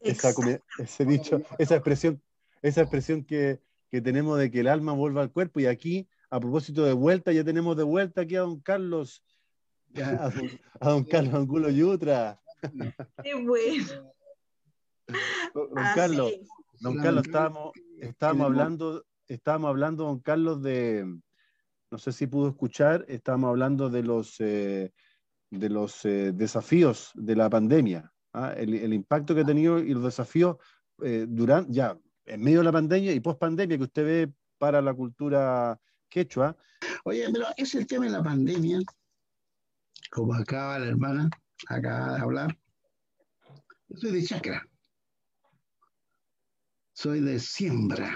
esa, 0.01 0.32
ese 0.78 1.05
dicho, 1.05 1.43
esa 1.59 1.76
expresión, 1.76 2.20
esa 2.63 2.83
expresión 2.83 3.25
que, 3.25 3.61
que, 3.91 4.01
tenemos 4.01 4.39
de 4.39 4.51
que 4.51 4.61
el 4.61 4.69
alma 4.69 4.93
vuelva 4.93 5.23
al 5.23 5.33
cuerpo, 5.33 5.61
y 5.61 5.67
aquí, 5.67 6.09
a 6.31 6.41
propósito 6.41 6.85
de 6.85 6.93
vuelta, 6.93 7.33
ya 7.33 7.45
tenemos 7.45 7.77
de 7.77 7.83
vuelta 7.83 8.23
aquí 8.23 8.37
a 8.37 8.41
don 8.41 8.61
Carlos, 8.61 9.25
a, 9.97 10.31
don, 10.81 11.05
Carlos 11.05 11.35
Angulo 11.35 11.71
Yutra. 11.71 12.41
Qué 13.23 13.35
bueno. 13.35 14.13
Don 15.53 15.85
Carlos, 15.95 16.33
Don 16.81 16.97
Carlos, 16.97 17.27
estábamos, 17.27 17.73
estábamos 17.99 18.47
hablando, 18.47 19.05
estábamos 19.29 19.69
hablando, 19.69 20.05
don 20.05 20.21
Carlos, 20.21 20.63
de, 20.63 21.05
no 21.91 21.99
sé 21.99 22.13
si 22.13 22.27
pudo 22.27 22.49
escuchar, 22.49 23.05
estábamos 23.09 23.49
hablando 23.49 23.91
de 23.91 24.03
los, 24.03 24.41
eh, 24.41 24.93
de 25.51 25.69
los 25.69 26.05
eh, 26.07 26.33
desafíos 26.33 27.11
de 27.15 27.37
la 27.37 27.51
pandemia, 27.51 28.11
¿ah? 28.33 28.55
el, 28.57 28.95
impacto 28.95 29.35
que 29.35 29.43
ha 29.43 29.45
tenido 29.45 29.79
y 29.79 29.93
los 29.93 30.05
desafíos 30.05 30.57
eh, 31.03 31.27
durante, 31.29 31.73
ya, 31.73 31.99
en 32.27 32.43
medio 32.43 32.59
de 32.59 32.64
la 32.64 32.73
pandemia 32.73 33.12
y 33.12 33.21
post 33.21 33.39
pandemia 33.39 33.79
que 33.79 33.85
usted 33.85 34.05
ve 34.05 34.33
para 34.59 34.81
la 34.81 34.95
cultura 34.95 35.81
quechua. 36.09 36.57
Oye, 37.05 37.27
pero 37.33 37.47
es 37.57 37.75
el 37.75 37.87
tema 37.87 38.07
de 38.07 38.12
la 38.12 38.23
pandemia, 38.23 38.81
como 40.11 40.35
acaba 40.35 40.79
la 40.79 40.87
hermana, 40.87 41.31
acaba 41.68 42.14
de 42.14 42.21
hablar, 42.21 42.59
eso 43.89 44.07
es 44.07 44.12
de 44.12 44.25
chakra 44.25 44.71
soy 47.01 47.21
de 47.21 47.39
siembra. 47.41 48.14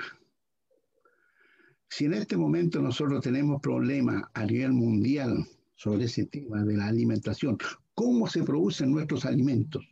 Si 1.88 2.04
en 2.04 2.12
este 2.12 2.36
momento 2.36 2.82
nosotros 2.82 3.22
tenemos 3.22 3.62
problemas 3.62 4.24
a 4.34 4.44
nivel 4.44 4.74
mundial 4.74 5.42
sobre 5.74 6.04
ese 6.04 6.26
tema 6.26 6.62
de 6.64 6.76
la 6.76 6.88
alimentación, 6.88 7.56
cómo 7.94 8.26
se 8.26 8.42
producen 8.42 8.92
nuestros 8.92 9.24
alimentos. 9.24 9.82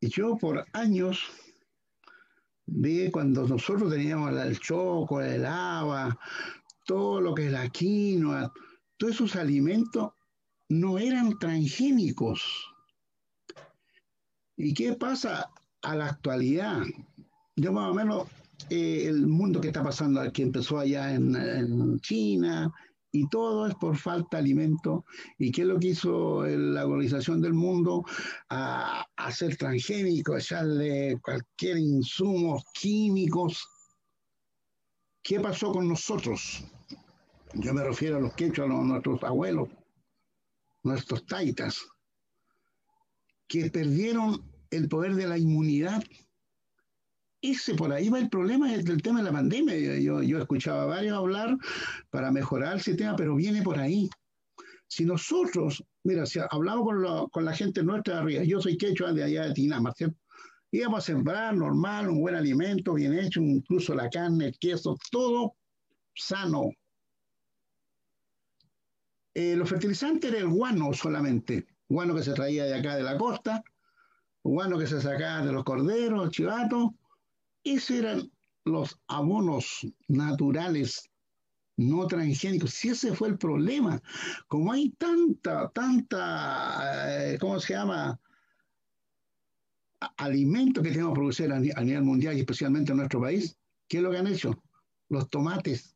Y 0.00 0.10
yo 0.10 0.36
por 0.36 0.66
años 0.74 1.30
vi 2.70 3.10
cuando 3.10 3.46
nosotros 3.46 3.90
teníamos 3.90 4.32
el 4.34 4.58
choco, 4.58 5.20
el 5.20 5.44
haba, 5.44 6.18
todo 6.86 7.20
lo 7.20 7.34
que 7.34 7.46
es 7.46 7.52
la 7.52 7.68
quinoa, 7.68 8.52
todos 8.96 9.14
esos 9.14 9.36
alimentos 9.36 10.12
no 10.68 10.98
eran 10.98 11.38
transgénicos. 11.38 12.42
¿Y 14.56 14.74
qué 14.74 14.94
pasa? 14.94 15.50
a 15.82 15.96
la 15.96 16.06
actualidad, 16.06 16.82
yo 17.56 17.72
más 17.72 17.90
o 17.90 17.94
menos 17.94 18.28
eh, 18.68 19.06
el 19.06 19.26
mundo 19.26 19.60
que 19.60 19.68
está 19.68 19.82
pasando, 19.82 20.30
que 20.32 20.42
empezó 20.42 20.78
allá 20.78 21.14
en, 21.14 21.98
China, 22.00 22.72
y 23.12 23.28
todo 23.28 23.66
es 23.66 23.74
por 23.74 23.96
falta 23.96 24.36
de 24.36 24.42
alimento. 24.42 25.04
¿Y 25.38 25.50
qué 25.50 25.62
es 25.62 25.68
lo 25.68 25.78
que 25.78 25.88
hizo 25.88 26.44
la 26.46 26.86
organización 26.86 27.40
del 27.40 27.54
mundo? 27.54 28.04
A, 28.48 29.06
hacer 29.16 29.56
transgénico, 29.56 30.36
echarle 30.36 31.18
cualquier 31.22 31.78
insumo 31.78 32.62
químicos. 32.72 33.66
¿Qué 35.22 35.40
pasó 35.40 35.72
con 35.72 35.88
nosotros? 35.88 36.64
Yo 37.54 37.74
me 37.74 37.84
refiero 37.84 38.18
a 38.18 38.20
los 38.20 38.34
quechos, 38.34 38.64
a 38.64 38.68
nuestros 38.68 39.22
abuelos, 39.24 39.68
nuestros 40.82 41.26
taitas, 41.26 41.84
que 43.48 43.70
perdieron 43.70 44.48
el 44.70 44.88
poder 44.88 45.16
de 45.16 45.26
la 45.26 45.36
inmunidad. 45.36 46.02
Ese 47.42 47.74
por 47.74 47.92
ahí 47.92 48.10
va 48.10 48.18
el 48.18 48.28
problema 48.28 48.72
es 48.72 48.84
el 48.86 49.02
tema 49.02 49.20
de 49.20 49.24
la 49.24 49.32
pandemia. 49.32 49.98
Yo, 49.98 50.22
yo 50.22 50.38
escuchaba 50.38 50.82
a 50.82 50.86
varios 50.86 51.16
hablar 51.16 51.56
para 52.10 52.30
mejorar 52.30 52.74
el 52.74 52.82
sistema, 52.82 53.16
pero 53.16 53.34
viene 53.34 53.62
por 53.62 53.78
ahí. 53.78 54.10
Si 54.86 55.04
nosotros, 55.04 55.84
mira, 56.02 56.26
si 56.26 56.40
hablamos 56.50 57.28
con, 57.30 57.44
la 57.44 57.54
gente 57.54 57.82
nuestra 57.82 58.14
de 58.14 58.20
arriba, 58.20 58.44
yo 58.44 58.60
soy 58.60 58.76
quechua 58.76 59.12
de 59.12 59.22
allá 59.22 59.46
de 59.46 59.54
Tinamar, 59.54 59.94
¿cierto? 59.94 60.18
Íbamos 60.72 60.98
a 60.98 61.06
sembrar 61.06 61.56
normal, 61.56 62.10
un 62.10 62.20
buen 62.20 62.34
alimento, 62.34 62.94
bien 62.94 63.18
hecho, 63.18 63.40
incluso 63.40 63.94
la 63.94 64.10
carne, 64.10 64.46
el 64.46 64.58
queso, 64.58 64.96
todo 65.10 65.54
sano. 66.14 66.70
Eh, 69.34 69.56
los 69.56 69.68
fertilizantes 69.68 70.30
era 70.30 70.40
el 70.40 70.48
guano 70.48 70.92
solamente, 70.92 71.66
guano 71.88 72.14
que 72.14 72.22
se 72.22 72.34
traía 72.34 72.64
de 72.64 72.74
acá 72.74 72.96
de 72.96 73.04
la 73.04 73.16
costa, 73.16 73.62
bueno 74.42 74.76
que 74.76 74.86
se 74.86 75.00
sacaban 75.00 75.46
de 75.46 75.52
los 75.52 75.64
corderos, 75.64 76.30
chivatos, 76.30 76.90
esos 77.64 77.90
eran 77.96 78.30
los 78.64 78.98
abonos 79.08 79.86
naturales, 80.08 81.10
no 81.76 82.06
transgénicos. 82.06 82.70
Si 82.70 82.90
ese 82.90 83.14
fue 83.14 83.28
el 83.28 83.38
problema, 83.38 84.00
como 84.48 84.72
hay 84.72 84.90
tanta, 84.90 85.70
tanta, 85.70 87.32
eh, 87.32 87.38
¿cómo 87.38 87.58
se 87.58 87.74
llama? 87.74 88.20
alimentos 90.16 90.82
que 90.82 90.90
tenemos 90.90 91.12
que 91.12 91.18
producir 91.18 91.52
a, 91.52 91.60
nivel 91.60 92.02
mundial 92.02 92.36
y 92.36 92.40
especialmente 92.40 92.92
en 92.92 92.98
nuestro 92.98 93.20
país, 93.20 93.56
¿qué 93.88 93.98
es 93.98 94.02
lo 94.02 94.10
que 94.10 94.18
han 94.18 94.26
hecho? 94.26 94.62
Los 95.08 95.28
tomates. 95.28 95.94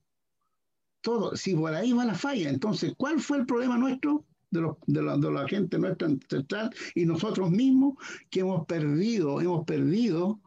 Todo. 1.01 1.37
Si 1.37 1.55
por 1.55 1.75
ahí 1.75 1.93
va 1.93 2.05
la 2.05 2.15
falla, 2.15 2.51
entonces, 2.51 2.95
¿cuál 2.97 3.21
fue 3.21 3.39
el 3.39 3.47
problema 3.47 3.77
nuestro? 3.77 4.25
De, 4.51 4.61
de, 4.87 5.03
la, 5.03 5.17
de 5.17 5.33
la 5.33 5.49
gente 5.49 5.79
nuestra 5.79 6.07
ancestral 6.07 6.71
y 6.95 7.07
nosotros 7.07 7.51
mismos 7.51 7.95
que 8.31 8.41
hemos 8.41 8.65
perdido, 8.67 9.41
hemos 9.41 9.65
perdido 9.65 10.39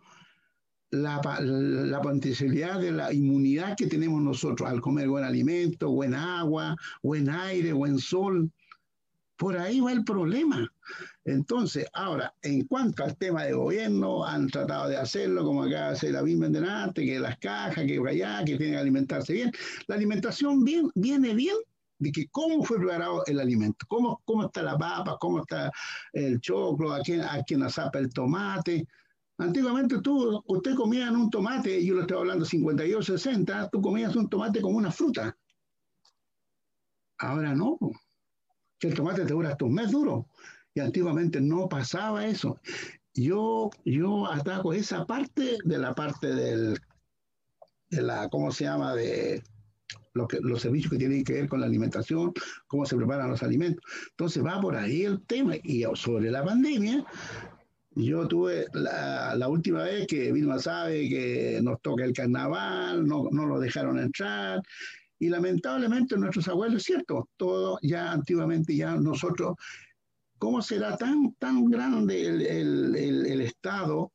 la, 0.92 1.22
la, 1.42 2.02
potencialidad 2.02 2.80
de 2.80 2.92
la 2.92 3.14
inmunidad 3.14 3.76
que 3.76 3.88
tenemos 3.88 4.22
nosotros 4.22 4.70
al 4.70 4.82
comer 4.82 5.10
buen 5.10 5.24
alimento, 5.24 5.92
buen 5.92 6.14
agua, 6.14 6.76
buen 7.04 7.30
aire, 7.30 7.74
buen 7.74 8.00
sol. 8.00 8.50
Por 9.36 9.58
ahí 9.58 9.80
va 9.80 9.92
el 9.92 10.04
problema. 10.04 10.72
Entonces, 11.26 11.86
ahora, 11.94 12.34
en 12.42 12.66
cuanto 12.66 13.04
al 13.04 13.18
tema 13.18 13.44
de 13.44 13.54
gobierno, 13.54 14.26
han 14.26 14.48
tratado 14.48 14.90
de 14.90 14.98
hacerlo 14.98 15.44
como 15.44 15.64
acá 15.64 15.90
hace 15.90 16.12
la 16.12 16.24
misma 16.24 16.48
delante, 16.48 17.06
que 17.06 17.20
las 17.20 17.38
cajas, 17.38 17.86
que 17.86 18.02
allá, 18.08 18.40
que 18.46 18.56
tienen 18.58 18.72
que 18.72 18.78
alimentarse 18.78 19.34
bien. 19.34 19.52
La 19.88 19.96
alimentación 19.96 20.64
bien, 20.64 20.90
viene 20.96 21.36
bien 21.36 21.58
de 22.00 22.12
que 22.12 22.28
cómo 22.30 22.64
fue 22.64 22.78
preparado 22.78 23.24
el 23.26 23.40
alimento, 23.40 23.86
cómo, 23.88 24.22
cómo 24.26 24.46
está 24.46 24.62
la 24.62 24.78
papa, 24.78 25.18
cómo 25.20 25.42
está 25.42 25.72
el 26.14 26.40
choclo, 26.40 26.94
a 26.94 27.02
quién, 27.02 27.22
a 27.22 27.44
quién 27.46 27.62
asapa 27.64 28.00
el 28.00 28.10
tomate. 28.14 28.88
Antiguamente 29.40 30.02
tú, 30.02 30.44
usted 30.48 30.76
comía 30.76 31.12
un 31.12 31.30
tomate, 31.30 31.84
yo 31.86 31.96
lo 31.96 32.02
estoy 32.02 32.18
hablando 32.18 32.44
52, 32.44 33.06
60, 33.06 33.70
tú 33.70 33.82
comías 33.82 34.16
un 34.16 34.30
tomate 34.30 34.62
como 34.62 34.78
una 34.78 34.92
fruta. 34.92 35.38
Ahora 37.20 37.54
no 37.54 37.78
el 38.86 38.94
tomate 38.94 39.26
te 39.26 39.34
dura 39.34 39.50
hasta 39.50 39.66
un 39.66 39.74
mes 39.74 39.92
duro. 39.92 40.28
Y 40.74 40.80
antiguamente 40.80 41.42
no 41.42 41.68
pasaba 41.68 42.28
eso. 42.28 42.60
Yo, 43.14 43.72
yo 43.84 44.32
ataco 44.32 44.74
esa 44.74 45.06
parte 45.06 45.58
de 45.64 45.78
la 45.78 45.96
parte 45.96 46.28
del, 46.36 46.80
de 47.90 48.02
la, 48.04 48.30
¿cómo 48.30 48.52
se 48.52 48.66
llama? 48.66 48.94
De 48.94 49.44
los 50.14 50.62
servicios 50.62 50.92
que 50.92 50.98
tienen 50.98 51.24
que 51.24 51.34
ver 51.34 51.48
con 51.48 51.60
la 51.60 51.68
alimentación, 51.68 52.34
cómo 52.68 52.86
se 52.86 52.96
preparan 52.96 53.30
los 53.30 53.44
alimentos. 53.44 53.84
Entonces 54.12 54.44
va 54.44 54.60
por 54.60 54.76
ahí 54.76 55.04
el 55.04 55.22
tema. 55.26 55.56
Y 55.64 55.84
sobre 55.96 56.30
la 56.30 56.44
pandemia, 56.44 57.06
yo 57.98 58.28
tuve 58.28 58.68
la, 58.74 59.48
última 59.48 59.84
vez 59.84 60.06
que 60.08 60.32
Vilma 60.32 60.60
sabe 60.60 61.10
que 61.10 61.60
nos 61.64 61.82
toca 61.82 62.06
el 62.06 62.14
carnaval, 62.14 63.06
no, 63.08 63.28
no 63.32 63.46
lo 63.48 63.60
dejaron 63.60 63.98
entrar, 63.98 64.62
y 65.20 65.30
lamentablemente 65.30 66.16
nuestros 66.16 66.48
abuelos, 66.48 66.84
cierto, 66.84 67.28
todo 67.38 67.80
ya 67.82 68.12
antiguamente, 68.12 68.76
ya 68.76 68.96
nosotros, 68.96 69.56
¿cómo 70.38 70.62
será 70.62 70.96
tan, 70.96 71.34
tan 71.40 71.66
grande 71.66 72.28
el, 72.28 72.42
el, 72.96 73.26
el, 73.26 73.42
Estado? 73.42 74.12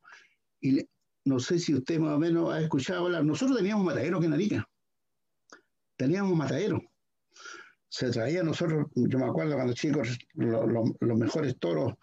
Y 0.61 0.87
no 1.25 1.39
sé 1.39 1.59
si 1.59 1.73
usted 1.73 1.99
más 1.99 2.15
o 2.15 2.19
menos 2.19 2.53
ha 2.53 2.61
escuchado 2.61 3.05
hablar, 3.05 3.25
nosotros 3.25 3.57
teníamos 3.57 3.85
matadero 3.85 4.21
que 4.21 4.29
Narica, 4.29 4.65
teníamos 5.97 6.37
matadero. 6.37 6.81
Se 7.89 8.09
traía 8.09 8.43
nosotros, 8.43 8.87
yo 8.95 9.19
me 9.19 9.25
acuerdo 9.25 9.55
cuando 9.55 9.73
chicos, 9.73 10.17
los 10.35 11.19
mejores 11.19 11.59
toros 11.59 11.93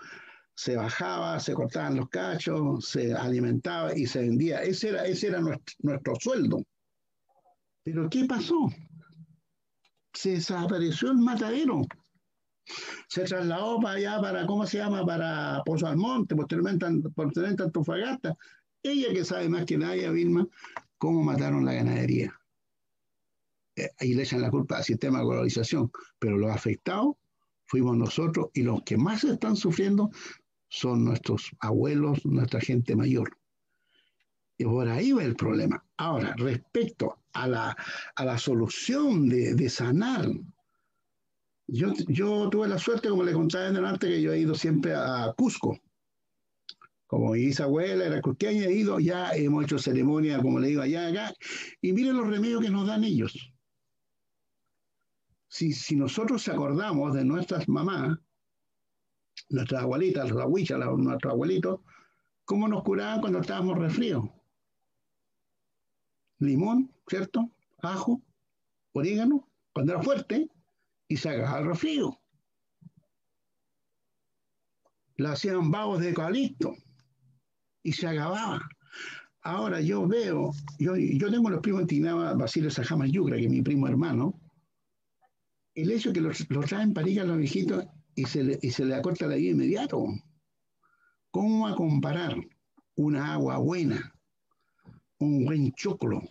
se 0.54 0.76
bajaba, 0.76 1.40
se 1.40 1.54
cortaban 1.54 1.96
los 1.96 2.08
cachos, 2.08 2.88
se 2.88 3.14
alimentaba 3.14 3.96
y 3.96 4.06
se 4.06 4.20
vendía. 4.20 4.62
Ese 4.62 4.90
era, 4.90 5.06
ese 5.06 5.28
era 5.28 5.40
nuestro, 5.40 6.14
sueldo. 6.20 6.62
Pero 7.82 8.08
¿qué 8.10 8.24
pasó? 8.26 8.68
se 10.12 10.32
desapareció 10.32 11.10
el 11.12 11.18
matadero. 11.18 11.82
Se 13.08 13.24
trasladó 13.24 13.80
para 13.80 13.94
allá, 13.94 14.20
para, 14.20 14.46
¿cómo 14.46 14.66
se 14.66 14.78
llama? 14.78 15.04
Para 15.04 15.62
Pozo 15.64 15.86
Almonte, 15.86 16.36
posteriormente, 16.36 16.86
posteriormente 17.14 17.62
Antofagasta. 17.64 18.36
Ella 18.82 19.12
que 19.12 19.24
sabe 19.24 19.48
más 19.48 19.64
que 19.64 19.76
nadie, 19.76 20.10
Vilma, 20.10 20.46
cómo 20.98 21.22
mataron 21.22 21.64
la 21.64 21.74
ganadería. 21.74 22.38
Eh, 23.76 23.90
y 24.00 24.14
le 24.14 24.22
echan 24.22 24.42
la 24.42 24.50
culpa 24.50 24.78
al 24.78 24.84
sistema 24.84 25.18
de 25.18 25.24
globalización. 25.24 25.90
Pero 26.18 26.38
los 26.38 26.50
afectados 26.50 27.16
fuimos 27.66 27.96
nosotros 27.96 28.48
y 28.54 28.62
los 28.62 28.82
que 28.82 28.96
más 28.96 29.24
están 29.24 29.56
sufriendo 29.56 30.10
son 30.70 31.04
nuestros 31.04 31.50
abuelos, 31.58 32.24
nuestra 32.24 32.60
gente 32.60 32.96
mayor. 32.96 33.36
Y 34.56 34.64
por 34.64 34.88
ahí 34.88 35.12
va 35.12 35.24
el 35.24 35.34
problema. 35.34 35.84
Ahora, 35.96 36.34
respecto 36.38 37.18
a 37.32 37.48
la, 37.48 37.76
a 38.14 38.24
la 38.24 38.38
solución 38.38 39.28
de, 39.28 39.54
de 39.54 39.68
sanar, 39.68 40.28
yo, 41.66 41.92
yo, 42.08 42.48
tuve 42.50 42.68
la 42.68 42.78
suerte, 42.78 43.08
como 43.08 43.24
le 43.24 43.32
contaba 43.32 43.66
en 43.66 43.74
delante, 43.74 44.08
que 44.08 44.22
yo 44.22 44.32
he 44.32 44.40
ido 44.40 44.54
siempre 44.54 44.94
a 44.94 45.32
Cusco. 45.36 45.78
Como 47.06 47.32
bisabuela 47.32 48.04
era 48.04 48.20
cusqueña, 48.20 48.66
he 48.66 48.72
ido, 48.72 49.00
ya 49.00 49.32
hemos 49.32 49.64
hecho 49.64 49.78
ceremonia, 49.78 50.40
como 50.40 50.60
le 50.60 50.68
digo, 50.68 50.82
allá, 50.82 51.08
acá, 51.08 51.34
y 51.80 51.92
miren 51.92 52.16
los 52.16 52.28
remedios 52.28 52.62
que 52.62 52.70
nos 52.70 52.86
dan 52.86 53.02
ellos. 53.02 53.52
Si, 55.48 55.72
si 55.72 55.96
nosotros 55.96 56.46
acordamos 56.46 57.12
de 57.14 57.24
nuestras 57.24 57.68
mamás, 57.68 58.16
nuestras 59.50 59.82
abuelitas, 59.82 60.30
los 60.30 60.40
abuilas, 60.40 60.78
nuestros 60.96 61.32
abuelitos, 61.32 61.80
cómo 62.44 62.66
nos 62.66 62.82
curaban 62.82 63.20
cuando 63.20 63.40
estábamos 63.40 63.78
resfríos 63.78 64.24
limón, 66.40 66.90
¿cierto? 67.06 67.50
Ajo, 67.82 68.20
orégano, 68.92 69.48
cuando 69.72 69.92
era 69.92 70.02
fuerte, 70.02 70.48
y 71.06 71.16
se 71.16 71.28
el 71.34 71.66
resfrío. 71.66 72.18
Le 75.16 75.28
hacían 75.28 75.70
babos 75.70 76.00
de 76.00 76.08
eucalipto 76.08 76.74
y 77.82 77.92
se 77.92 78.06
acababa. 78.06 78.60
Ahora 79.42 79.80
yo 79.80 80.06
veo, 80.06 80.52
yo, 80.78 80.96
yo 80.96 81.30
tengo 81.30 81.50
los 81.50 81.60
primos 81.60 81.86
Tinaba, 81.86 82.34
Basilio 82.34 82.70
Sajama 82.70 83.06
Yucra, 83.06 83.36
que 83.36 83.44
es 83.44 83.50
mi 83.50 83.62
primo 83.62 83.86
hermano. 83.86 84.40
El 85.74 85.90
hecho 85.90 86.12
que 86.12 86.20
los, 86.20 86.48
los 86.50 86.66
traen 86.66 86.92
para 86.92 87.08
ir 87.08 87.20
a 87.20 87.24
los 87.24 87.38
viejitos 87.38 87.86
y 88.20 88.24
se, 88.24 88.44
le, 88.44 88.58
y 88.62 88.70
se 88.70 88.84
le 88.84 88.94
acorta 88.94 89.26
la 89.26 89.36
vida 89.36 89.50
inmediato. 89.50 90.04
¿Cómo 91.30 91.66
a 91.66 91.74
comparar 91.74 92.36
una 92.96 93.34
agua 93.34 93.58
buena 93.58 94.12
un 95.20 95.44
buen 95.44 95.72
choclo, 95.72 96.22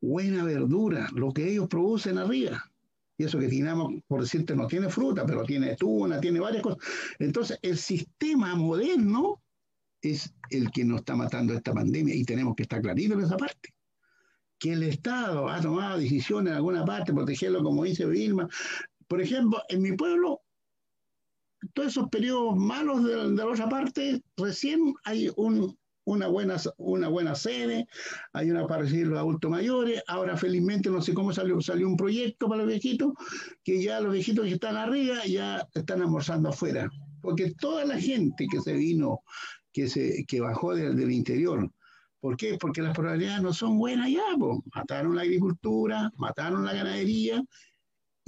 buena 0.00 0.44
verdura, 0.44 1.08
lo 1.14 1.32
que 1.32 1.50
ellos 1.50 1.68
producen 1.68 2.18
arriba. 2.18 2.62
Y 3.16 3.24
eso 3.24 3.38
que 3.38 3.48
tenemos, 3.48 3.92
por 4.06 4.20
decirte, 4.22 4.54
no 4.54 4.66
tiene 4.66 4.88
fruta, 4.88 5.26
pero 5.26 5.44
tiene 5.44 5.76
tuna, 5.76 6.20
tiene 6.20 6.40
varias 6.40 6.62
cosas. 6.62 6.78
Entonces, 7.18 7.58
el 7.62 7.76
sistema 7.76 8.54
moderno 8.54 9.42
es 10.00 10.32
el 10.48 10.70
que 10.70 10.84
nos 10.84 11.00
está 11.00 11.16
matando 11.16 11.52
esta 11.52 11.74
pandemia 11.74 12.14
y 12.14 12.24
tenemos 12.24 12.54
que 12.54 12.62
estar 12.62 12.80
claritos 12.80 13.18
en 13.18 13.24
esa 13.24 13.36
parte. 13.36 13.74
Que 14.58 14.72
el 14.72 14.82
Estado 14.82 15.48
ha 15.48 15.60
tomado 15.60 15.98
decisiones 15.98 16.50
en 16.50 16.56
alguna 16.56 16.84
parte, 16.84 17.12
protegerlo, 17.12 17.62
como 17.62 17.84
dice 17.84 18.06
Vilma. 18.06 18.48
Por 19.10 19.20
ejemplo, 19.20 19.60
en 19.68 19.82
mi 19.82 19.90
pueblo, 19.96 20.40
todos 21.74 21.88
esos 21.88 22.08
periodos 22.10 22.56
malos 22.56 23.02
de, 23.04 23.16
de 23.16 23.34
la 23.34 23.46
otra 23.46 23.68
parte, 23.68 24.22
recién 24.36 24.94
hay 25.02 25.28
un, 25.34 25.76
una 26.04 26.28
buena, 26.28 26.58
una 26.76 27.08
buena 27.08 27.34
sede, 27.34 27.88
hay 28.32 28.52
una 28.52 28.68
para 28.68 28.82
recibir 28.82 29.08
los 29.08 29.18
adultos 29.18 29.50
mayores, 29.50 30.00
ahora 30.06 30.36
felizmente 30.36 30.90
no 30.90 31.02
sé 31.02 31.12
cómo 31.12 31.32
salió, 31.32 31.60
salió 31.60 31.88
un 31.88 31.96
proyecto 31.96 32.48
para 32.48 32.58
los 32.58 32.68
viejitos, 32.68 33.14
que 33.64 33.82
ya 33.82 33.98
los 33.98 34.12
viejitos 34.12 34.44
que 34.44 34.54
están 34.54 34.76
arriba 34.76 35.26
ya 35.26 35.66
están 35.74 36.02
almorzando 36.02 36.50
afuera, 36.50 36.88
porque 37.20 37.52
toda 37.58 37.84
la 37.84 37.98
gente 37.98 38.46
que 38.48 38.60
se 38.60 38.74
vino, 38.74 39.24
que, 39.72 39.88
se, 39.88 40.24
que 40.24 40.40
bajó 40.40 40.72
del 40.72 41.10
interior, 41.10 41.68
¿Por 42.20 42.36
qué? 42.36 42.58
Porque 42.60 42.82
las 42.82 42.94
probabilidades 42.94 43.42
no 43.42 43.54
son 43.54 43.78
buenas 43.78 44.10
ya. 44.10 44.22
Mataron 44.74 45.16
la 45.16 45.22
agricultura, 45.22 46.12
mataron 46.16 46.66
la 46.66 46.74
ganadería. 46.74 47.42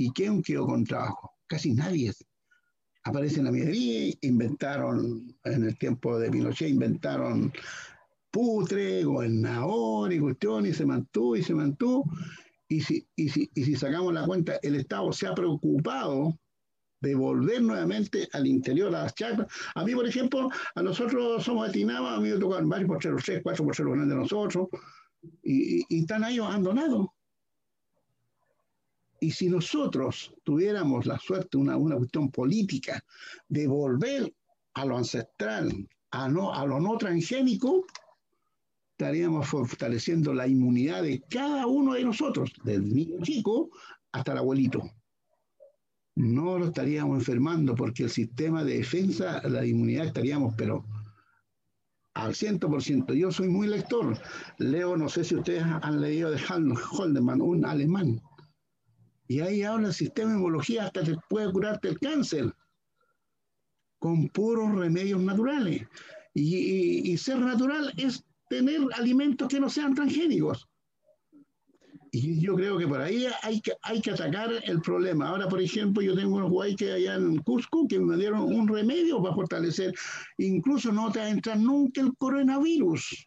¿Y 0.03 0.11
quién 0.11 0.43
quedó 0.43 0.67
con 0.67 0.83
trabajo? 0.83 1.31
Casi 1.47 1.73
nadie 1.75 2.13
aparece 3.05 3.39
en 3.39 3.45
la 3.45 3.53
minería, 3.53 4.13
inventaron, 4.23 5.33
en 5.45 5.65
el 5.65 5.79
tiempo 5.79 6.19
de 6.19 6.29
Pinochet, 6.29 6.71
inventaron 6.71 7.53
putre, 8.33 9.05
gobernador 9.05 10.13
y 10.13 10.19
cuestión, 10.19 10.67
y 10.67 10.73
se 10.73 10.85
mantuvo 10.85 11.37
y 11.37 11.45
se 11.45 11.55
mantuvo. 11.55 12.05
Y 12.67 12.81
si, 12.81 13.07
y, 13.15 13.29
si, 13.29 13.49
y 13.55 13.63
si 13.63 13.77
sacamos 13.77 14.13
la 14.13 14.27
cuenta, 14.27 14.59
el 14.63 14.75
Estado 14.75 15.13
se 15.13 15.29
ha 15.29 15.35
preocupado 15.37 16.37
de 17.01 17.15
volver 17.15 17.63
nuevamente 17.63 18.29
al 18.33 18.49
interior 18.49 18.89
a 18.89 19.05
las 19.05 19.15
chacras. 19.15 19.47
A 19.77 19.85
mí, 19.85 19.95
por 19.95 20.09
ejemplo, 20.09 20.49
a 20.75 20.83
nosotros 20.83 21.45
somos 21.45 21.71
Tinaba, 21.71 22.17
a 22.17 22.21
mí 22.21 22.29
me 22.29 22.39
tocan 22.39 22.69
varios 22.69 22.89
porcheros, 22.89 23.23
tres, 23.25 23.41
cuatro 23.41 23.65
porcheros 23.65 23.93
grandes 23.93 24.17
de 24.17 24.23
nosotros, 24.23 24.67
y, 25.45 25.85
y 25.89 26.01
están 26.01 26.25
ahí 26.25 26.39
abandonados. 26.39 27.07
Y 29.23 29.31
si 29.31 29.49
nosotros 29.49 30.35
tuviéramos 30.43 31.07
la 31.07 31.17
suerte, 31.17 31.57
una, 31.57 31.77
una 31.77 31.97
cuestión 31.97 32.33
política, 32.33 33.05
de 33.49 33.69
volver 33.69 34.35
a 34.75 34.85
lo 34.85 34.99
ancestral, 34.99 35.89
a, 36.11 36.29
lo 36.29 36.81
no 36.81 36.99
transgénico, 36.99 37.87
estaríamos 38.99 39.47
fortaleciendo 39.47 40.35
la 40.35 40.49
inmunidad 40.49 41.05
de 41.05 41.23
cada 41.31 41.69
uno 41.69 41.95
de 41.95 42.03
nosotros, 42.03 42.51
del 42.65 42.93
niño 42.93 43.23
chico 43.23 43.71
hasta 44.11 44.33
el 44.33 44.39
abuelito. 44.39 44.91
No 46.17 46.59
lo 46.59 46.67
estaríamos 46.67 47.17
enfermando 47.17 47.77
porque 47.77 48.03
el 48.03 48.11
sistema 48.11 48.65
de 48.65 48.79
defensa, 48.79 49.41
la 49.49 49.65
inmunidad 49.65 50.07
estaríamos, 50.07 50.53
pero 50.59 50.85
al 52.15 52.35
100%. 52.35 53.15
Yo 53.15 53.31
soy 53.31 53.49
muy 53.49 53.69
lector. 53.69 54.19
Leo, 54.59 54.97
no 54.97 55.09
sé 55.09 55.23
si 55.23 55.37
ustedes 55.37 55.63
han 55.63 56.01
leído 56.01 56.33
de 56.33 56.41
Holdeman, 56.91 57.41
un 57.41 57.65
alemán. 57.65 58.21
Y 59.33 59.41
ahí 59.41 59.63
habla 59.63 59.89
del 59.89 59.95
sistema 59.95 60.29
de 60.29 60.37
inmunología 60.37 60.85
hasta 60.85 61.03
que 61.03 61.17
puede 61.31 61.51
curarte 61.51 61.89
el 61.89 61.99
cáncer 61.99 62.55
con 63.99 64.29
puros 64.29 64.75
remedios 64.75 65.23
naturales. 65.23 65.87
Y, 66.35 67.17
ser 67.17 67.39
natural 67.39 67.95
es 67.97 68.23
tener 68.51 68.81
alimentos 68.93 69.49
que 69.49 69.59
no 69.59 69.71
sean 69.71 69.95
transgénicos. 69.95 70.69
Y 72.11 72.41
yo 72.41 72.57
creo 72.57 72.77
que 72.77 72.87
por 72.87 73.01
ahí 73.01 73.27
hay 73.43 73.63
que, 73.63 73.73
hay 73.81 74.03
que 74.03 74.11
atacar 74.11 74.51
el 74.65 74.83
problema. 74.83 75.31
Ahora, 75.31 75.49
por 75.49 75.63
ejemplo, 75.63 76.03
yo 76.03 76.15
tengo 76.15 76.37
unos 76.37 76.77
que 76.77 76.93
allá 76.93 77.15
en 77.15 77.39
Cusco 77.39 77.89
que 77.89 77.99
me 77.99 78.19
dieron 78.19 78.43
un 78.43 78.69
remedio 78.69 79.23
para 79.23 79.35
fortalecer. 79.35 79.95
Incluso 80.37 80.93
no 80.93 81.11
te 81.11 81.21
va 81.21 81.25
a 81.25 81.31
entrar 81.31 81.59
nunca 81.59 82.03
el 82.03 82.15
coronavirus. 82.19 83.27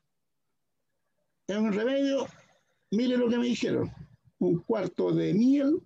Es 1.48 1.58
un 1.58 1.74
remedio, 1.74 2.28
mire 2.92 3.18
lo 3.18 3.28
que 3.28 3.40
me 3.40 3.48
dijeron. 3.48 3.92
Un 4.38 4.60
cuarto 4.60 5.12
de 5.12 5.34
miel, 5.34 5.82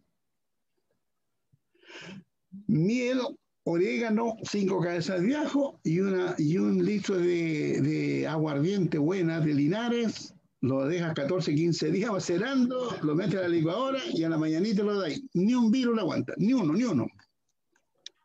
miel 2.70 3.20
orégano, 3.63 4.36
cinco 4.43 4.80
cabezas 4.80 5.22
de 5.22 5.36
ajo 5.36 5.80
y, 5.84 5.99
una, 5.99 6.36
y 6.38 6.57
un 6.57 6.84
litro 6.84 7.17
de, 7.17 7.82
de 7.82 8.28
aguardiente 8.28 8.97
buena 8.97 9.39
de 9.39 9.53
Linares, 9.53 10.34
lo 10.61 10.86
dejas 10.86 11.13
14, 11.13 11.55
15 11.55 11.91
días 11.91 12.11
macerando, 12.11 12.95
lo 13.01 13.15
metes 13.15 13.39
a 13.39 13.43
la 13.43 13.47
licuadora 13.47 13.99
y 14.13 14.24
a 14.24 14.30
la 14.30 14.38
mañanita 14.38 14.84
lo 14.84 14.99
dais. 14.99 15.22
Ni 15.34 15.53
un 15.53 15.72
virus 15.72 15.95
lo 15.95 16.01
aguanta, 16.01 16.34
ni 16.38 16.53
uno, 16.53 16.74
ni 16.74 16.84
uno. 16.84 17.07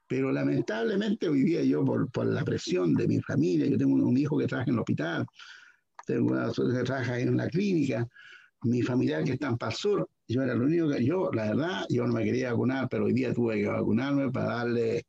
Pero 0.08 0.32
lamentablemente 0.32 1.28
hoy 1.28 1.42
día 1.42 1.62
yo, 1.62 1.84
por, 1.84 2.10
por 2.10 2.26
la 2.26 2.44
presión 2.44 2.94
de 2.94 3.08
mi 3.08 3.20
familia, 3.20 3.66
yo 3.66 3.78
tengo 3.78 3.94
un, 3.94 4.16
hijo 4.16 4.38
que 4.38 4.46
trabaja 4.46 4.68
en 4.68 4.74
el 4.74 4.80
hospital, 4.80 5.26
tengo 6.06 6.32
una 6.32 6.52
que 6.52 6.84
trabaja 6.84 7.18
en 7.18 7.36
la 7.36 7.48
clínica, 7.48 8.06
mi 8.62 8.82
familiar 8.82 9.24
que 9.24 9.32
está 9.32 9.48
en 9.48 9.58
Pal 9.58 9.72
Sur, 9.72 10.08
yo 10.28 10.42
era 10.42 10.54
lo 10.54 10.64
único 10.64 10.88
que, 10.90 11.04
yo, 11.04 11.30
la 11.32 11.48
verdad, 11.48 11.86
yo 11.88 12.06
no 12.06 12.14
me 12.14 12.24
quería 12.24 12.52
vacunar, 12.52 12.88
pero 12.88 13.04
hoy 13.04 13.12
día 13.12 13.32
tuve 13.32 13.60
que 13.60 13.68
vacunarme 13.68 14.30
para 14.30 14.56
darle 14.56 15.02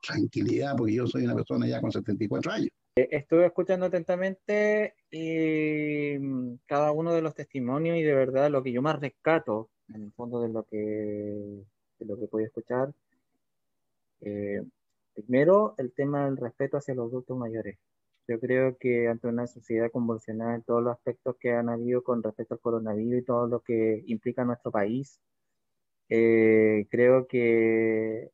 tranquilidad, 0.00 0.76
porque 0.76 0.94
yo 0.94 1.06
soy 1.06 1.24
una 1.24 1.34
persona 1.34 1.66
ya 1.66 1.80
con 1.80 1.92
74 1.92 2.52
años. 2.52 2.68
Eh, 2.96 3.08
estuve 3.10 3.46
escuchando 3.46 3.86
atentamente 3.86 4.94
y 5.10 6.18
mm, 6.18 6.56
cada 6.66 6.92
uno 6.92 7.14
de 7.14 7.22
los 7.22 7.34
testimonios 7.34 7.96
y 7.96 8.02
de 8.02 8.14
verdad 8.14 8.50
lo 8.50 8.62
que 8.62 8.72
yo 8.72 8.82
más 8.82 9.00
rescato 9.00 9.70
en 9.88 10.02
el 10.02 10.12
fondo 10.12 10.40
de 10.42 10.48
lo 10.48 10.64
que, 10.64 10.76
de 10.76 12.06
lo 12.06 12.18
que 12.18 12.26
pude 12.26 12.44
escuchar, 12.44 12.92
eh, 14.20 14.62
primero 15.14 15.74
el 15.78 15.92
tema 15.92 16.26
del 16.26 16.36
respeto 16.36 16.76
hacia 16.76 16.94
los 16.94 17.08
adultos 17.08 17.36
mayores. 17.36 17.78
Yo 18.28 18.38
creo 18.40 18.76
que 18.78 19.08
ante 19.08 19.26
una 19.28 19.46
sociedad 19.46 19.90
convulsionada 19.90 20.54
en 20.54 20.62
todos 20.62 20.82
los 20.82 20.92
aspectos 20.94 21.36
que 21.40 21.52
han 21.52 21.68
habido 21.68 22.02
con 22.02 22.22
respecto 22.22 22.54
al 22.54 22.60
coronavirus 22.60 23.22
y 23.22 23.24
todo 23.24 23.46
lo 23.48 23.60
que 23.60 24.02
implica 24.06 24.44
nuestro 24.44 24.70
país, 24.70 25.20
eh, 26.08 26.86
creo 26.90 27.26
que 27.26 28.30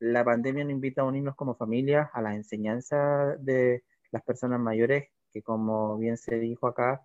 la 0.00 0.24
pandemia 0.24 0.64
nos 0.64 0.72
invita 0.72 1.02
a 1.02 1.04
unirnos 1.04 1.36
como 1.36 1.56
familia 1.56 2.10
a 2.12 2.22
la 2.22 2.34
enseñanza 2.34 3.36
de 3.38 3.84
las 4.12 4.22
personas 4.22 4.60
mayores, 4.60 5.08
que 5.32 5.42
como 5.42 5.98
bien 5.98 6.16
se 6.16 6.38
dijo 6.38 6.66
acá, 6.66 7.02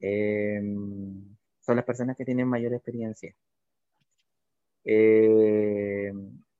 eh, 0.00 0.60
son 1.60 1.76
las 1.76 1.84
personas 1.84 2.16
que 2.16 2.24
tienen 2.24 2.48
mayor 2.48 2.74
experiencia. 2.74 3.34
Eh, 4.84 6.12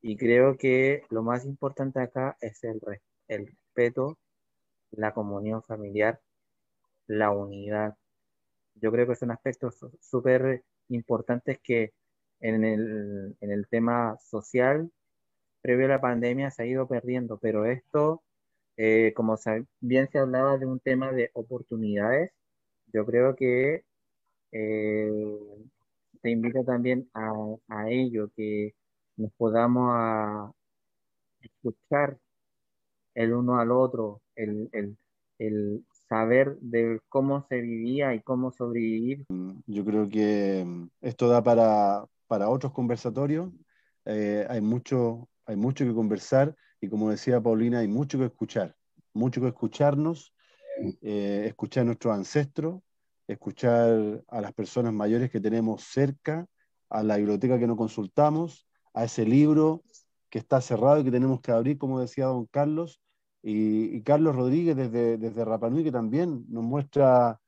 y 0.03 0.17
creo 0.17 0.57
que 0.57 1.03
lo 1.11 1.23
más 1.23 1.45
importante 1.45 2.01
acá 2.01 2.37
es 2.41 2.63
el, 2.65 2.81
el 3.29 3.47
respeto, 3.47 4.19
la 4.91 5.13
comunión 5.15 5.63
familiar, 5.63 6.21
la 7.07 7.31
unidad. 7.31 7.97
Yo 8.75 8.93
creo 8.93 9.07
que 9.07 9.17
son 9.17 9.31
aspectos 9.31 9.79
súper 10.01 10.65
importantes 10.89 11.59
que 11.63 11.93
en 12.41 12.65
el, 12.65 13.37
en 13.41 13.51
el 13.51 13.67
tema 13.69 14.19
social 14.21 14.91
previo 15.63 15.87
a 15.87 15.89
la 15.91 16.01
pandemia 16.01 16.51
se 16.51 16.63
ha 16.63 16.67
ido 16.67 16.87
perdiendo, 16.87 17.39
pero 17.39 17.65
esto, 17.67 18.23
eh, 18.77 19.13
como 19.17 19.37
bien 19.81 20.09
se 20.11 20.19
hablaba 20.19 20.59
de 20.59 20.67
un 20.67 20.81
tema 20.81 21.13
de 21.13 21.31
oportunidades, 21.35 22.33
yo 22.93 23.05
creo 23.07 23.35
que 23.37 23.85
eh, 24.53 25.11
te 26.23 26.31
invito 26.31 26.65
también 26.65 27.09
a, 27.15 27.33
a, 27.69 27.91
ello, 27.91 28.31
que 28.37 28.75
nos 29.17 29.33
podamos 29.33 29.91
a 29.93 30.53
escuchar 31.41 32.19
el 33.17 33.33
uno 33.33 33.59
al 33.59 33.73
otro, 33.73 34.21
el, 34.37 34.69
el, 34.73 34.97
el 35.39 35.85
saber 36.09 36.59
de 36.61 37.01
cómo 37.09 37.47
se 37.49 37.61
vivía 37.61 38.15
y 38.15 38.21
cómo 38.21 38.53
sobrevivir. 38.53 39.25
Yo 39.67 39.85
creo 39.85 40.09
que 40.09 40.65
esto 41.01 41.29
da 41.29 41.43
para, 41.43 42.05
para 42.29 42.51
otros 42.51 42.73
conversatorios. 42.73 43.51
Eh, 44.05 44.47
hay 44.49 44.61
mucho, 44.61 45.29
hay 45.47 45.57
mucho 45.57 45.85
que 45.85 45.95
conversar 45.95 46.55
y 46.81 46.89
como 46.89 47.11
decía 47.11 47.41
Paulina, 47.41 47.79
hay 47.81 47.89
mucho 47.89 48.19
que 48.19 48.27
escuchar, 48.27 48.77
mucho 49.15 49.41
que 49.41 49.49
escucharnos, 49.49 50.35
eh, 51.01 51.45
escuchar 51.47 51.83
a 51.83 51.87
nuestros 51.87 52.15
ancestros, 52.15 52.83
escuchar 53.27 54.23
a 54.29 54.41
las 54.43 54.53
personas 54.53 54.93
mayores 54.93 55.31
que 55.31 55.41
tenemos 55.41 55.83
cerca, 55.83 56.47
a 56.91 57.03
la 57.03 57.17
biblioteca 57.17 57.59
que 57.59 57.67
no 57.67 57.77
consultamos, 57.77 58.69
a 58.93 59.05
ese 59.05 59.25
libro 59.25 59.83
que 60.29 60.39
está 60.39 60.61
cerrado 60.61 61.01
y 61.01 61.05
que 61.05 61.11
tenemos 61.11 61.41
que 61.41 61.51
abrir, 61.51 61.79
como 61.79 61.99
decía 61.99 62.27
don 62.27 62.47
Carlos, 62.47 63.01
y, 63.49 64.03
Carlos 64.03 64.35
Rodríguez 64.35 64.77
desde, 64.77 65.19
desde 65.19 65.45
Rapanui, 65.45 65.85
que 65.85 65.93
también 65.93 66.45
nos 66.49 66.65
muestra 66.65 67.41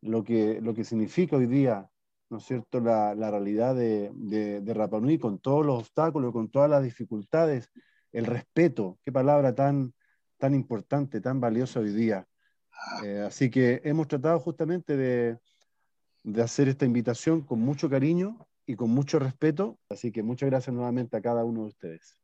lo 0.00 0.22
que, 0.22 0.60
lo 0.60 0.74
que 0.74 0.84
significa 0.84 1.36
hoy 1.36 1.46
día 1.46 1.90
¿no 2.30 2.38
es 2.38 2.44
cierto?, 2.44 2.80
la, 2.80 3.14
la 3.14 3.30
realidad 3.30 3.74
de, 3.74 4.10
de, 4.14 4.60
de 4.60 4.74
Rapa 4.74 5.00
Nui 5.00 5.18
con 5.18 5.40
todos 5.40 5.66
los 5.66 5.80
obstáculos, 5.80 6.32
con 6.32 6.48
todas 6.48 6.70
las 6.70 6.82
dificultades, 6.82 7.70
el 8.12 8.24
respeto, 8.24 8.98
qué 9.04 9.12
palabra 9.12 9.54
tan, 9.54 9.92
tan 10.38 10.54
importante, 10.54 11.20
tan 11.20 11.40
valiosa 11.40 11.80
hoy 11.80 11.90
día. 11.90 12.26
Eh, 13.04 13.24
así 13.26 13.50
que 13.50 13.80
hemos 13.84 14.08
tratado 14.08 14.38
justamente 14.38 14.96
de, 14.96 15.38
de 16.22 16.42
hacer 16.42 16.68
esta 16.68 16.86
invitación 16.86 17.42
con 17.42 17.60
mucho 17.60 17.90
cariño 17.90 18.46
y 18.64 18.76
con 18.76 18.90
mucho 18.90 19.18
respeto, 19.18 19.78
así 19.88 20.12
que 20.12 20.22
muchas 20.22 20.48
gracias 20.48 20.74
nuevamente 20.74 21.16
a 21.16 21.20
cada 21.20 21.44
uno 21.44 21.62
de 21.62 21.66
ustedes. 21.66 22.16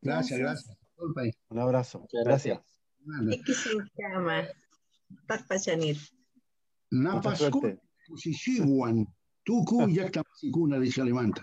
Gracias, 0.00 0.38
gracias. 0.38 0.76
Un 1.50 1.58
abrazo. 1.58 2.06
Gracias. 2.24 2.60
gracias. 3.04 4.54
Takpachanir. 5.26 5.96
Napasku, 6.90 7.78
Kusishiwan, 8.06 9.06
Tuku, 9.44 9.88
Yaktapasikuna, 9.88 10.78
dice 10.78 11.02
Alemanta. 11.02 11.42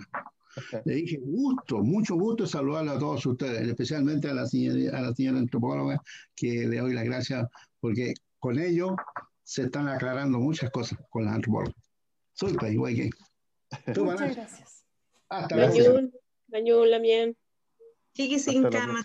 Le 0.86 0.96
dije, 0.96 1.20
gusto, 1.22 1.84
mucho 1.84 2.16
gusto 2.16 2.48
saludarle 2.48 2.92
a 2.92 3.00
todos 3.00 3.26
ustedes, 3.26 3.68
especialmente 3.68 4.30
a 4.30 4.34
la 4.34 4.48
señora, 4.48 4.98
a 4.98 5.02
la 5.02 5.14
señora 5.14 5.40
antropóloga, 5.40 6.02
que 6.36 6.68
le 6.68 6.78
doy 6.80 6.94
las 6.94 7.04
gracias 7.04 7.48
porque 7.80 8.14
con 8.40 8.58
ello 8.58 8.96
se 9.44 9.64
están 9.64 9.88
aclarando 9.88 10.40
muchas 10.40 10.72
cosas 10.72 10.98
con 11.10 11.26
las 11.26 11.36
antropólogas. 11.36 11.76
Suelta, 12.34 12.70
igual 12.70 12.96
que. 12.96 13.10
Muchas 14.02 14.36
gracias. 14.36 14.86
Hasta 15.30 15.56
luego. 15.56 16.10
Fique-se 18.16 18.52
em 18.52 18.70
cama 18.70 19.04